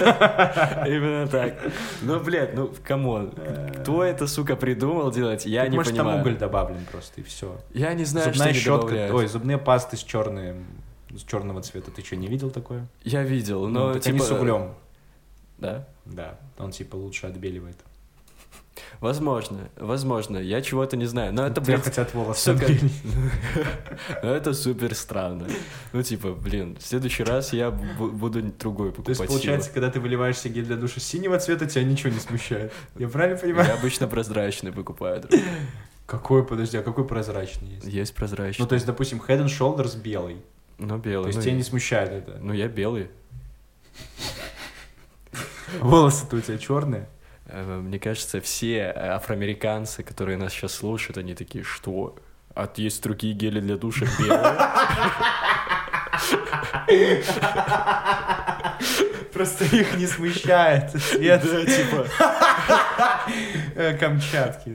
Именно 0.88 1.26
так. 1.28 1.54
Ну, 2.02 2.20
блядь, 2.20 2.54
ну, 2.54 2.72
come 2.84 3.12
on. 3.12 3.32
Кто 3.80 4.02
это, 4.04 4.26
сука, 4.26 4.56
придумал 4.56 5.10
делать, 5.10 5.46
я 5.46 5.66
не 5.68 5.76
Может, 5.76 5.94
там 5.94 6.06
понимаю. 6.06 6.20
уголь 6.20 6.36
добавлен 6.36 6.84
просто, 6.90 7.20
и 7.20 7.24
все. 7.24 7.60
Я 7.72 7.94
не 7.94 8.04
знаю, 8.04 8.34
что 8.34 8.52
щетка, 8.52 9.10
ой, 9.12 9.26
зубные 9.26 9.58
пасты 9.58 9.96
с 9.96 10.02
черным, 10.02 10.66
с 11.10 11.22
черного 11.22 11.62
цвета. 11.62 11.90
Ты 11.90 12.02
что, 12.04 12.16
не 12.16 12.26
видел 12.26 12.50
такое? 12.50 12.86
Я 13.02 13.22
видел, 13.22 13.66
Ну, 13.68 13.86
но 13.86 13.92
так 13.94 14.02
типа... 14.02 14.16
они 14.16 14.24
с 14.26 14.30
углем. 14.30 14.74
Да? 15.58 15.86
Да, 16.04 16.38
он 16.58 16.72
типа 16.72 16.96
лучше 16.96 17.26
отбеливает. 17.26 17.76
Возможно, 19.00 19.68
возможно. 19.76 20.38
Я 20.38 20.60
чего-то 20.60 20.96
не 20.96 21.06
знаю. 21.06 21.32
Но 21.32 21.46
это, 21.46 21.56
Тебя 21.60 21.74
блядь, 21.76 21.84
хотят 21.84 22.12
волосы 22.14 22.54
сука. 22.54 22.66
Ну, 24.22 24.28
это 24.30 24.52
супер 24.54 24.94
странно. 24.94 25.46
Ну, 25.92 26.02
типа, 26.02 26.32
блин, 26.32 26.76
в 26.80 26.84
следующий 26.86 27.22
раз 27.22 27.52
я 27.52 27.68
бу- 27.68 28.10
буду 28.10 28.42
другой 28.42 28.90
То 28.90 28.96
покупать 28.96 29.18
есть, 29.20 29.28
получается, 29.30 29.70
когда 29.70 29.90
ты 29.90 30.00
выливаешь 30.00 30.38
себе 30.38 30.54
гель 30.54 30.64
для 30.66 30.76
душа 30.76 31.00
синего 31.00 31.38
цвета, 31.38 31.66
тебя 31.66 31.84
ничего 31.84 32.10
не 32.10 32.18
смущает. 32.18 32.72
Я 32.98 33.08
правильно 33.08 33.38
понимаю? 33.38 33.68
Я 33.68 33.74
обычно 33.74 34.08
прозрачный 34.08 34.72
покупаю. 34.72 35.22
Какой, 36.06 36.44
подожди, 36.44 36.76
а 36.76 36.82
какой 36.82 37.06
прозрачный 37.06 37.68
есть? 37.76 37.86
Есть 37.86 38.14
прозрачный. 38.14 38.62
Ну, 38.62 38.68
то 38.68 38.74
есть, 38.74 38.86
допустим, 38.86 39.22
Head 39.26 39.44
and 39.44 39.46
Shoulders 39.46 39.96
белый. 40.00 40.36
Ну, 40.78 40.88
То 40.88 40.96
белый. 40.98 41.26
есть, 41.28 41.38
ну, 41.38 41.42
тебя 41.44 41.54
не 41.54 41.62
смущает 41.62 42.10
это. 42.10 42.38
Ну, 42.40 42.52
я 42.52 42.68
белый. 42.68 43.08
Волосы-то 45.80 46.36
у 46.36 46.40
тебя 46.40 46.58
черные. 46.58 47.08
Э, 47.54 47.80
Мне 47.80 47.98
кажется, 47.98 48.40
все 48.40 48.78
э, 48.78 49.08
афроамериканцы, 49.10 50.02
которые 50.02 50.36
нас 50.36 50.52
сейчас 50.52 50.74
слушают, 50.74 51.18
они 51.18 51.34
такие, 51.34 51.62
что? 51.62 52.16
А 52.54 52.68
есть 52.76 53.02
другие 53.02 53.32
гели 53.34 53.60
для 53.60 53.76
душа 53.76 54.06
белые? 54.18 54.58
Просто 59.34 59.64
их 59.64 59.96
не 59.98 60.06
смущает 60.06 60.90
цвет 60.92 61.42
Да, 61.42 61.64
типа. 61.64 62.06
э, 63.74 63.96
Камчатки. 63.98 64.74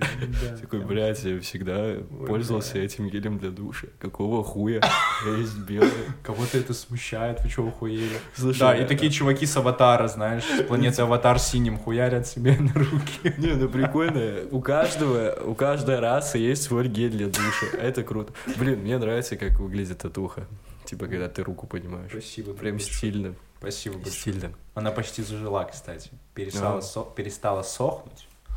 Такой, 0.62 0.82
блядь, 0.82 1.24
я 1.24 1.39
всегда 1.39 1.95
пользовался 2.28 2.78
этим 2.78 3.07
гелем 3.10 3.39
для 3.39 3.51
душа. 3.51 3.88
Какого 3.99 4.43
хуя? 4.43 4.82
Есть 5.38 5.57
белый. 5.60 5.89
Кого-то 6.24 6.57
это 6.57 6.74
смущает, 6.74 7.41
вы 7.41 7.49
чего 7.49 7.72
хуели? 7.72 8.20
Слушай, 8.36 8.60
Да, 8.60 8.76
и 8.76 8.84
а- 8.84 8.88
такие 8.88 9.12
чуваки 9.12 9.45
с 9.45 9.55
аватара, 9.55 10.07
знаешь, 10.10 10.43
с 10.43 10.64
планеты 10.64 11.01
аватар 11.01 11.39
синим 11.39 11.78
хуярят 11.78 12.28
себе 12.28 12.57
на 12.60 12.74
руки. 12.74 13.34
Не, 13.38 13.53
ну 13.53 13.70
прикольно. 13.70 14.41
У 14.51 14.60
каждого, 14.62 15.38
у 15.45 15.55
каждой 15.55 15.99
расы 15.99 16.38
есть 16.38 16.64
свой 16.64 16.88
гель 16.89 17.12
для 17.12 17.28
душа. 17.28 17.68
Это 17.82 18.03
круто. 18.03 18.34
Блин, 18.57 18.80
мне 18.80 18.97
нравится, 18.97 19.38
как 19.38 19.60
выглядит 19.60 19.99
татуха. 19.99 20.45
Типа, 20.90 21.06
когда 21.08 21.30
ты 21.30 21.44
руку 21.44 21.68
поднимаешь. 21.68 22.10
Спасибо. 22.10 22.54
Прям 22.54 22.78
большое. 22.78 22.94
стильно. 22.96 23.36
Спасибо 23.60 23.96
большое. 23.98 24.16
Стильно. 24.20 24.54
Она 24.74 24.92
почти 24.92 25.22
зажила, 25.22 25.64
кстати. 25.66 26.10
Перестала, 26.34 26.76
Ну. 26.78 26.82
со- 26.82 27.04
перестала 27.16 27.62
сохнуть. 27.62 28.28
Но 28.50 28.56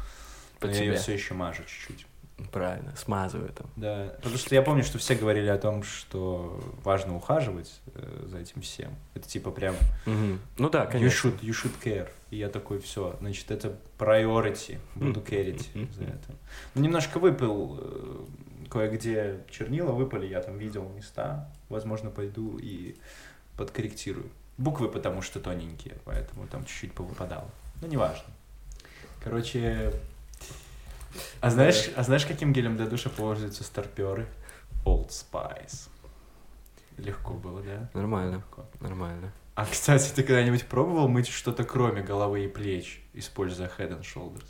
Под 0.61 0.75
я 0.77 0.83
ее 0.85 0.95
все 0.97 1.13
еще 1.13 1.35
мажу 1.35 1.63
чуть-чуть. 1.65 2.07
Правильно, 2.51 2.95
смазываю 2.97 3.51
там. 3.53 3.67
Да, 3.77 4.15
потому 4.17 4.37
что 4.39 4.55
я 4.55 4.63
помню, 4.63 4.83
что 4.83 4.99
все 4.99 5.15
говорили 5.15 5.47
о 5.49 5.59
том, 5.59 5.83
что 5.83 6.59
важно 6.83 7.15
ухаживать 7.17 7.81
э, 7.95 8.25
за 8.27 8.39
этим 8.39 8.63
всем. 8.63 8.95
Это 9.15 9.29
типа 9.29 9.51
прям 9.51 9.77
Мгм. 10.07 10.41
Ну 10.59 10.71
да, 10.71 10.85
you 10.85 10.91
конечно. 10.91 11.29
should, 11.29 11.41
you 11.41 11.51
should 11.51 11.73
care. 11.85 12.09
И 12.31 12.37
я 12.39 12.49
такой, 12.49 12.81
все, 12.81 13.17
значит, 13.21 13.51
это 13.51 13.77
priority, 13.99 14.79
буду 14.95 15.21
Мгм. 15.21 15.23
керить 15.25 15.71
Мгм. 15.75 15.93
за 15.93 16.05
это. 16.05 16.35
Ну, 16.75 16.83
немножко 16.83 17.19
выпил, 17.19 17.79
э, 17.81 18.21
кое-где 18.73 19.45
чернила 19.51 19.93
выпали, 19.93 20.27
я 20.27 20.41
там 20.41 20.57
видел 20.57 20.89
места. 20.89 21.53
Возможно, 21.69 22.11
пойду 22.11 22.59
и 22.59 22.97
подкорректирую. 23.59 24.31
Буквы 24.57 24.89
потому 24.89 25.21
что 25.21 25.41
тоненькие, 25.41 25.97
поэтому 26.07 26.47
там 26.47 26.65
чуть-чуть 26.65 26.95
повыпадало. 26.95 27.51
Ну, 27.83 27.89
неважно. 27.89 28.33
Короче, 29.23 29.93
а 31.43 31.51
знаешь, 31.51 31.91
а 31.97 32.03
знаешь, 32.03 32.25
каким 32.25 32.55
гелем 32.55 32.79
для 32.79 32.87
душа 32.87 33.11
пользуются 33.11 33.63
старперы? 33.63 34.27
Old 34.87 35.11
Spice. 35.11 35.89
Легко 36.97 37.35
было, 37.35 37.63
да? 37.63 37.91
Нормально, 37.93 38.37
Легко. 38.37 38.65
нормально. 38.81 39.33
А, 39.55 39.67
кстати, 39.67 40.11
ты 40.15 40.23
когда-нибудь 40.23 40.65
пробовал 40.65 41.09
мыть 41.09 41.29
что-то 41.29 41.65
кроме 41.65 42.03
головы 42.03 42.47
и 42.47 42.49
плеч, 42.49 43.05
используя 43.13 43.71
Head 43.79 44.01
and 44.01 44.03
Shoulders? 44.03 44.49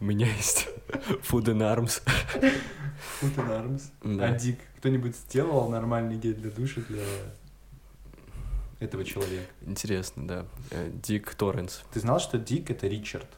У 0.00 0.04
меня 0.04 0.26
есть 0.26 0.68
Food 0.88 1.44
and 1.44 1.60
Arms. 1.60 2.02
Foot 3.20 3.36
and 3.36 3.48
Arms. 3.48 3.82
Да. 4.02 4.26
А 4.26 4.38
Дик, 4.38 4.58
кто-нибудь 4.78 5.16
сделал 5.16 5.68
нормальный 5.68 6.16
гель 6.16 6.34
для 6.34 6.50
душа 6.50 6.80
для 6.88 7.04
этого 8.80 9.04
человека? 9.04 9.50
Интересно, 9.62 10.26
да. 10.26 10.46
Э, 10.70 10.90
Дик 11.02 11.34
Торренс. 11.34 11.82
Ты 11.92 12.00
знал, 12.00 12.20
что 12.20 12.38
Дик— 12.38 12.70
это 12.72 12.86
Ричард? 12.86 13.28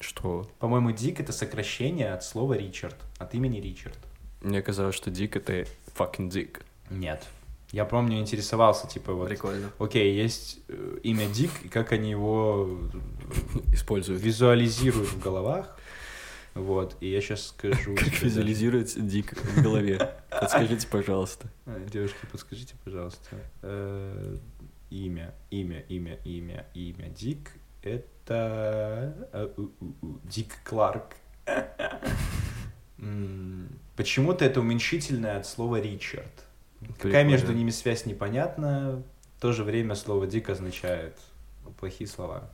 Что? 0.00 0.48
По-моему, 0.58 0.92
Дик— 0.92 1.20
это 1.20 1.32
сокращение 1.32 2.12
от 2.12 2.24
слова 2.24 2.54
Ричард, 2.54 2.96
от 3.18 3.34
имени 3.34 3.60
Ричард. 3.60 3.98
Мне 4.40 4.62
казалось, 4.62 4.94
что 4.94 5.10
Дик 5.10 5.36
это 5.36 5.66
fucking 5.96 6.30
Дик. 6.30 6.64
Нет. 6.90 7.26
Я 7.70 7.84
помню, 7.84 8.18
интересовался, 8.18 8.86
типа, 8.88 9.12
вот... 9.12 9.28
Прикольно. 9.28 9.70
Окей, 9.78 10.14
есть 10.14 10.58
э, 10.68 10.98
имя 11.02 11.26
Дик, 11.28 11.50
и 11.64 11.68
как 11.68 11.92
они 11.92 12.10
его 12.10 12.78
Используют. 13.72 14.22
визуализируют 14.22 15.08
в 15.10 15.20
головах. 15.20 15.78
Вот, 16.54 16.96
и 17.00 17.10
я 17.10 17.20
сейчас 17.20 17.48
скажу... 17.48 17.94
Как 17.94 18.22
визуализировать 18.22 18.94
Дик 19.06 19.36
в 19.36 19.62
голове? 19.62 20.14
Подскажите, 20.30 20.86
пожалуйста. 20.88 21.46
А, 21.66 21.78
Девушки, 21.92 22.16
подскажите, 22.32 22.74
пожалуйста. 22.84 23.36
э, 23.62 24.36
Имя, 24.90 25.34
имя, 25.50 25.80
имя, 25.90 26.18
имя, 26.24 26.66
имя 26.72 27.08
Дик— 27.10 27.50
это... 27.82 29.14
э, 29.34 29.48
Дик 30.24 30.54
Кларк. 30.64 31.16
Почему-то 33.96 34.44
это 34.44 34.60
уменьшительное 34.60 35.36
от 35.38 35.46
слова 35.46 35.80
Ричард. 35.80 36.46
Какая 36.80 36.96
Прикольно. 36.96 37.28
между 37.28 37.52
ними 37.52 37.70
связь 37.70 38.06
непонятна. 38.06 39.02
В 39.36 39.40
то 39.40 39.52
же 39.52 39.64
время 39.64 39.94
слово 39.94 40.26
«дик» 40.26 40.48
означает 40.48 41.16
плохие 41.78 42.08
слова. 42.08 42.50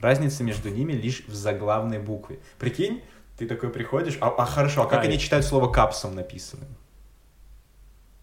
Разница 0.00 0.44
между 0.44 0.68
ними 0.68 0.92
лишь 0.92 1.24
в 1.26 1.34
заглавной 1.34 1.98
букве. 1.98 2.40
Прикинь, 2.58 3.02
ты 3.38 3.46
такой 3.46 3.70
приходишь, 3.70 4.18
а, 4.20 4.28
а 4.28 4.44
хорошо, 4.46 4.82
а 4.82 4.86
как 4.86 5.00
А, 5.00 5.02
они 5.02 5.18
читают 5.18 5.44
слово 5.44 5.70
капсом 5.70 6.14
написано? 6.14 6.66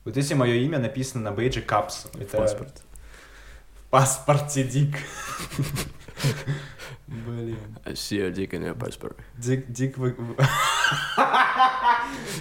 Вот 0.06 0.18
если 0.18 0.34
мое 0.34 0.56
имя 0.56 0.80
написано 0.80 1.24
на 1.24 1.32
бейдже 1.32 1.62
капсом, 1.62 2.12
это 2.20 2.38
паспорт. 2.38 2.84
В 3.90 3.92
паспорте 3.92 4.64
дик. 4.64 4.98
Блин. 7.08 7.58
I 7.86 7.94
see 7.94 8.18
your 8.20 8.32
dick 8.32 8.52
in 8.52 8.62
your 8.62 8.76
passport. 8.76 9.18
Дик, 9.36 9.72
дик 9.72 9.98
вы... 9.98 10.16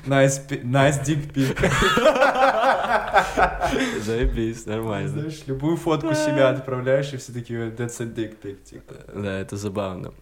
Nice, 0.07 0.47
пи- 0.47 0.61
nice 0.63 1.03
dick 1.03 1.33
pic. 1.33 1.57
Заебись, 4.03 4.67
нормально. 4.67 5.09
Знаешь, 5.09 5.43
любую 5.47 5.79
фотку 5.79 6.13
себя 6.15 6.51
отправляешь, 6.51 7.15
и 7.15 7.17
все 7.17 7.33
такие, 7.33 7.71
that's 7.71 7.99
a 8.03 8.05
dick 8.05 8.37
pic, 8.43 8.63
типа. 8.65 8.95
Да, 9.15 9.39
это 9.39 9.57
забавно. 9.57 10.13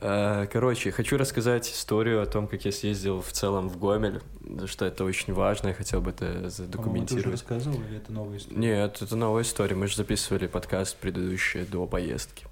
Э, 0.00 0.46
Короче, 0.52 0.90
хочу 0.90 1.16
рассказать 1.16 1.68
историю 1.70 2.22
о 2.22 2.26
том, 2.26 2.46
как 2.48 2.64
я 2.64 2.72
съездил 2.72 3.22
в 3.22 3.32
целом 3.32 3.68
в 3.68 3.78
Гомель, 3.78 4.20
что 4.66 4.84
это 4.84 5.04
очень 5.04 5.32
важно, 5.32 5.68
я 5.68 5.74
хотел 5.74 6.00
бы 6.00 6.10
это 6.10 6.48
задокументировать. 6.50 7.26
рассказывал, 7.32 7.80
или 7.88 7.96
это 7.96 8.12
новая 8.12 8.38
история? 8.38 8.58
Нет, 8.58 9.00
это 9.02 9.16
новая 9.16 9.42
история. 9.42 9.74
Мы 9.74 9.86
же 9.88 9.96
записывали 9.96 10.46
подкаст 10.46 10.96
предыдущий 10.96 11.64
до 11.64 11.86
поездки. 11.86 12.46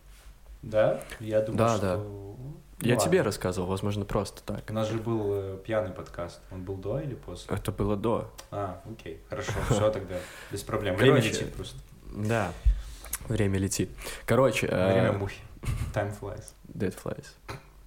Да? 0.62 1.00
Я 1.20 1.40
думаю, 1.42 1.58
Да, 1.58 1.76
что... 1.76 1.80
да. 1.86 1.96
Ну 1.96 2.88
я 2.88 2.96
ладно. 2.96 3.08
тебе 3.10 3.22
рассказывал, 3.22 3.68
возможно, 3.68 4.04
просто 4.04 4.42
так. 4.42 4.64
У 4.68 4.72
нас 4.72 4.88
же 4.90 4.98
был 4.98 5.30
э, 5.32 5.58
пьяный 5.64 5.90
подкаст. 5.92 6.40
Он 6.50 6.64
был 6.64 6.74
до 6.76 6.98
или 6.98 7.14
после? 7.14 7.54
Это 7.54 7.70
было 7.72 7.96
до. 7.96 8.30
А, 8.50 8.82
окей, 8.90 9.20
хорошо, 9.30 9.52
все 9.70 9.90
тогда, 9.90 10.16
без 10.50 10.62
проблем. 10.62 10.96
Время 10.96 11.20
летит 11.20 11.54
просто. 11.54 11.76
Да. 12.14 12.52
Время 13.28 13.58
летит. 13.58 13.90
Короче, 14.26 14.66
э, 14.66 14.92
Время 14.92 15.12
мухи. 15.12 15.36
Time 15.94 16.12
flies. 16.20 16.52
Dead 16.68 16.94
Flies. 16.94 17.26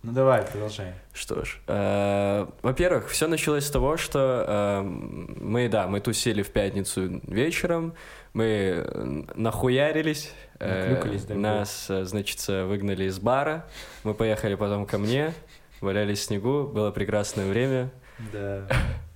Ну 0.03 0.11
давай, 0.13 0.43
продолжай. 0.43 0.93
Что 1.11 1.43
ж, 1.43 1.59
э, 1.67 2.47
во-первых, 2.61 3.09
все 3.09 3.27
началось 3.27 3.65
с 3.65 3.71
того, 3.71 3.97
что 3.97 4.45
э, 4.47 4.81
мы, 4.83 5.67
да, 5.67 5.87
мы 5.87 5.99
тусили 5.99 6.43
в 6.43 6.51
пятницу 6.51 7.19
вечером, 7.27 7.93
мы 8.33 8.45
э, 8.85 9.23
нахуярились, 9.35 10.31
э, 10.59 10.95
бог. 11.03 11.35
нас, 11.35 11.87
э, 11.89 12.05
значит, 12.05 12.47
выгнали 12.47 13.05
из 13.05 13.19
бара, 13.19 13.65
мы 14.03 14.13
поехали 14.13 14.55
потом 14.55 14.85
ко 14.85 14.97
мне, 14.97 15.33
валялись 15.81 16.19
в 16.19 16.23
снегу, 16.23 16.63
было 16.67 16.91
прекрасное 16.91 17.49
время, 17.49 17.89
Да, 18.31 18.65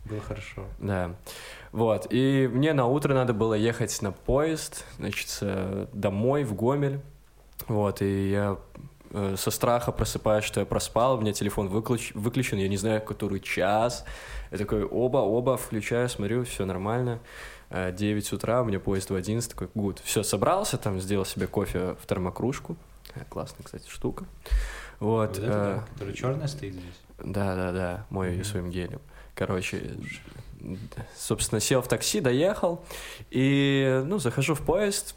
было 0.05 0.19
хорошо. 0.19 0.65
да. 0.79 1.11
Вот, 1.71 2.07
и 2.09 2.49
мне 2.51 2.73
на 2.73 2.87
утро 2.87 3.13
надо 3.13 3.33
было 3.33 3.53
ехать 3.53 4.01
на 4.01 4.11
поезд, 4.11 4.83
значит, 4.97 5.37
э, 5.41 5.85
домой, 5.93 6.43
в 6.43 6.53
Гомель, 6.55 6.99
вот, 7.71 8.01
и 8.01 8.29
я 8.31 8.57
э, 9.11 9.35
со 9.37 9.51
страха 9.51 9.91
просыпаюсь, 9.91 10.45
что 10.45 10.59
я 10.59 10.65
проспал, 10.65 11.17
у 11.17 11.21
меня 11.21 11.33
телефон 11.33 11.67
выключ- 11.67 12.11
выключен, 12.13 12.57
я 12.57 12.67
не 12.67 12.77
знаю, 12.77 13.01
который 13.01 13.39
час. 13.39 14.05
Я 14.51 14.57
такой, 14.57 14.83
оба, 14.83 15.19
оба, 15.19 15.57
включаю, 15.57 16.09
смотрю, 16.09 16.43
все 16.43 16.65
нормально. 16.65 17.19
Э, 17.69 17.91
9 17.91 18.33
утра, 18.33 18.61
у 18.61 18.65
меня 18.65 18.79
поезд 18.79 19.09
в 19.09 19.15
11, 19.15 19.49
такой, 19.51 19.69
гуд. 19.73 19.99
Все, 20.03 20.23
собрался 20.23 20.77
там, 20.77 20.99
сделал 20.99 21.25
себе 21.25 21.47
кофе 21.47 21.95
в 22.01 22.05
термокружку. 22.07 22.75
Э, 23.15 23.21
Классная, 23.29 23.63
кстати, 23.63 23.87
штука. 23.89 24.25
Вот. 24.99 25.29
Вот 25.29 25.37
это, 25.39 25.45
э, 25.45 25.75
да, 25.77 25.85
который 25.93 26.13
черная 26.13 26.47
стоит 26.47 26.73
здесь. 26.73 26.99
да, 27.23 27.55
да, 27.55 27.71
да, 27.71 28.05
ее 28.23 28.35
Мгм. 28.35 28.43
своим 28.43 28.69
гелем. 28.69 28.99
Короче, 29.35 29.81
собственно, 31.17 31.59
сел 31.61 31.81
в 31.81 31.87
такси, 31.87 32.19
доехал, 32.19 32.83
и, 33.31 34.03
ну, 34.05 34.19
захожу 34.19 34.53
в 34.53 34.61
поезд, 34.61 35.15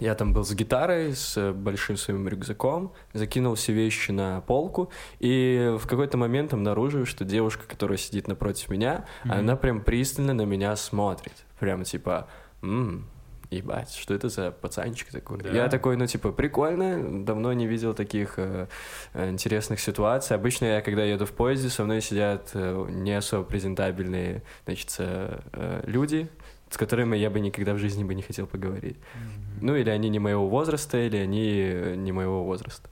я 0.00 0.14
там 0.14 0.32
был 0.32 0.44
с 0.44 0.52
гитарой, 0.54 1.14
с 1.14 1.36
э, 1.36 1.52
большим 1.52 1.96
своим 1.96 2.26
рюкзаком, 2.28 2.92
закинул 3.12 3.54
все 3.54 3.72
вещи 3.72 4.10
на 4.10 4.40
полку, 4.40 4.90
и 5.20 5.74
в 5.78 5.86
какой-то 5.86 6.16
момент 6.16 6.52
обнаруживаю, 6.52 7.06
что 7.06 7.24
девушка, 7.24 7.64
которая 7.66 7.98
сидит 7.98 8.28
напротив 8.28 8.68
меня, 8.68 9.04
Мгм. 9.24 9.32
она 9.32 9.56
прям 9.56 9.80
пристально 9.80 10.34
на 10.34 10.42
меня 10.42 10.74
смотрит. 10.76 11.34
Прям 11.60 11.84
типа, 11.84 12.26
«М, 12.62 13.06
ебать, 13.48 13.92
что 13.94 14.12
это 14.12 14.28
за 14.28 14.50
пацанчик 14.50 15.08
такой? 15.12 15.38
Да. 15.38 15.50
Я 15.50 15.68
такой, 15.68 15.96
ну, 15.96 16.04
типа, 16.06 16.32
прикольно, 16.32 17.22
давно 17.24 17.52
не 17.52 17.68
видел 17.68 17.94
таких 17.94 18.34
э, 18.38 18.66
э, 19.14 19.30
интересных 19.30 19.78
ситуаций. 19.78 20.34
Обычно 20.36 20.64
я, 20.64 20.80
когда 20.80 21.04
еду 21.04 21.26
в 21.26 21.30
поезде, 21.32 21.68
со 21.68 21.84
мной 21.84 22.00
сидят 22.00 22.50
э, 22.54 22.86
не 22.90 23.12
особо 23.12 23.44
презентабельные, 23.44 24.42
значит, 24.64 24.96
э, 24.98 25.38
э, 25.52 25.82
люди, 25.86 26.28
с 26.70 26.76
которыми 26.76 27.16
я 27.16 27.30
бы 27.30 27.40
никогда 27.40 27.74
в 27.74 27.78
жизни 27.78 28.04
бы 28.04 28.14
не 28.14 28.22
хотел 28.22 28.46
поговорить. 28.46 28.96
Ну, 29.60 29.74
или 29.76 29.88
они 29.88 30.08
не 30.08 30.18
моего 30.18 30.48
возраста, 30.48 30.98
или 30.98 31.16
они 31.16 31.52
э, 31.58 31.94
не 31.94 32.12
моего 32.12 32.44
возраста. 32.44 32.90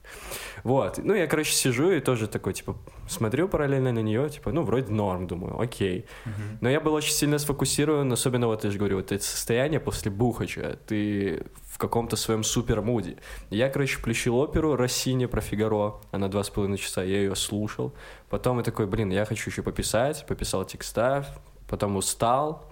Вот. 0.63 0.97
Ну, 0.97 1.13
я, 1.13 1.27
короче, 1.27 1.51
сижу 1.51 1.91
и 1.91 1.99
тоже 1.99 2.27
такой, 2.27 2.53
типа, 2.53 2.75
смотрю 3.07 3.47
параллельно 3.47 3.91
на 3.91 3.99
нее, 3.99 4.29
типа, 4.29 4.51
ну, 4.51 4.63
вроде 4.63 4.91
норм, 4.91 5.27
думаю, 5.27 5.59
окей. 5.59 6.05
Мгм. 6.25 6.57
Но 6.61 6.69
я 6.69 6.79
был 6.79 6.93
очень 6.93 7.13
сильно 7.13 7.37
сфокусирован, 7.37 8.11
особенно 8.11 8.47
вот, 8.47 8.63
я 8.63 8.71
же 8.71 8.79
говорю, 8.79 8.97
вот 8.97 9.11
это 9.11 9.23
состояние 9.23 9.79
после 9.79 10.09
бухача, 10.09 10.79
ты 10.87 11.43
в 11.67 11.77
каком-то 11.77 12.15
своем 12.15 12.43
супер-муде. 12.43 13.17
Я, 13.49 13.69
короче, 13.69 13.97
включил 13.97 14.37
оперу 14.37 14.75
Россини 14.75 15.25
про 15.25 15.41
Фигаро, 15.41 15.95
она 16.11 16.29
два 16.29 16.43
с 16.43 16.49
половиной 16.49 16.77
часа, 16.77 17.03
я 17.03 17.17
ее 17.17 17.35
слушал. 17.35 17.93
Потом 18.29 18.57
я 18.57 18.63
такой, 18.63 18.87
блин, 18.87 19.11
я 19.11 19.25
хочу 19.25 19.49
еще 19.49 19.61
пописать, 19.61 20.25
пописал 20.25 20.65
текста, 20.65 21.27
потом 21.67 21.97
устал, 21.97 22.67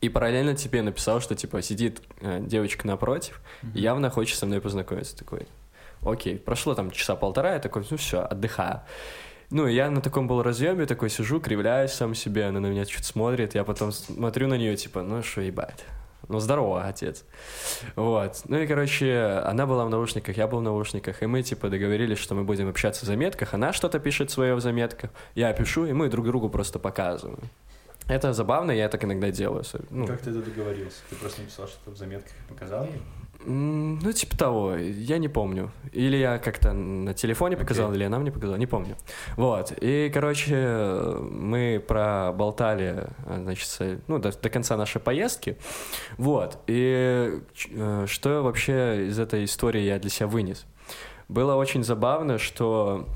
и 0.00 0.08
параллельно 0.08 0.54
тебе 0.54 0.82
написал, 0.82 1.20
что, 1.20 1.34
типа, 1.34 1.62
сидит 1.62 2.02
э, 2.20 2.40
девочка 2.40 2.86
напротив, 2.86 3.40
Мгм. 3.62 3.72
и 3.76 3.80
явно 3.80 4.10
хочет 4.10 4.38
со 4.38 4.46
мной 4.46 4.60
познакомиться. 4.60 5.16
Такой, 5.16 5.46
окей, 6.02 6.38
прошло 6.38 6.74
там 6.74 6.90
часа 6.90 7.16
полтора, 7.16 7.54
я 7.54 7.58
такой, 7.58 7.84
ну 7.90 7.96
все, 7.96 8.20
отдыхаю. 8.20 8.80
Ну, 9.50 9.66
я 9.66 9.90
на 9.90 10.00
таком 10.00 10.28
был 10.28 10.42
разъеме, 10.42 10.86
такой 10.86 11.10
сижу, 11.10 11.40
кривляюсь 11.40 11.90
сам 11.92 12.14
себе, 12.14 12.46
она 12.46 12.60
на 12.60 12.68
меня 12.68 12.84
что-то 12.84 13.04
смотрит, 13.04 13.54
я 13.56 13.64
потом 13.64 13.90
смотрю 13.92 14.46
на 14.46 14.54
нее, 14.54 14.76
типа, 14.76 15.02
ну 15.02 15.22
что, 15.22 15.40
ебать. 15.40 15.84
Ну, 16.28 16.38
здорово, 16.38 16.84
отец. 16.84 17.24
Вот. 17.96 18.42
Ну 18.46 18.58
и, 18.58 18.66
короче, 18.68 19.42
она 19.44 19.66
была 19.66 19.84
в 19.84 19.90
наушниках, 19.90 20.36
я 20.36 20.46
был 20.46 20.60
в 20.60 20.62
наушниках, 20.62 21.22
и 21.24 21.26
мы, 21.26 21.42
типа, 21.42 21.68
договорились, 21.68 22.18
что 22.18 22.36
мы 22.36 22.44
будем 22.44 22.68
общаться 22.68 23.04
в 23.04 23.08
заметках. 23.08 23.52
Она 23.54 23.72
что-то 23.72 23.98
пишет 23.98 24.30
свое 24.30 24.54
в 24.54 24.60
заметках, 24.60 25.10
я 25.34 25.52
пишу, 25.52 25.86
и 25.86 25.92
мы 25.92 26.08
друг 26.08 26.26
другу 26.26 26.48
просто 26.48 26.78
показываем. 26.78 27.40
Это 28.08 28.32
забавно, 28.32 28.72
я 28.72 28.88
так 28.88 29.04
иногда 29.04 29.30
делаю. 29.30 29.64
Ну, 29.90 30.06
Как 30.06 30.20
ты 30.20 30.30
это 30.30 30.42
договорился? 30.42 30.98
Ты 31.10 31.16
просто 31.16 31.42
написал 31.42 31.68
что-то 31.68 31.92
в 31.92 31.96
заметках 31.96 32.32
и 32.32 32.52
показал 32.52 32.84
ей? 32.84 33.00
Ну, 33.46 34.12
типа 34.12 34.36
того, 34.36 34.76
я 34.76 35.16
не 35.16 35.28
помню. 35.28 35.72
Или 35.92 36.18
я 36.18 36.38
как-то 36.38 36.72
на 36.74 37.14
телефоне 37.14 37.56
показал, 37.56 37.86
Окей. 37.88 37.96
или 37.96 38.04
она 38.04 38.18
мне 38.18 38.30
показала, 38.30 38.56
не 38.56 38.66
помню. 38.66 38.96
Вот. 39.36 39.72
И, 39.80 40.10
короче, 40.12 41.16
мы 41.20 41.82
проболтали, 41.86 43.08
э, 43.26 43.38
значит, 43.42 44.02
ну, 44.08 44.18
до, 44.18 44.30
до 44.38 44.50
конца 44.50 44.76
нашей 44.76 45.00
поездки. 45.00 45.56
Вот. 46.18 46.58
И 46.66 47.40
э, 47.70 48.04
что 48.06 48.42
вообще 48.42 49.06
из 49.06 49.18
этой 49.18 49.44
истории 49.44 49.80
я 49.80 49.98
для 49.98 50.10
себя 50.10 50.26
вынес? 50.26 50.66
Было 51.28 51.54
очень 51.54 51.82
забавно, 51.82 52.36
что 52.38 53.06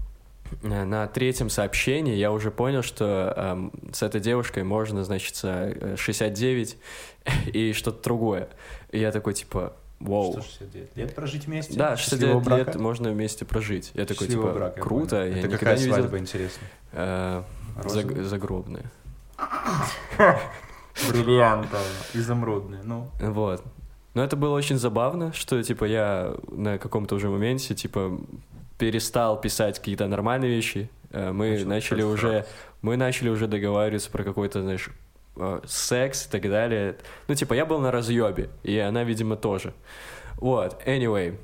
на 0.62 1.06
третьем 1.08 1.50
сообщении 1.50 2.14
я 2.14 2.32
уже 2.32 2.50
понял, 2.50 2.82
что 2.82 3.32
эм, 3.36 3.72
с 3.92 4.02
этой 4.02 4.20
девушкой 4.20 4.64
можно, 4.64 5.04
значит, 5.04 5.38
э, 5.42 5.96
69 5.98 6.76
и 7.46 7.72
что-то 7.72 8.02
другое. 8.02 8.48
И 8.90 8.98
я 8.98 9.10
такой, 9.12 9.34
типа, 9.34 9.74
вау. 10.00 10.32
169 10.32 10.96
лет 10.96 11.14
прожить 11.14 11.46
вместе? 11.46 11.74
Да, 11.78 11.96
Счастливого 11.96 12.40
69 12.40 12.58
лет 12.58 12.66
брака? 12.66 12.78
можно 12.78 13.10
вместе 13.10 13.44
прожить. 13.44 13.90
Я 13.94 14.04
такой, 14.04 14.26
Счастливого 14.26 14.50
типа, 14.50 14.58
брака, 14.58 14.80
круто, 14.80 15.16
я 15.26 15.38
Это 15.38 15.48
какая 15.48 15.76
не 15.76 15.84
свадьба, 15.84 16.06
видел. 16.06 16.18
интересно? 16.18 16.66
Э? 16.92 17.42
Заг- 17.84 18.22
загробные. 18.22 18.84
Бриллиантовые, 21.10 21.86
изумрудные, 22.14 22.82
ну. 22.84 23.08
Вот. 23.20 23.64
Но 24.14 24.22
это 24.22 24.36
было 24.36 24.54
очень 24.54 24.78
забавно, 24.78 25.32
что, 25.32 25.60
типа, 25.62 25.84
я 25.86 26.36
на 26.52 26.78
каком-то 26.78 27.16
уже 27.16 27.28
моменте, 27.28 27.74
типа, 27.74 28.16
перестал 28.78 29.40
писать 29.40 29.78
какие-то 29.78 30.06
нормальные 30.06 30.50
вещи. 30.50 30.90
Э, 31.10 31.30
Мы 31.32 31.50
Начал 31.50 31.68
начали 31.68 32.02
уже, 32.02 32.46
мы 32.82 32.96
начали 32.96 33.28
уже 33.28 33.46
договариваться 33.46 34.10
про 34.10 34.24
какой-то, 34.24 34.62
знаешь, 34.62 34.88
э, 35.36 35.60
секс 35.66 36.26
и 36.26 36.30
так 36.30 36.42
далее. 36.42 36.96
Ну, 37.28 37.34
типа, 37.34 37.54
я 37.54 37.66
был 37.66 37.78
на 37.80 37.90
разъебе, 37.90 38.50
и 38.62 38.78
она, 38.78 39.04
видимо, 39.04 39.36
тоже. 39.36 39.74
Вот, 40.36 40.80
anyway. 40.86 41.38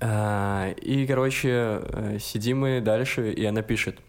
А, 0.00 0.70
И, 0.72 1.06
короче, 1.06 1.48
э, 1.82 2.18
сидим 2.20 2.60
мы 2.60 2.80
дальше, 2.80 3.30
и 3.30 3.44
она 3.44 3.62
пишет, 3.62 4.00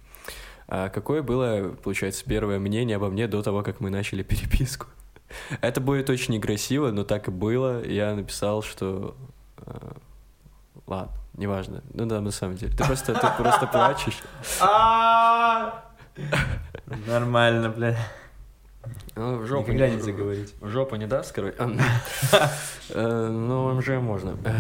«А 0.68 0.90
какое 0.90 1.22
было, 1.22 1.76
получается, 1.84 2.26
первое 2.26 2.60
мнение 2.60 2.98
обо 2.98 3.10
мне 3.10 3.28
до 3.28 3.42
того, 3.44 3.64
как 3.64 3.80
мы 3.80 3.90
начали 3.90 4.24
переписку? 4.24 4.88
Это 5.62 5.80
будет 5.82 6.10
очень 6.10 6.34
некрасиво, 6.34 6.92
но 6.92 7.04
так 7.04 7.28
и 7.28 7.32
было. 7.32 7.86
Я 7.86 8.16
написал, 8.16 8.64
что... 8.64 9.16
э, 9.66 9.92
Ладно, 10.88 11.14
неважно. 11.38 11.82
Ну 11.94 12.06
да, 12.06 12.20
на 12.22 12.32
самом 12.32 12.56
деле. 12.56 12.76
Ты 12.76 12.84
просто, 12.84 13.14
ты 13.14 13.28
просто 13.42 13.68
плачешь. 13.72 14.20
Нормально, 17.08 17.70
бля. 17.70 17.96
Ну, 19.16 19.38
в 19.40 19.46
жопу 19.48 19.72
Никогда 19.72 19.90
не- 19.90 20.00
заговорить. 20.02 20.54
В 20.62 20.70
жопу 20.70 20.96
не 20.96 21.08
даст, 21.08 21.34
короче. 21.34 21.56
Э, 22.90 23.28
Ну, 23.30 23.66
уже 23.76 24.00
можно. 24.00 24.38
Э, 24.46 24.54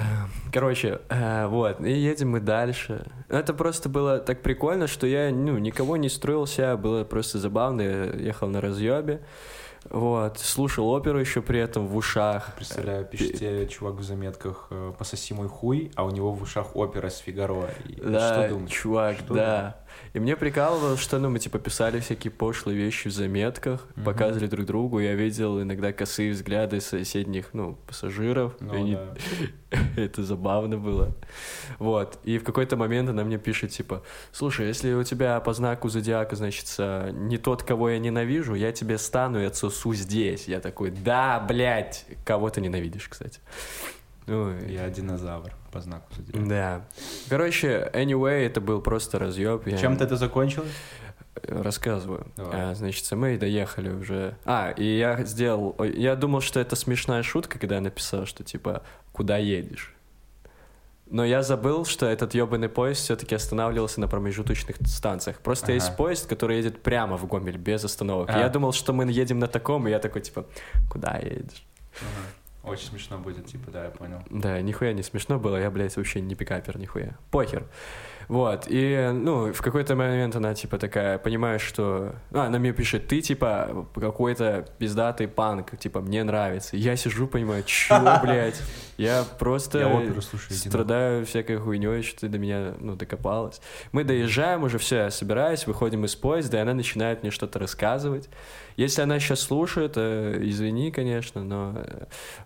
Короче, 0.51 0.99
э, 1.09 1.47
вот, 1.47 1.79
и 1.79 1.91
едем 1.93 2.31
мы 2.31 2.39
дальше. 2.41 3.05
Это 3.29 3.53
просто 3.53 3.87
было 3.87 4.19
так 4.19 4.41
прикольно, 4.41 4.87
что 4.87 5.07
я, 5.07 5.31
ну, 5.31 5.57
никого 5.57 5.95
не 5.97 6.09
строил 6.09 6.45
себя, 6.47 6.75
было 6.75 7.05
просто 7.05 7.39
забавно. 7.39 7.81
Я 7.81 8.03
ехал 8.27 8.49
на 8.49 8.59
разъебе, 8.59 9.21
вот, 9.89 10.39
слушал 10.39 10.89
оперу 10.89 11.19
еще 11.19 11.41
при 11.41 11.59
этом 11.59 11.87
в 11.87 11.95
ушах. 11.95 12.53
Представляю, 12.55 13.05
пишет 13.05 13.35
тебе 13.39 13.67
чувак 13.67 13.95
в 13.95 14.03
заметках 14.03 14.67
э, 14.69 14.93
«Пососи 14.97 15.33
мой 15.33 15.47
хуй», 15.47 15.91
а 15.95 16.03
у 16.05 16.09
него 16.11 16.31
в 16.33 16.41
ушах 16.41 16.75
опера 16.75 17.09
с 17.09 17.17
Фигаро. 17.17 17.69
И 17.85 17.95
Да, 17.95 18.33
что 18.33 18.49
думаешь? 18.49 18.71
чувак, 18.71 19.17
Что 19.19 19.33
да. 19.33 19.77
И 20.13 20.19
мне 20.19 20.35
прикалывало, 20.35 20.97
что, 20.97 21.19
ну, 21.19 21.29
мы, 21.29 21.39
типа, 21.39 21.59
писали 21.59 21.99
всякие 21.99 22.31
пошлые 22.31 22.77
вещи 22.77 23.07
в 23.07 23.11
заметках, 23.11 23.85
Мгм. 23.95 24.05
показывали 24.05 24.47
друг 24.47 24.65
другу. 24.65 24.99
Я 24.99 25.13
видел 25.15 25.61
иногда 25.61 25.91
косые 25.93 26.31
взгляды 26.31 26.81
соседних, 26.81 27.49
ну, 27.53 27.77
пассажиров. 27.87 28.55
Ну, 28.59 28.73
и 28.73 28.77
они- 28.77 28.95
да. 28.95 29.13
Это 29.97 30.23
забавно 30.23 30.77
было. 30.77 31.15
Вот. 31.79 32.19
И 32.23 32.37
в 32.37 32.43
какой-то 32.43 32.77
момент 32.77 33.09
она 33.09 33.23
мне 33.23 33.37
пишет, 33.37 33.71
типа, 33.71 34.01
слушай, 34.31 34.65
если 34.67 34.93
у 34.93 35.03
тебя 35.03 35.39
по 35.41 35.53
знаку 35.53 35.89
зодиака, 35.89 36.35
значит, 36.35 36.65
а, 36.79 37.11
не 37.11 37.37
тот, 37.37 37.63
кого 37.63 37.89
я 37.89 37.99
ненавижу, 37.99 38.55
я 38.55 38.71
тебе 38.71 38.97
стану 38.97 39.41
и 39.41 39.45
отсосу 39.45 39.93
здесь. 39.93 40.47
Я 40.47 40.59
такой, 40.61 40.91
да, 40.91 41.39
блядь, 41.39 42.05
кого 42.25 42.49
ты 42.49 42.61
ненавидишь, 42.61 43.09
кстати. 43.09 43.39
Ну, 44.27 44.53
Я 44.67 44.89
динозавр 44.89 45.53
по 45.71 45.79
знаку 45.81 46.13
зодиака. 46.15 46.47
да. 46.47 46.81
Короче, 47.29 47.89
anyway, 47.93 48.45
это 48.45 48.61
был 48.61 48.81
просто 48.81 49.19
разъеб. 49.19 49.65
Я 49.67 49.77
Чем-то 49.77 50.03
это 50.03 50.15
закончилось? 50.17 50.71
рассказываю. 51.43 52.27
Давай. 52.35 52.71
А, 52.71 52.75
значит, 52.75 53.09
мы 53.11 53.37
доехали 53.37 53.89
уже. 53.89 54.35
А, 54.45 54.71
и 54.71 54.97
я 54.97 55.23
сделал... 55.23 55.75
Я 55.83 56.15
думал, 56.15 56.41
что 56.41 56.59
это 56.59 56.75
смешная 56.75 57.23
шутка, 57.23 57.59
когда 57.59 57.75
я 57.75 57.81
написал, 57.81 58.25
что 58.25 58.43
типа, 58.43 58.81
куда 59.11 59.37
едешь? 59.37 59.93
Но 61.09 61.23
я 61.23 61.41
забыл, 61.43 61.85
что 61.85 62.05
этот 62.05 62.33
ебаный 62.33 62.67
поезд 62.69 63.01
все-таки 63.01 63.35
останавливался 63.35 64.01
на 64.01 64.07
промежуточных 64.07 64.75
станциях. 64.87 65.39
Просто 65.39 65.67
Ага. 65.67 65.73
есть 65.75 65.95
поезд, 65.95 66.27
который 66.27 66.57
едет 66.57 66.81
прямо 66.81 67.17
в 67.17 67.25
Гомель, 67.27 67.57
без 67.57 67.85
остановок. 67.85 68.29
А. 68.29 68.39
Я 68.39 68.49
думал, 68.49 68.73
что 68.73 68.91
мы 68.91 69.09
едем 69.09 69.39
на 69.39 69.47
таком, 69.47 69.87
и 69.87 69.91
я 69.91 69.99
такой, 69.99 70.21
типа, 70.21 70.45
куда 70.89 71.17
едешь? 71.17 71.63
Ага. 72.01 72.27
Очень 72.67 72.89
смешно 72.89 73.17
будет, 73.17 73.45
типа, 73.45 73.71
да, 73.71 73.85
я 73.85 73.89
понял. 73.89 74.21
Да, 74.29 74.61
нихуя 74.61 74.93
не 74.93 75.03
смешно 75.03 75.39
было, 75.39 75.57
я, 75.57 75.71
блядь, 75.71 75.95
вообще 75.97 76.21
не 76.21 76.35
пикапер, 76.35 76.77
нихуя. 76.77 77.17
Похер. 77.31 77.65
Вот, 78.27 78.65
и, 78.67 79.09
ну, 79.13 79.53
в 79.53 79.61
какой-то 79.61 79.95
момент 79.95 80.35
она, 80.35 80.53
типа, 80.53 80.77
такая, 80.77 81.17
понимаешь, 81.17 81.61
что... 81.61 82.13
А, 82.33 82.47
она 82.47 82.59
мне 82.59 82.73
пишет, 82.73 83.07
ты, 83.07 83.21
типа, 83.21 83.87
какой-то 83.95 84.67
пиздатый 84.77 85.29
панк, 85.29 85.77
типа, 85.77 86.01
мне 86.01 86.25
нравится. 86.25 86.75
И 86.75 86.79
Я 86.79 86.97
сижу, 86.97 87.27
понимаю, 87.27 87.63
чё, 87.65 88.19
блядь? 88.21 88.61
Я 88.97 89.23
просто 89.39 89.79
Я 89.79 89.87
оперу 89.87 90.21
слушаю, 90.21 90.57
страдаю 90.57 91.25
всякой 91.25 91.57
хуйней, 91.57 92.01
что 92.01 92.21
ты 92.21 92.27
до 92.27 92.37
меня, 92.37 92.73
ну, 92.79 92.95
докопалась. 92.97 93.61
Мы 93.93 94.03
доезжаем 94.03 94.63
уже, 94.63 94.77
все, 94.77 94.97
я 94.97 95.09
собираюсь, 95.09 95.65
выходим 95.65 96.03
из 96.03 96.15
поезда, 96.15 96.57
и 96.57 96.59
она 96.59 96.73
начинает 96.73 97.21
мне 97.21 97.31
что-то 97.31 97.59
рассказывать. 97.59 98.29
Если 98.77 99.01
она 99.01 99.19
сейчас 99.19 99.39
слушает, 99.39 99.93
э, 99.95 100.37
извини, 100.43 100.91
конечно, 100.91 101.43
но 101.43 101.83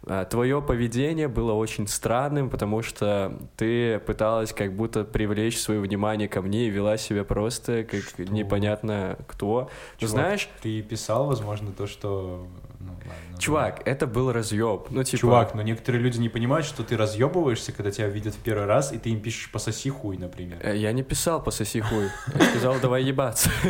э, 0.08 0.26
твое 0.30 0.62
поведение 0.62 1.28
было 1.28 1.52
очень 1.52 1.88
странным, 1.88 2.50
потому 2.50 2.82
что 2.82 3.38
ты 3.58 4.00
пыталась 4.00 4.54
как 4.54 4.74
будто 4.74 5.04
привлечь 5.04 5.60
свое 5.60 5.82
внимание 5.82 6.30
ко 6.30 6.42
мне 6.42 6.68
и 6.68 6.70
вела 6.70 6.96
себя 6.96 7.26
просто 7.26 7.84
как 7.84 8.00
Что? 8.02 8.24
непонятно 8.24 9.18
кто. 9.28 9.70
Чувак, 9.98 10.10
знаешь, 10.10 10.50
Ты 10.62 10.82
писал, 10.82 11.26
возможно, 11.26 11.74
то, 11.74 11.86
что... 11.86 12.48
Ну, 12.86 12.92
ладно. 12.94 13.40
чувак, 13.40 13.82
это 13.86 14.08
был 14.08 14.32
разъеб. 14.32 14.88
Ну, 14.90 15.04
типа... 15.04 15.20
Чувак, 15.20 15.54
но 15.56 15.62
некоторые 15.62 16.02
люди 16.02 16.18
не 16.20 16.30
понимают, 16.30 16.66
что 16.66 16.84
ты 16.84 16.98
разъебываешься, 16.98 17.72
когда 17.72 17.92
тебя 17.92 18.08
видят 18.08 18.34
в 18.36 18.40
первый 18.40 18.66
раз, 18.66 18.92
и 18.94 18.98
ты 18.98 19.10
им 19.10 19.22
пишешь 19.22 19.52
«пососи 19.52 19.90
хуй», 19.90 20.18
например. 20.18 20.58
э, 20.62 20.76
Я 20.78 20.92
не 20.92 21.04
писал 21.04 21.44
пососи 21.44 21.80
хуй. 21.82 22.10
Я 22.40 22.46
сказал, 22.46 22.76
давай 22.82 23.04
ебаться. 23.04 23.50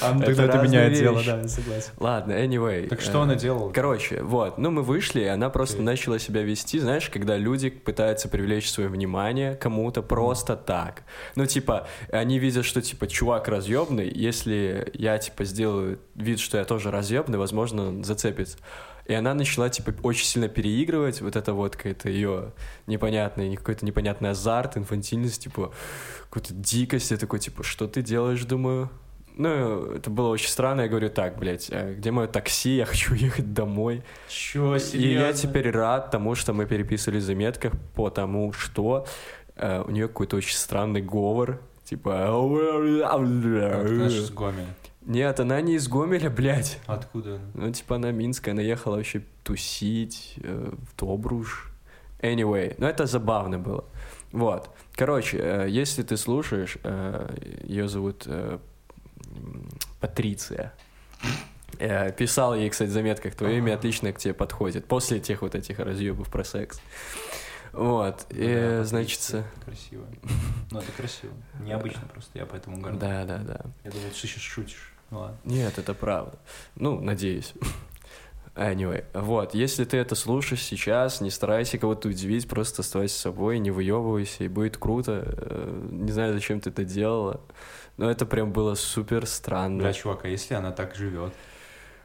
А, 0.00 0.12
ну 0.14 0.22
тогда 0.22 0.44
это 0.44 0.58
меняет 0.58 0.94
дело, 0.94 1.20
да, 1.24 1.46
согласен. 1.48 1.90
Ладно, 1.98 2.32
anyway. 2.32 2.86
Так 2.88 3.00
э, 3.00 3.02
что 3.02 3.22
она 3.22 3.34
делала? 3.34 3.72
Короче, 3.72 4.22
вот, 4.22 4.58
ну 4.58 4.70
мы 4.70 4.82
вышли, 4.82 5.20
и 5.22 5.26
она 5.26 5.50
просто 5.50 5.82
начала 5.82 6.18
себя 6.18 6.42
вести, 6.42 6.78
знаешь, 6.78 7.08
когда 7.10 7.36
люди 7.36 7.70
пытаются 7.70 8.28
привлечь 8.28 8.70
свое 8.70 8.88
внимание 8.88 9.54
кому-то 9.56 10.02
просто 10.02 10.56
так. 10.56 11.02
Ну, 11.34 11.46
типа, 11.46 11.88
они 12.12 12.38
видят, 12.38 12.64
что, 12.64 12.80
типа, 12.80 13.06
чувак 13.06 13.48
разъебный, 13.48 14.10
если 14.14 14.90
я, 14.94 15.18
типа, 15.18 15.44
сделаю 15.44 15.98
вид, 16.14 16.38
что 16.40 16.58
я 16.58 16.64
тоже 16.64 16.90
разъебный, 16.90 17.38
возможно, 17.38 17.67
он 17.76 18.04
зацепится. 18.04 18.58
И 19.06 19.14
она 19.14 19.32
начала, 19.32 19.70
типа, 19.70 19.94
очень 20.02 20.26
сильно 20.26 20.48
переигрывать, 20.48 21.22
вот 21.22 21.34
это 21.34 21.54
вот 21.54 21.76
какая-то 21.76 22.10
ее 22.10 22.52
непонятный, 22.86 23.56
какой-то 23.56 23.86
непонятный 23.86 24.30
азарт, 24.30 24.76
инфантильность, 24.76 25.42
типа, 25.44 25.72
какую-то 26.24 26.52
дикость. 26.52 27.10
Я 27.10 27.16
такой, 27.16 27.38
типа, 27.38 27.62
что 27.62 27.88
ты 27.88 28.02
делаешь, 28.02 28.44
думаю? 28.44 28.90
Ну, 29.34 29.92
это 29.92 30.10
было 30.10 30.28
очень 30.28 30.48
странно. 30.50 30.82
Я 30.82 30.88
говорю, 30.88 31.08
так, 31.08 31.38
блядь, 31.38 31.70
а 31.70 31.94
где 31.94 32.10
мое 32.10 32.26
такси? 32.26 32.76
Я 32.76 32.84
хочу 32.84 33.14
ехать 33.28 33.54
домой. 33.54 34.02
Чё, 34.28 34.76
И 34.76 34.78
серьезно? 34.78 35.26
я 35.26 35.32
теперь 35.32 35.70
рад 35.70 36.10
тому, 36.10 36.34
что 36.34 36.52
мы 36.52 36.66
переписывали 36.66 37.18
в 37.18 37.22
заметках, 37.22 37.72
потому 37.94 38.52
что 38.52 39.06
э, 39.56 39.82
у 39.86 39.90
нее 39.90 40.08
какой-то 40.08 40.36
очень 40.36 40.56
странный 40.56 41.00
говор. 41.00 41.60
Типа... 41.84 42.26
Она 43.80 44.08
же 44.10 44.22
с 44.22 44.30
Гомеля. 44.30 44.66
Нет, 45.08 45.40
она 45.40 45.58
не 45.62 45.76
из 45.76 45.88
Гомеля, 45.88 46.28
блядь. 46.28 46.78
Откуда 46.86 47.36
она? 47.36 47.44
Ну, 47.54 47.72
типа, 47.72 47.96
она 47.96 48.12
минская, 48.12 48.52
она 48.52 48.60
ехала 48.60 48.96
вообще 48.96 49.22
тусить 49.42 50.34
э, 50.36 50.70
в 50.70 50.96
Добруж. 51.00 51.72
Anyway, 52.20 52.74
ну 52.76 52.86
это 52.86 53.06
забавно 53.06 53.58
было. 53.58 53.86
Вот. 54.32 54.68
Короче, 54.94 55.38
э, 55.38 55.66
если 55.70 56.02
ты 56.02 56.18
слушаешь, 56.18 56.76
ее 57.64 57.88
зовут 57.88 58.24
э, 58.26 58.58
Патриция. 60.00 60.74
Э, 61.78 62.12
Писал 62.12 62.54
ей, 62.54 62.68
кстати, 62.68 62.90
в 62.90 62.92
заметках, 62.92 63.34
твое 63.34 63.58
имя 63.58 63.74
отлично 63.74 64.12
к 64.12 64.18
тебе 64.18 64.34
подходит. 64.34 64.84
После 64.84 65.20
тех 65.20 65.40
вот 65.40 65.54
этих 65.54 65.78
разъебов 65.78 66.28
про 66.30 66.44
секс. 66.44 66.82
Вот. 67.72 68.26
И, 68.30 68.78
Да, 68.78 68.84
значит... 68.84 69.20
Патриция, 69.20 69.40
это 69.40 69.64
красиво. 69.64 70.06
Ну, 70.70 70.78
это 70.80 70.92
красиво. 70.92 71.32
Необычно 71.60 72.02
просто, 72.12 72.38
я 72.38 72.44
поэтому 72.44 72.78
горд. 72.78 72.98
Да, 72.98 73.24
да, 73.24 73.38
да. 73.38 73.60
Я 73.84 73.90
думал, 73.90 74.08
ты 74.10 74.14
сейчас 74.14 74.42
шутишь. 74.42 74.92
Нет, 75.44 75.78
это 75.78 75.94
правда. 75.94 76.38
Ну, 76.76 77.00
надеюсь. 77.00 77.52
Anyway, 78.54 79.04
вот, 79.14 79.54
если 79.54 79.84
ты 79.84 79.98
это 79.98 80.16
слушаешь 80.16 80.62
сейчас, 80.62 81.20
не 81.20 81.30
старайся 81.30 81.78
кого-то 81.78 82.08
удивить, 82.08 82.48
просто 82.48 82.82
оставайся 82.82 83.16
собой, 83.16 83.60
не 83.60 83.70
выебывайся, 83.70 84.42
и 84.42 84.48
будет 84.48 84.76
круто. 84.76 85.22
Э, 85.24 85.88
Не 85.92 86.10
знаю, 86.10 86.34
зачем 86.34 86.60
ты 86.60 86.70
это 86.70 86.82
делала, 86.82 87.40
но 87.98 88.10
это 88.10 88.26
прям 88.26 88.50
было 88.50 88.74
супер 88.74 89.26
странно. 89.26 89.78
Бля, 89.84 89.92
чувак, 89.92 90.24
а 90.24 90.28
если 90.28 90.54
она 90.54 90.72
так 90.72 90.96
живет? 90.96 91.32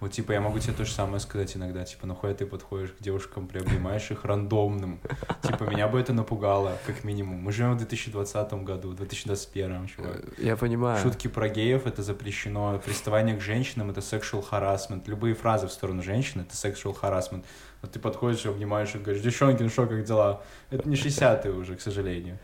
Вот, 0.03 0.11
типа, 0.11 0.33
я 0.33 0.41
могу 0.41 0.59
тебе 0.59 0.73
то 0.73 0.83
же 0.83 0.91
самое 0.91 1.21
сказать 1.21 1.55
иногда. 1.55 1.85
Типа, 1.85 2.05
нахуй 2.05 2.33
ты 2.33 2.45
подходишь 2.45 2.89
к 2.89 3.01
девушкам, 3.01 3.47
приобнимаешь 3.47 4.11
их 4.11 4.25
рандомным. 4.25 4.99
Типа, 5.41 5.63
меня 5.63 5.87
бы 5.87 5.97
это 5.97 6.11
напугало, 6.11 6.77
как 6.85 7.05
минимум. 7.05 7.37
Мы 7.37 7.53
живем 7.53 7.75
в 7.75 7.77
2020 7.77 8.53
году, 8.65 8.89
в 8.89 8.95
2021, 8.95 9.87
чувак. 9.87 10.25
Я 10.37 10.57
понимаю. 10.57 11.01
Шутки 11.01 11.29
про 11.29 11.47
геев 11.47 11.87
это 11.87 12.03
запрещено, 12.03 12.81
приставание 12.83 13.37
к 13.37 13.39
женщинам 13.39 13.91
это 13.91 14.01
sexual 14.01 14.43
harassment, 14.51 15.03
любые 15.05 15.35
фразы 15.35 15.67
в 15.67 15.71
сторону 15.71 16.03
женщин 16.03 16.41
это 16.41 16.53
sexual 16.53 16.93
harassment. 17.01 17.45
Вот 17.81 17.93
ты 17.93 17.99
подходишь, 17.99 18.45
обнимаешь 18.45 18.93
и 18.95 18.97
говоришь, 18.97 19.23
девчонки, 19.23 19.63
ну 19.63 19.69
что, 19.69 19.87
как 19.87 20.03
дела? 20.03 20.41
Это 20.69 20.89
не 20.89 20.97
60-е 20.97 21.53
уже, 21.53 21.77
к 21.77 21.81
сожалению. 21.81 22.39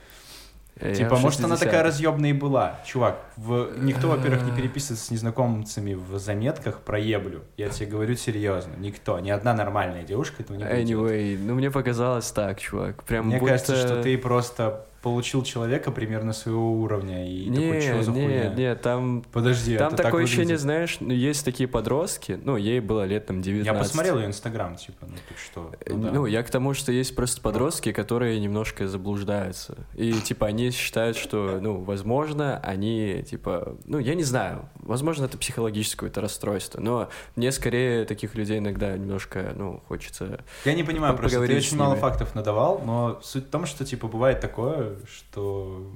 Я 0.82 0.96
Типа, 0.96 1.18
может, 1.18 1.44
она 1.44 1.56
60-х. 1.56 1.66
такая 1.66 1.84
разъебная 1.84 2.30
и 2.30 2.34
была. 2.34 2.80
Чувак, 2.86 3.18
в... 3.36 3.72
никто, 3.80 4.08
во-первых, 4.08 4.44
не 4.44 4.52
переписывается 4.52 5.06
с 5.06 5.12
незнакомцами 5.12 5.94
в 5.94 6.18
заметках 6.20 6.80
про 6.80 6.98
еблю. 6.98 7.44
Я 7.58 7.70
тебе 7.70 7.88
говорю 7.88 8.16
серьезно. 8.16 8.72
Никто. 8.78 9.20
Ни 9.20 9.30
одна 9.30 9.54
нормальная 9.54 10.04
девушка 10.04 10.44
этого 10.44 10.56
не 10.56 10.64
будет. 10.64 10.74
Anyway, 10.74 11.38
ну 11.38 11.56
мне 11.56 11.70
показалось 11.70 12.32
так, 12.32 12.60
чувак. 12.60 13.04
Прям 13.04 13.28
Мне 13.28 13.40
будто... 13.40 13.52
кажется, 13.52 13.76
что 13.76 14.02
ты 14.02 14.18
просто 14.18 14.86
получил 15.02 15.44
человека 15.44 15.92
примерно 15.92 16.34
своего 16.34 16.74
уровня 16.74 17.28
и 17.30 17.50
такой, 17.50 17.82
что 17.82 18.04
за 18.04 18.12
хуйня? 18.12 18.54
нет, 18.54 18.82
там... 18.82 19.24
Подожди, 19.32 19.78
Там 19.78 19.88
это 19.90 19.98
так 19.98 20.06
такое 20.08 20.24
ощущение, 20.24 20.58
выглядит. 20.58 20.62
знаешь, 20.62 20.98
есть 21.00 21.46
такие 21.46 21.68
подростки, 21.70 22.40
ну, 22.44 22.58
ей 22.58 22.80
было 22.80 23.06
лет 23.06 23.26
там 23.26 23.42
19. 23.42 23.66
Я 23.66 23.80
посмотрел 23.80 24.20
ее 24.20 24.26
инстаграм, 24.28 24.76
типа, 24.76 25.06
ну 25.08 25.16
тут 25.28 25.38
что? 25.38 25.72
Э, 25.86 25.94
Ну, 25.94 26.04
да. 26.04 26.12
Ну, 26.12 26.26
я 26.26 26.44
к 26.44 26.50
тому, 26.50 26.74
что 26.74 26.92
есть 26.92 27.16
просто 27.16 27.42
подростки, 27.42 27.92
которые 27.92 28.40
немножко 28.40 28.88
заблуждаются. 28.88 29.78
И, 29.96 30.14
типа, 30.14 30.48
они 30.48 30.72
считают, 30.72 31.16
что, 31.18 31.60
ну, 31.62 31.78
возможно, 31.82 32.60
они, 32.64 33.24
типа, 33.24 33.78
ну, 33.86 34.00
я 34.00 34.16
не 34.16 34.24
знаю, 34.24 34.70
возможно, 34.76 35.26
это 35.26 35.38
психологическое 35.38 36.00
какое-то 36.00 36.22
расстройство, 36.22 36.80
но 36.80 37.10
мне 37.36 37.52
скорее 37.52 38.06
таких 38.06 38.36
людей 38.36 38.60
иногда 38.60 38.98
немножко, 38.98 39.54
ну, 39.56 39.82
хочется... 39.88 40.40
Я 40.66 40.74
не 40.74 40.84
понимаю, 40.84 41.14
По- 41.14 41.20
просто 41.20 41.46
ты 41.46 41.56
очень 41.58 41.78
мало 41.78 41.96
фактов 41.96 42.36
надавал, 42.36 42.82
но 42.86 43.20
суть 43.22 43.46
в 43.46 43.50
том, 43.50 43.66
что, 43.66 43.86
типа, 43.86 44.08
бывает 44.08 44.40
такое, 44.40 44.89
что... 45.08 45.92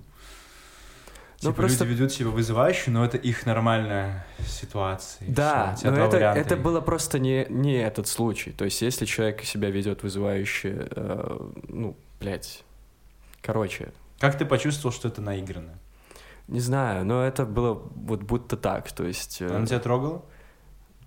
Ну, 1.41 1.49
Типа, 1.49 1.63
просто- 1.63 1.83
люди 1.83 1.93
ведут 1.99 2.11
себя 2.13 2.29
вызывающе, 2.29 2.91
но 2.91 3.03
это 3.03 3.17
их 3.17 3.45
нормальная 3.45 4.25
ситуация. 4.47 5.27
Да, 5.29 5.75
но 5.83 5.89
это, 5.91 6.15
варианта. 6.15 6.39
это 6.39 6.55
было 6.55 6.79
просто 6.79 7.19
не, 7.19 7.45
не 7.49 7.75
этот 7.83 8.07
случай. 8.07 8.51
То 8.51 8.63
есть, 8.65 8.81
если 8.81 9.03
человек 9.05 9.43
себя 9.43 9.69
ведет 9.69 10.03
вызывающе, 10.03 10.87
э, 10.91 11.49
ну, 11.67 11.97
блядь, 12.21 12.63
короче, 13.41 13.91
Как 14.19 14.37
ты 14.37 14.45
почувствовал, 14.45 14.93
что 14.95 15.09
это 15.09 15.21
наиграно? 15.21 15.73
не 16.47 16.59
знаю, 16.61 17.05
но 17.05 17.23
это 17.25 17.45
было 17.45 17.73
вот 17.73 18.21
будто 18.23 18.55
так, 18.57 18.91
то 18.91 19.03
есть... 19.05 19.41
э, 19.41 19.47
Она 19.53 19.65
тебя 19.65 19.79
трогала? 19.79 20.23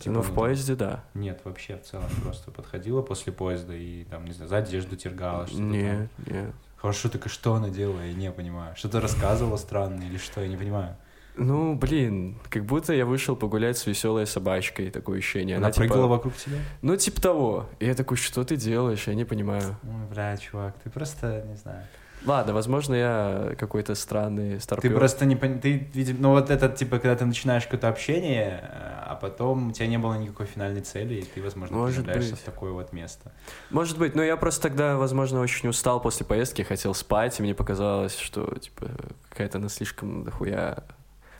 ну, 0.04 0.20
в 0.20 0.26
там- 0.26 0.34
поезде, 0.34 0.74
да. 0.74 1.04
Нет, 1.14 1.40
вообще 1.44 1.76
в 1.78 1.82
целом 1.82 2.06
просто 2.22 2.50
подходила 2.50 3.00
после 3.00 3.32
поезда 3.32 3.74
и 3.74 4.04
там, 4.04 4.24
не 4.26 4.32
знаю, 4.32 4.48
за 4.50 4.58
одежду 4.58 4.96
тергала, 4.96 5.46
что-то 5.46 5.62
там. 5.62 5.72
Нет, 5.72 6.08
нет. 6.26 6.50
Хорошо, 6.86 7.08
так 7.08 7.26
и 7.26 7.28
что 7.28 7.54
она 7.54 7.68
делала, 7.68 8.00
я 8.00 8.14
не 8.14 8.30
понимаю. 8.30 8.76
Что-то 8.76 9.00
рассказывала 9.00 9.56
странное 9.56 10.06
или 10.06 10.18
что, 10.18 10.40
я 10.40 10.46
не 10.46 10.56
понимаю. 10.56 10.96
Ну, 11.36 11.74
блин, 11.74 12.38
как 12.48 12.64
будто 12.64 12.92
я 12.92 13.04
вышел 13.04 13.34
погулять 13.34 13.76
с 13.76 13.86
веселой 13.86 14.24
собачкой, 14.24 14.92
такое 14.92 15.18
ощущение. 15.18 15.56
Она, 15.56 15.66
Она, 15.66 15.72
типа, 15.72 15.86
прыгала 15.88 16.06
вокруг 16.06 16.36
тебя? 16.36 16.58
Ну, 16.82 16.96
типа 16.96 17.20
того. 17.20 17.68
И 17.80 17.86
я 17.86 17.94
такой, 17.96 18.16
что 18.16 18.44
ты 18.44 18.54
делаешь? 18.54 19.08
Я 19.08 19.14
не 19.14 19.24
понимаю. 19.24 19.76
Ой, 19.82 20.06
бля, 20.08 20.36
чувак, 20.36 20.76
ты 20.84 20.88
просто, 20.88 21.44
не 21.48 21.56
знаю. 21.56 21.82
Ладно, 22.26 22.52
возможно, 22.52 22.94
я 22.94 23.54
какой-то 23.58 23.94
странный 23.94 24.56
Ты 24.56 24.60
старпёр. 24.60 24.94
просто 24.94 25.24
не 25.24 25.36
понимаешь, 25.36 25.62
ты, 25.62 25.88
видимо, 25.94 26.18
ну 26.20 26.30
вот 26.30 26.50
это, 26.50 26.68
типа, 26.68 26.98
когда 26.98 27.14
ты 27.16 27.24
начинаешь 27.24 27.64
какое-то 27.64 27.88
общение, 27.88 28.60
а 29.06 29.14
потом 29.14 29.68
у 29.68 29.72
тебя 29.72 29.86
не 29.86 29.98
было 29.98 30.14
никакой 30.14 30.46
финальной 30.46 30.80
цели, 30.80 31.14
и 31.14 31.22
ты, 31.22 31.40
возможно, 31.40 31.76
Может 31.76 32.04
приземляешься 32.04 32.32
быть. 32.32 32.40
в 32.40 32.44
такое 32.44 32.72
вот 32.72 32.92
место. 32.92 33.32
Может 33.70 33.96
быть, 33.98 34.16
но 34.16 34.22
я 34.24 34.36
просто 34.36 34.62
тогда, 34.62 34.96
возможно, 34.96 35.40
очень 35.40 35.68
устал 35.68 36.00
после 36.00 36.26
поездки, 36.26 36.62
хотел 36.62 36.94
спать, 36.94 37.38
и 37.38 37.42
мне 37.42 37.54
показалось, 37.54 38.18
что, 38.18 38.52
типа, 38.58 38.90
какая-то 39.28 39.58
она 39.58 39.68
слишком 39.68 40.24
дохуя... 40.24 40.82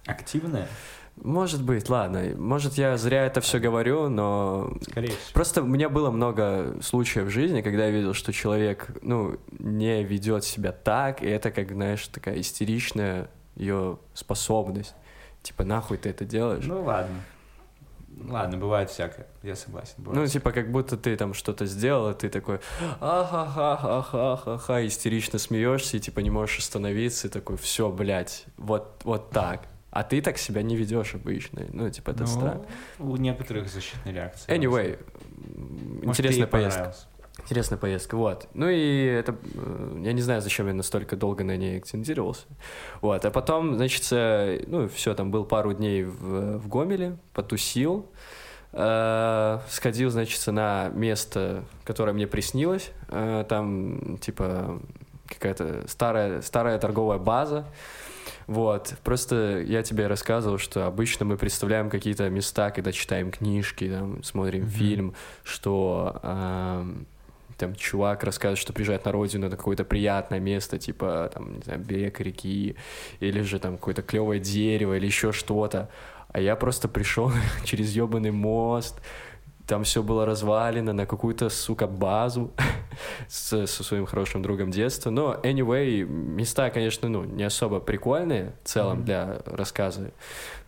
Активная? 0.06 0.68
Может 1.22 1.62
быть, 1.62 1.88
ладно. 1.88 2.22
Может, 2.36 2.74
я 2.74 2.96
зря 2.96 3.26
это 3.26 3.40
все 3.40 3.58
говорю, 3.58 4.08
но 4.08 4.72
Скорее 4.82 5.08
всего. 5.08 5.32
Просто 5.34 5.62
у 5.62 5.66
меня 5.66 5.88
было 5.88 6.10
много 6.10 6.76
случаев 6.82 7.26
в 7.26 7.30
жизни, 7.30 7.62
когда 7.62 7.86
я 7.86 7.90
видел, 7.90 8.14
что 8.14 8.32
человек, 8.32 8.90
ну, 9.02 9.38
не 9.58 10.02
ведет 10.04 10.44
себя 10.44 10.72
так, 10.72 11.22
и 11.22 11.26
это, 11.26 11.50
как, 11.50 11.72
знаешь, 11.72 12.06
такая 12.08 12.40
истеричная 12.40 13.28
ее 13.56 13.98
способность. 14.14 14.94
Типа, 15.42 15.64
нахуй 15.64 15.96
ты 15.96 16.10
это 16.10 16.24
делаешь? 16.24 16.64
Ну 16.66 16.82
ладно. 16.82 17.16
Ладно, 18.28 18.56
бывает 18.56 18.88
всякое, 18.90 19.26
я 19.42 19.54
согласен. 19.54 19.94
бывает 19.98 20.22
Ну, 20.22 20.26
типа, 20.26 20.50
как 20.50 20.70
будто 20.72 20.96
ты 20.96 21.16
там 21.16 21.34
что-то 21.34 21.66
сделал, 21.66 22.10
и 22.10 22.14
ты 22.14 22.30
такой, 22.30 22.60
ахахахахахаха, 23.00 24.86
истерично 24.86 25.38
смеешься, 25.38 25.98
и 25.98 26.00
типа 26.00 26.20
не 26.20 26.30
можешь 26.30 26.58
остановиться, 26.58 27.28
и 27.28 27.30
такой, 27.30 27.58
все, 27.58 27.90
блядь, 27.90 28.46
вот, 28.56 29.02
вот 29.04 29.30
так. 29.30 29.68
А 29.96 30.02
ты 30.02 30.20
так 30.20 30.36
себя 30.36 30.60
не 30.60 30.76
ведешь 30.76 31.14
обычно. 31.14 31.62
Ну, 31.72 31.88
типа, 31.88 32.10
это 32.10 32.20
Ну, 32.20 32.26
странно. 32.26 32.66
У 32.98 33.16
некоторых 33.16 33.66
защитные 33.70 34.14
реакции. 34.14 34.52
Anyway, 34.54 34.98
Может, 36.04 36.20
интересная 36.20 36.46
поездка. 36.46 36.94
Интересная 37.38 37.78
поездка, 37.78 38.14
вот. 38.16 38.46
Ну 38.52 38.68
и 38.68 39.04
это... 39.06 39.34
э, 39.54 40.00
Я 40.04 40.12
не 40.12 40.20
знаю, 40.20 40.42
зачем 40.42 40.66
я 40.66 40.74
настолько 40.74 41.16
долго 41.16 41.44
на 41.44 41.56
ней 41.56 41.78
акцентировался. 41.78 42.44
Вот, 43.00 43.24
а 43.24 43.30
потом, 43.30 43.76
значит, 43.76 44.06
э, 44.10 44.64
ну, 44.66 44.86
все, 44.88 45.14
там 45.14 45.30
был 45.30 45.46
пару 45.46 45.72
дней 45.72 46.04
в, 46.04 46.58
в 46.58 46.68
Гомеле, 46.68 47.16
потусил, 47.32 48.04
э, 48.72 49.58
сходил, 49.68 50.10
значит, 50.10 50.46
на 50.46 50.90
место, 50.90 51.64
которое 51.84 52.12
мне 52.12 52.26
приснилось. 52.26 52.90
Э, 53.08 53.46
там, 53.48 54.18
типа, 54.18 54.78
какая-то 55.26 55.88
старая, 55.88 56.42
старая 56.42 56.78
торговая 56.78 57.18
база. 57.18 57.64
Вот, 58.46 58.94
просто 59.04 59.60
я 59.60 59.82
тебе 59.82 60.06
рассказывал, 60.06 60.58
что 60.58 60.86
обычно 60.86 61.24
мы 61.24 61.36
представляем 61.36 61.90
какие-то 61.90 62.28
места, 62.30 62.70
когда 62.70 62.92
читаем 62.92 63.30
книжки, 63.30 63.88
там, 63.88 64.22
смотрим 64.22 64.62
Мгм. 64.62 64.70
фильм, 64.70 65.14
что 65.44 66.20
эм, 66.22 67.06
там 67.56 67.74
чувак 67.74 68.24
рассказывает, 68.24 68.58
что 68.58 68.72
приезжает 68.72 69.04
на 69.04 69.12
родину, 69.12 69.48
на 69.48 69.56
какое-то 69.56 69.84
приятное 69.84 70.40
место, 70.40 70.78
типа, 70.78 71.30
там, 71.32 71.56
не 71.56 71.62
знаю, 71.62 71.80
берег 71.80 72.20
реки, 72.20 72.76
или 73.20 73.40
же 73.42 73.58
там 73.58 73.76
какое-то 73.76 74.02
клевое 74.02 74.40
дерево, 74.40 74.96
или 74.96 75.06
еще 75.06 75.32
что-то. 75.32 75.88
А 76.32 76.40
я 76.40 76.54
просто 76.56 76.88
пришел 76.88 77.30
через 77.64 77.92
ебаный 77.92 78.30
мост, 78.30 79.00
там 79.66 79.84
все 79.84 80.02
было 80.02 80.24
развалено 80.24 80.92
на 80.92 81.06
какую-то, 81.06 81.48
сука, 81.48 81.86
базу 81.86 82.50
с, 83.28 83.66
со 83.66 83.84
своим 83.84 84.06
хорошим 84.06 84.42
другом 84.42 84.70
детства. 84.70 85.10
Но, 85.10 85.34
anyway, 85.42 86.02
места, 86.04 86.70
конечно, 86.70 87.08
ну, 87.08 87.24
не 87.24 87.42
особо 87.42 87.80
прикольные 87.80 88.52
в 88.64 88.68
целом 88.68 88.98
Мгм. 88.98 89.04
для 89.04 89.38
рассказа, 89.46 90.10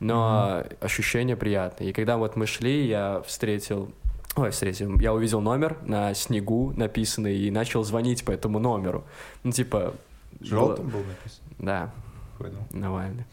но 0.01 0.65
ощущения 0.81 1.37
приятные. 1.37 1.91
И 1.91 1.93
когда 1.93 2.17
вот 2.17 2.37
мы 2.37 2.47
шли, 2.47 2.87
я 2.87 3.23
встретил 3.27 3.91
Ой, 4.37 4.51
встретил. 4.51 5.01
Я 5.01 5.13
увидел 5.15 5.41
номер 5.41 5.79
на 5.83 6.15
снегу 6.15 6.73
написанный 6.77 7.37
и 7.37 7.51
начал 7.51 7.83
звонить 7.83 8.25
по 8.25 8.31
этому 8.31 8.61
номеру. 8.61 9.05
Ну, 9.43 9.51
типа... 9.51 9.95
Желтым 10.41 10.87
было- 10.87 10.93
был 10.99 11.05
написан? 11.09 11.41
Да, 11.59 11.91
Понял. 12.39 12.59
Навальный. 12.71 13.25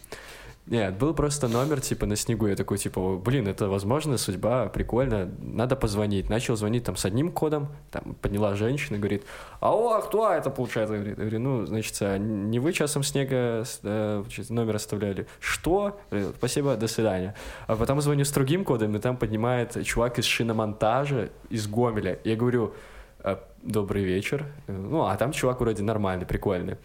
Нет, 0.68 0.98
был 0.98 1.14
просто 1.14 1.48
номер, 1.48 1.80
типа, 1.80 2.08
на 2.08 2.16
снегу. 2.16 2.48
Я 2.48 2.56
такой, 2.56 2.80
типа, 2.80 3.18
блин, 3.18 3.48
это 3.48 3.68
возможно, 3.70 4.18
судьба, 4.18 4.68
прикольно, 4.68 5.30
надо 5.38 5.76
позвонить. 5.76 6.28
Начал 6.28 6.56
звонить 6.56 6.84
там 6.84 6.96
с 6.96 7.06
одним 7.06 7.32
кодом, 7.32 7.68
там 7.92 8.16
подняла 8.16 8.56
женщина, 8.56 8.98
говорит, 8.98 9.24
алло, 9.60 9.94
а 9.94 10.02
кто 10.02 10.32
это 10.32 10.50
получается? 10.50 10.96
Я 10.96 11.14
говорю, 11.14 11.40
ну, 11.40 11.66
значит, 11.68 11.96
а 12.02 12.18
не 12.18 12.58
вы 12.60 12.74
часом 12.74 13.04
снега 13.04 13.64
э, 13.84 14.24
номер 14.50 14.76
оставляли? 14.76 15.28
Что? 15.40 16.00
Говорю, 16.10 16.34
Спасибо, 16.36 16.76
до 16.76 16.88
свидания. 16.88 17.36
А 17.68 17.76
потом 17.76 18.02
звоню 18.02 18.26
с 18.26 18.32
другим 18.32 18.66
кодом, 18.66 18.96
и 18.96 19.00
там 19.00 19.18
поднимает 19.18 19.86
чувак 19.86 20.18
из 20.18 20.26
шиномонтажа, 20.26 21.30
из 21.50 21.68
Гомеля. 21.68 22.20
Я 22.24 22.36
говорю, 22.36 22.74
«Э, 23.20 23.38
добрый 23.64 24.04
вечер. 24.04 24.46
Э, 24.68 24.72
Ну, 24.72 25.06
а 25.06 25.16
там 25.16 25.32
чувак 25.32 25.60
вроде 25.60 25.84
нормальный, 25.84 26.26
прикольный. 26.26 26.78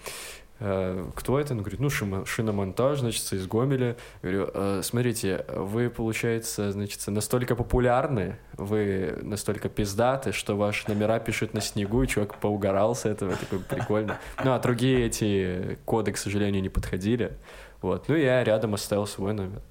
Э, 0.60 1.06
Кто 1.14 1.40
это? 1.40 1.54
Он 1.54 1.60
говорит, 1.60 1.80
ну, 1.80 1.88
шиномонтаж, 1.90 3.00
значит, 3.00 3.32
из 3.32 3.46
Гомеля. 3.46 3.96
Говорю, 4.22 4.50
«Э, 4.52 4.80
смотрите, 4.84 5.44
вы, 5.48 5.88
получается, 5.88 6.70
значит, 6.70 7.06
настолько 7.06 7.56
популярны, 7.56 8.36
вы 8.52 9.18
настолько 9.22 9.68
пиздаты, 9.68 10.32
что 10.32 10.56
ваши 10.56 10.86
номера 10.88 11.18
пишут 11.18 11.54
на 11.54 11.60
снегу, 11.62 12.02
и 12.02 12.06
чувак 12.06 12.36
поугарал 12.36 12.94
с 12.94 13.06
этого, 13.06 13.34
такой, 13.36 13.60
прикольно. 13.60 14.18
Ну, 14.44 14.52
а 14.52 14.58
другие 14.58 15.06
эти 15.06 15.78
коды, 15.86 16.12
к 16.12 16.18
сожалению, 16.18 16.62
не 16.62 16.68
подходили. 16.68 17.38
Вот, 17.80 18.08
ну, 18.08 18.14
я 18.14 18.44
рядом 18.44 18.74
оставил 18.74 19.06
свой 19.06 19.32
номер. 19.32 19.62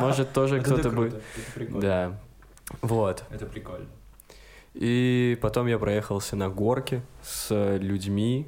Может, 0.00 0.32
тоже 0.32 0.60
кто-то 0.62 0.90
будет... 0.90 1.20
Да, 1.56 2.16
вот. 2.80 3.24
Это 3.30 3.46
прикольно. 3.46 3.86
И 4.74 5.36
потом 5.42 5.66
я 5.66 5.78
проехался 5.80 6.36
на 6.36 6.48
горке 6.48 7.02
с 7.22 7.76
людьми, 7.78 8.46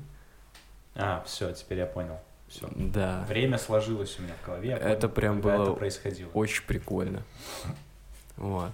А, 0.94 1.22
все, 1.26 1.52
теперь 1.52 1.78
я 1.78 1.86
понял. 1.86 2.18
Все. 2.48 2.68
да. 2.74 3.24
Время 3.28 3.56
сложилось 3.56 4.18
у 4.18 4.22
меня 4.22 4.34
в 4.42 4.46
голове. 4.46 4.70
я 4.70 4.76
Это 4.76 5.08
понял, 5.08 5.14
прям 5.14 5.40
было 5.40 5.62
это 5.62 5.72
происходило. 5.72 6.30
Очень 6.34 6.64
прикольно. 6.66 7.22
Вот. 8.36 8.72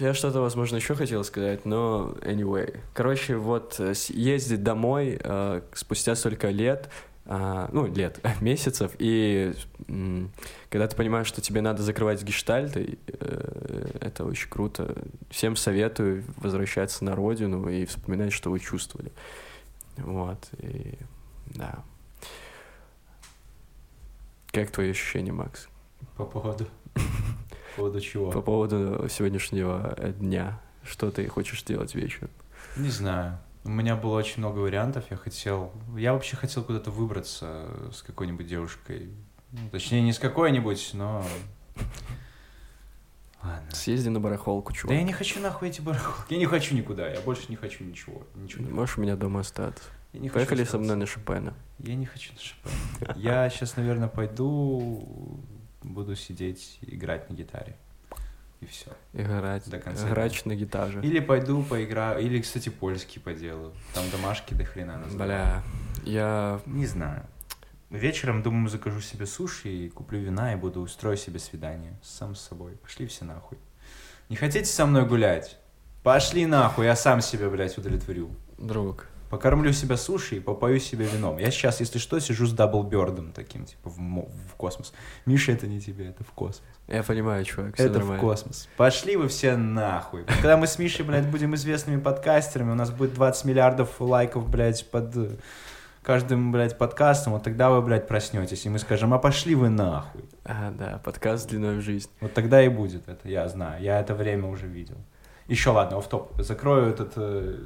Я 0.00 0.14
что-то, 0.14 0.40
возможно, 0.40 0.76
еще 0.76 0.96
хотел 0.96 1.22
сказать, 1.22 1.64
но 1.64 2.16
anyway. 2.22 2.80
Короче, 2.94 3.36
вот 3.36 3.76
э, 3.78 3.92
ездить 4.08 4.64
домой 4.64 5.18
э, 5.22 5.60
спустя 5.74 6.16
столько 6.16 6.48
лет, 6.48 6.88
а, 7.26 7.68
ну, 7.72 7.86
лет, 7.86 8.18
месяцев, 8.40 8.92
и 8.98 9.54
м, 9.88 10.32
когда 10.70 10.88
ты 10.88 10.96
понимаешь, 10.96 11.26
что 11.28 11.40
тебе 11.40 11.60
надо 11.60 11.82
закрывать 11.82 12.22
гештальты, 12.24 12.98
э, 13.06 13.90
это 14.00 14.24
очень 14.24 14.48
круто. 14.48 14.96
Всем 15.30 15.54
советую 15.54 16.24
возвращаться 16.38 17.04
на 17.04 17.14
родину 17.14 17.68
и 17.68 17.84
вспоминать, 17.84 18.32
что 18.32 18.50
вы 18.50 18.58
чувствовали. 18.58 19.12
Вот, 19.96 20.48
и 20.58 20.98
да. 21.46 21.84
Как 24.52 24.70
твои 24.70 24.90
ощущения, 24.90 25.32
Макс? 25.32 25.68
По 26.16 26.24
поводу... 26.24 26.66
По 26.94 27.76
поводу 27.76 28.00
чего? 28.00 28.30
По 28.30 28.40
поводу 28.40 29.06
сегодняшнего 29.10 29.94
э, 29.98 30.12
дня. 30.12 30.60
Что 30.82 31.10
ты 31.10 31.28
хочешь 31.28 31.62
делать 31.62 31.94
вечером? 31.94 32.30
Не 32.76 32.88
знаю. 32.88 33.38
У 33.64 33.68
меня 33.68 33.96
было 33.96 34.16
очень 34.16 34.38
много 34.38 34.60
вариантов. 34.60 35.04
Я 35.10 35.16
хотел... 35.16 35.72
Я 35.96 36.14
вообще 36.14 36.36
хотел 36.36 36.64
куда-то 36.64 36.90
выбраться 36.90 37.68
с 37.92 38.02
какой-нибудь 38.02 38.46
девушкой. 38.46 39.10
Ну, 39.52 39.68
точнее, 39.70 40.02
не 40.02 40.12
с 40.12 40.18
какой-нибудь, 40.18 40.90
но... 40.94 41.24
Ладно. 43.42 43.70
Съезди 43.72 44.08
на 44.08 44.20
барахолку, 44.20 44.72
Да 44.72 44.78
чувак. 44.78 44.96
я 44.96 45.02
не 45.02 45.12
хочу 45.12 45.40
нахуй 45.40 45.68
эти 45.68 45.80
барахолки. 45.80 46.32
Я 46.32 46.38
не 46.38 46.46
хочу 46.46 46.74
никуда. 46.74 47.08
Я 47.08 47.20
больше 47.20 47.44
не 47.48 47.56
хочу 47.56 47.84
ничего. 47.84 48.22
Ничего 48.34 48.64
не 48.64 48.70
Можешь 48.70 48.98
у 48.98 49.00
меня 49.02 49.16
дома 49.16 49.40
остаться? 49.40 49.84
Я 50.12 50.20
не 50.20 50.28
хочу 50.28 50.34
Поехали 50.38 50.58
со 50.58 50.62
остаться. 50.62 50.78
мной 50.84 50.96
на 50.96 51.06
Шопена. 51.06 51.54
Я 51.78 51.94
не 51.94 52.06
хочу 52.06 52.32
на 52.32 52.40
Шопена. 52.40 53.14
Я 53.18 53.48
сейчас, 53.50 53.76
наверное, 53.76 54.08
пойду, 54.08 55.40
буду 55.82 56.16
сидеть, 56.16 56.78
играть 56.82 57.28
на 57.30 57.34
гитаре. 57.34 57.76
И 58.60 58.66
все. 58.66 58.90
Играть. 59.12 59.68
До 59.68 59.78
конца 59.78 60.08
Играть 60.08 60.46
на 60.46 60.54
гитаре. 60.54 61.00
Или 61.02 61.20
пойду 61.20 61.62
поиграю, 61.62 62.24
или, 62.24 62.40
кстати, 62.40 62.70
польский 62.70 63.20
поделаю. 63.20 63.74
Там 63.94 64.04
домашки 64.10 64.54
до 64.54 64.64
хрена 64.64 64.96
называют. 64.96 65.16
Бля, 65.16 65.62
я... 66.04 66.60
Не 66.64 66.86
знаю. 66.86 67.22
Вечером, 67.90 68.42
думаю, 68.42 68.68
закажу 68.68 69.00
себе 69.00 69.26
суши 69.26 69.68
и 69.68 69.88
куплю 69.88 70.18
вина 70.18 70.52
и 70.52 70.56
буду 70.56 70.80
устроить 70.80 71.20
себе 71.20 71.38
свидание 71.38 71.98
сам 72.02 72.34
с 72.34 72.40
собой. 72.40 72.72
Пошли 72.82 73.06
все 73.06 73.24
нахуй. 73.24 73.58
Не 74.28 74.36
хотите 74.36 74.66
со 74.66 74.86
мной 74.86 75.06
гулять? 75.06 75.58
Пошли 76.02 76.46
нахуй, 76.46 76.86
я 76.86 76.96
сам 76.96 77.20
себя, 77.20 77.48
блядь, 77.48 77.78
удовлетворю. 77.78 78.30
Друг, 78.58 79.06
Покормлю 79.30 79.72
себя 79.72 79.96
суши 79.96 80.36
и 80.36 80.40
попою 80.40 80.78
себе 80.78 81.04
вином. 81.04 81.38
Я 81.38 81.50
сейчас, 81.50 81.80
если 81.80 81.98
что, 81.98 82.20
сижу 82.20 82.46
с 82.46 82.52
double 82.52 82.92
bird 82.92 83.19
ом 83.19 83.32
таким, 83.32 83.64
типа, 83.64 83.90
в, 83.90 83.98
в 83.98 84.54
космос. 84.56 84.92
Миша, 85.24 85.52
это 85.52 85.66
не 85.66 85.80
тебе, 85.80 86.08
это 86.08 86.22
в 86.22 86.30
космос. 86.30 86.62
я 86.86 87.02
понимаю, 87.02 87.44
чувак, 87.44 87.74
все 87.74 87.84
это 87.86 87.94
нормально. 87.94 88.18
в 88.18 88.20
космос. 88.20 88.68
Пошли 88.76 89.16
вы 89.16 89.26
все 89.26 89.56
нахуй. 89.56 90.24
Когда 90.24 90.56
мы 90.56 90.68
с 90.68 90.78
Мишей, 90.78 91.04
блядь, 91.04 91.28
будем 91.28 91.56
известными 91.56 92.00
подкастерами, 92.00 92.70
у 92.70 92.74
нас 92.74 92.90
будет 92.90 93.14
20 93.14 93.44
миллиардов 93.46 94.00
лайков, 94.00 94.48
блядь, 94.48 94.88
под 94.90 95.40
каждым, 96.06 96.52
блядь, 96.52 96.78
подкастом, 96.78 97.32
вот 97.32 97.42
тогда 97.42 97.68
вы, 97.70 97.82
блядь, 97.82 98.06
проснетесь, 98.06 98.64
и 98.64 98.68
мы 98.68 98.78
скажем, 98.78 99.12
а 99.12 99.18
пошли 99.18 99.56
вы 99.56 99.68
нахуй. 99.68 100.22
А, 100.44 100.70
да, 100.70 101.00
подкаст 101.04 101.48
длиной 101.50 101.78
в 101.78 101.80
жизнь. 101.80 102.08
Вот 102.20 102.32
тогда 102.32 102.62
и 102.62 102.68
будет 102.68 103.08
это, 103.08 103.28
я 103.28 103.48
знаю, 103.48 103.82
я 103.82 103.98
это 104.00 104.14
время 104.14 104.46
уже 104.48 104.66
видел. 104.68 104.96
Еще 105.48 105.70
ладно, 105.70 105.98
оф-топ. 105.98 106.32
Закрою 106.40 106.90
этот, 106.90 107.12
э, 107.16 107.56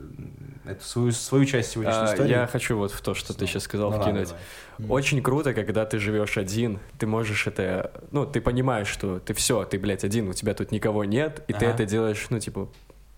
эту 0.67 0.85
свою, 0.85 1.13
свою 1.13 1.45
часть 1.47 1.71
сегодняшней 1.71 2.03
А, 2.03 2.13
истории. 2.13 2.29
я 2.31 2.47
хочу 2.47 2.77
вот 2.77 2.93
в 2.93 3.01
то, 3.01 3.15
что 3.15 3.29
ты 3.29 3.35
Снова. 3.41 3.49
сейчас 3.49 3.63
сказал, 3.63 3.91
Ну 3.91 3.97
ладно, 3.99 4.13
вкинуть. 4.13 4.35
давай. 4.79 4.91
Очень 4.99 5.23
круто, 5.23 5.55
когда 5.55 5.87
ты 5.87 5.99
живешь 5.99 6.37
один, 6.37 6.79
ты 6.99 7.07
можешь 7.07 7.47
это, 7.47 7.91
ну, 8.11 8.27
ты 8.27 8.41
понимаешь, 8.43 8.87
что 8.89 9.19
ты 9.19 9.33
все, 9.33 9.65
ты, 9.65 9.79
блядь, 9.79 10.05
один, 10.05 10.29
у 10.29 10.33
тебя 10.35 10.53
тут 10.55 10.73
никого 10.73 11.05
нет, 11.05 11.43
и 11.49 11.53
ты 11.55 11.65
Ага. 11.67 11.75
это 11.75 11.87
делаешь, 11.87 12.27
ну, 12.29 12.39
типа, 12.39 12.69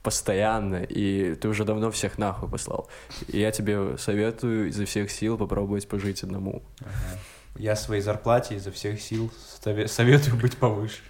постоянно, 0.02 0.82
и 0.82 1.34
ты 1.34 1.48
уже 1.48 1.64
давно 1.64 1.90
всех 1.90 2.18
нахуй 2.18 2.48
послал. 2.48 2.88
И 3.28 3.38
я 3.38 3.50
тебе 3.52 3.96
советую 3.98 4.68
изо 4.68 4.84
всех 4.84 5.10
сил 5.10 5.38
попробовать 5.38 5.88
пожить 5.88 6.22
одному. 6.22 6.62
Ага. 6.80 7.18
Я 7.56 7.76
своей 7.76 8.00
зарплате 8.00 8.56
изо 8.56 8.70
всех 8.72 9.00
сил 9.00 9.30
сове- 9.64 9.86
советую 9.86 10.36
быть 10.36 10.56
повыше. 10.56 11.02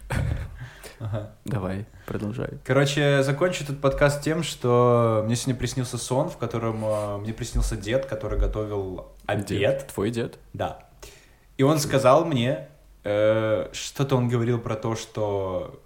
Ага. 0.98 1.32
Давай, 1.44 1.86
продолжай. 2.06 2.50
Короче, 2.64 3.22
закончу 3.22 3.64
этот 3.64 3.80
подкаст 3.80 4.22
тем, 4.22 4.42
что 4.42 5.22
мне 5.24 5.34
сегодня 5.34 5.58
приснился 5.58 5.98
сон, 5.98 6.30
в 6.30 6.36
котором 6.36 6.84
э, 6.84 7.16
мне 7.18 7.32
приснился 7.32 7.76
дед, 7.76 8.06
который 8.06 8.38
готовил 8.38 9.08
обед. 9.26 9.46
Дед, 9.46 9.86
твой 9.92 10.10
дед? 10.10 10.38
Да. 10.52 10.86
И 11.56 11.64
он 11.64 11.78
сказал 11.80 12.24
мне, 12.24 12.68
э, 13.02 13.68
что-то 13.72 14.16
он 14.16 14.28
говорил 14.28 14.60
про 14.60 14.76
то, 14.76 14.94
что 14.94 15.80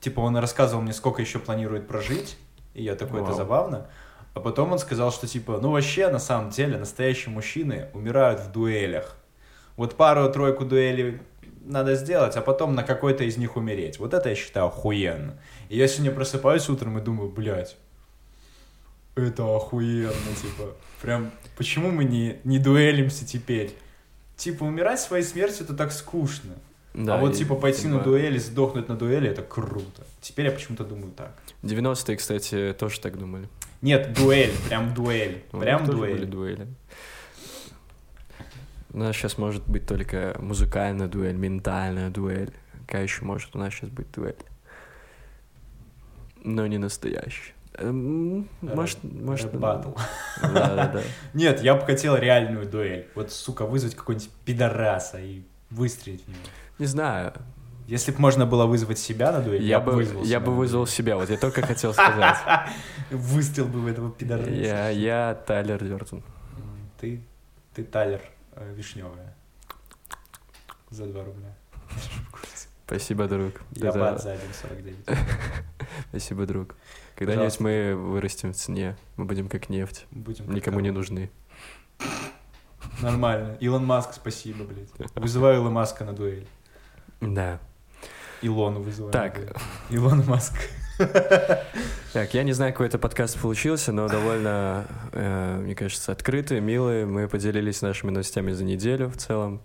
типа 0.00 0.20
он 0.20 0.36
рассказывал 0.36 0.82
мне, 0.82 0.92
сколько 0.92 1.20
еще 1.22 1.38
планирует 1.38 1.88
прожить, 1.88 2.36
и 2.74 2.82
я 2.82 2.94
такой, 2.94 3.20
это 3.20 3.30
Вау. 3.30 3.36
забавно. 3.36 3.86
А 4.34 4.40
потом 4.40 4.72
он 4.72 4.78
сказал, 4.78 5.12
что 5.12 5.26
типа, 5.26 5.58
ну 5.60 5.72
вообще, 5.72 6.08
на 6.08 6.18
самом 6.18 6.50
деле, 6.50 6.78
настоящие 6.78 7.32
мужчины 7.32 7.88
умирают 7.94 8.40
в 8.40 8.52
дуэлях. 8.52 9.16
Вот 9.76 9.96
пару-тройку 9.96 10.64
дуэлей 10.64 11.20
надо 11.64 11.94
сделать, 11.94 12.36
а 12.36 12.40
потом 12.40 12.74
на 12.74 12.82
какой-то 12.82 13.24
из 13.24 13.36
них 13.36 13.56
умереть. 13.56 13.98
Вот 13.98 14.14
это 14.14 14.28
я 14.28 14.34
считаю 14.34 14.66
охуенно. 14.66 15.38
И 15.68 15.76
я 15.76 15.88
сегодня 15.88 16.12
просыпаюсь 16.12 16.68
утром 16.68 16.98
и 16.98 17.00
думаю, 17.00 17.30
блядь, 17.30 17.76
это 19.14 19.44
охуенно, 19.44 20.12
типа. 20.40 20.74
Прям, 21.02 21.30
почему 21.56 21.90
мы 21.90 22.04
не, 22.04 22.38
не 22.44 22.58
дуэлимся 22.58 23.26
теперь? 23.26 23.74
Типа, 24.36 24.64
умирать 24.64 25.00
своей 25.00 25.24
смертью 25.24 25.64
это 25.64 25.74
так 25.74 25.92
скучно. 25.92 26.54
Да, 26.94 27.16
а 27.16 27.20
вот, 27.20 27.34
типа, 27.34 27.54
пойти 27.54 27.86
на 27.86 28.00
дуэль 28.00 28.34
и 28.36 28.38
сдохнуть 28.38 28.88
на 28.88 28.96
дуэли, 28.96 29.28
это 29.30 29.42
круто. 29.42 30.04
Теперь 30.20 30.46
я 30.46 30.52
почему-то 30.52 30.84
думаю 30.84 31.12
так. 31.12 31.32
90-е, 31.62 32.16
кстати, 32.16 32.74
тоже 32.78 33.00
так 33.00 33.16
думали. 33.18 33.48
Нет, 33.80 34.12
дуэль, 34.12 34.52
прям 34.68 34.92
дуэль. 34.92 35.44
Прям 35.52 35.84
были 35.86 36.24
дуэль. 36.24 36.26
дуэли. 36.26 36.66
У 38.92 38.98
нас 38.98 39.14
сейчас 39.16 39.38
может 39.38 39.62
быть 39.68 39.86
только 39.86 40.36
музыкальная 40.40 41.06
дуэль, 41.06 41.36
ментальная 41.36 42.10
дуэль. 42.10 42.50
Какая 42.86 43.04
еще 43.04 43.24
может 43.24 43.54
у 43.54 43.58
нас 43.58 43.72
сейчас 43.72 43.88
быть 43.90 44.10
дуэль? 44.10 44.34
Но 46.42 46.66
не 46.66 46.78
настоящая. 46.78 47.54
Эм, 47.74 48.48
Может, 48.60 48.98
может... 49.04 49.54
Батл. 49.54 49.92
Да-да-да. 50.42 51.02
Нет, 51.34 51.62
я 51.62 51.74
бы 51.76 51.86
хотел 51.86 52.16
реальную 52.16 52.66
дуэль. 52.68 53.06
Вот, 53.14 53.30
сука, 53.30 53.64
вызвать 53.64 53.94
какого-нибудь 53.94 54.30
пидораса 54.44 55.20
и 55.20 55.42
выстрелить 55.70 56.24
в 56.24 56.28
него. 56.28 56.38
Не 56.80 56.86
знаю. 56.86 57.34
Если 57.86 58.10
бы 58.10 58.20
можно 58.20 58.46
было 58.46 58.64
вызвать 58.64 58.98
себя 58.98 59.32
на 59.32 59.42
дуэль, 59.42 59.62
Я 59.62 59.80
бы, 59.80 59.92
вызвал 59.92 60.22
я 60.22 60.26
себя 60.26 60.40
бы 60.40 60.56
вызвал 60.56 60.86
себя. 60.86 61.16
Вот 61.16 61.28
я 61.28 61.36
только 61.36 61.60
хотел 61.60 61.92
сказать. 61.92 62.38
Выстрел 63.10 63.66
бы 63.66 63.80
в 63.80 63.86
этого 63.86 64.10
пидораса. 64.10 64.50
Я, 64.50 64.88
я 64.88 65.34
Тайлер 65.46 65.84
Дёртон. 65.84 66.22
Ты, 66.98 67.20
ты 67.74 67.84
Тайлер 67.84 68.22
э, 68.54 68.72
Вишневая. 68.74 69.36
За 70.88 71.04
2 71.04 71.22
рубля. 71.24 71.54
Спасибо, 72.86 73.28
друг. 73.28 73.54
Я 73.72 73.90
Это- 73.90 73.98
бат 73.98 74.22
за 74.22 74.34
1,49. 74.34 75.18
Спасибо, 76.08 76.46
друг. 76.46 76.76
Когда-нибудь 77.16 77.60
мы 77.60 77.94
вырастем 77.94 78.52
в 78.52 78.56
цене. 78.56 78.96
Мы 79.16 79.26
будем 79.26 79.50
как 79.50 79.68
нефть. 79.68 80.06
Будем 80.10 80.50
Никому 80.50 80.80
не 80.80 80.92
нужны. 80.92 81.30
Нормально. 83.02 83.56
Илон 83.60 83.84
Маск, 83.84 84.14
спасибо, 84.14 84.64
блядь. 84.64 84.88
Вызываю 85.14 85.56
Илона 85.56 85.70
Маска 85.70 86.04
на 86.04 86.14
дуэль. 86.14 86.46
Да. 87.20 87.60
Илону 88.42 88.80
вызываю. 88.80 89.12
Так. 89.12 89.40
Илон 89.90 90.24
Маск. 90.26 90.54
Так, 92.12 92.34
я 92.34 92.42
не 92.42 92.52
знаю, 92.52 92.72
какой 92.72 92.88
это 92.88 92.98
подкаст 92.98 93.38
получился, 93.38 93.92
но 93.92 94.08
довольно, 94.08 94.84
э, 95.12 95.60
мне 95.62 95.76
кажется, 95.76 96.10
открытый, 96.10 96.60
милый. 96.60 97.06
Мы 97.06 97.28
поделились 97.28 97.82
нашими 97.82 98.10
новостями 98.10 98.50
за 98.50 98.64
неделю 98.64 99.08
в 99.08 99.16
целом. 99.16 99.62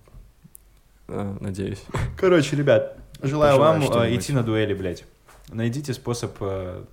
Э, 1.08 1.36
надеюсь. 1.40 1.84
Короче, 2.18 2.56
ребят, 2.56 2.98
желаю 3.22 3.58
Пожелаю 3.58 3.92
вам 3.92 4.04
э, 4.04 4.16
идти 4.16 4.32
на 4.32 4.44
дуэли, 4.44 4.76
блядь. 4.76 5.06
Найдите 5.52 5.94
способ 5.94 6.36
э, 6.40 6.84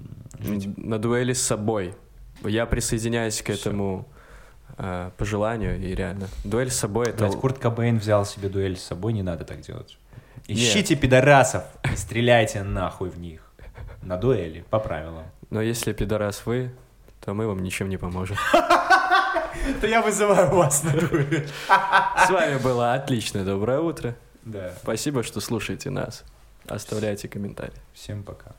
жить. 0.40 0.76
На 0.78 0.98
дуэли 0.98 1.34
с 1.34 1.42
собой. 1.42 1.94
Я 2.42 2.64
присоединяюсь 2.64 3.42
к 3.42 3.52
Всё. 3.52 3.52
этому 3.52 4.08
э, 4.78 5.10
пожеланию, 5.18 5.78
и 5.78 5.94
реально. 5.94 6.28
Дуэль 6.44 6.70
с 6.70 6.76
собой 6.76 7.08
это... 7.08 7.26
Блядь, 7.26 7.36
Курт 7.36 7.58
Кобейн 7.58 7.98
взял 7.98 8.24
себе 8.24 8.48
дуэль 8.48 8.78
с 8.78 8.82
собой, 8.82 9.12
не 9.12 9.22
надо 9.22 9.44
так 9.44 9.60
делать. 9.60 9.98
Ищите 10.46 10.96
пидорасов 10.96 11.64
и 11.90 11.96
стреляйте 11.96 12.62
нахуй 12.62 13.10
в 13.10 13.18
них. 13.18 13.40
На 14.02 14.16
дуэли, 14.16 14.64
по 14.70 14.78
правилам. 14.80 15.24
Но 15.50 15.60
если 15.60 15.92
пидорас 15.92 16.44
вы, 16.46 16.72
то 17.24 17.34
мы 17.34 17.46
вам 17.46 17.62
ничем 17.62 17.88
не 17.88 17.96
поможем. 17.96 18.36
То 19.80 19.86
я 19.86 20.02
вызываю 20.02 20.50
вас 20.50 20.82
на 20.82 20.92
дуэль. 20.92 21.46
С 21.68 22.30
вами 22.30 22.58
было 22.58 22.94
отличное 22.94 23.44
доброе 23.44 23.78
утро. 23.80 24.16
Да, 24.44 24.72
Спасибо, 24.82 25.22
что 25.22 25.40
слушаете 25.40 25.90
нас. 25.90 26.24
Оставляйте 26.66 27.28
комментарии. 27.28 27.80
всем 27.92 28.24
пока. 28.24 28.52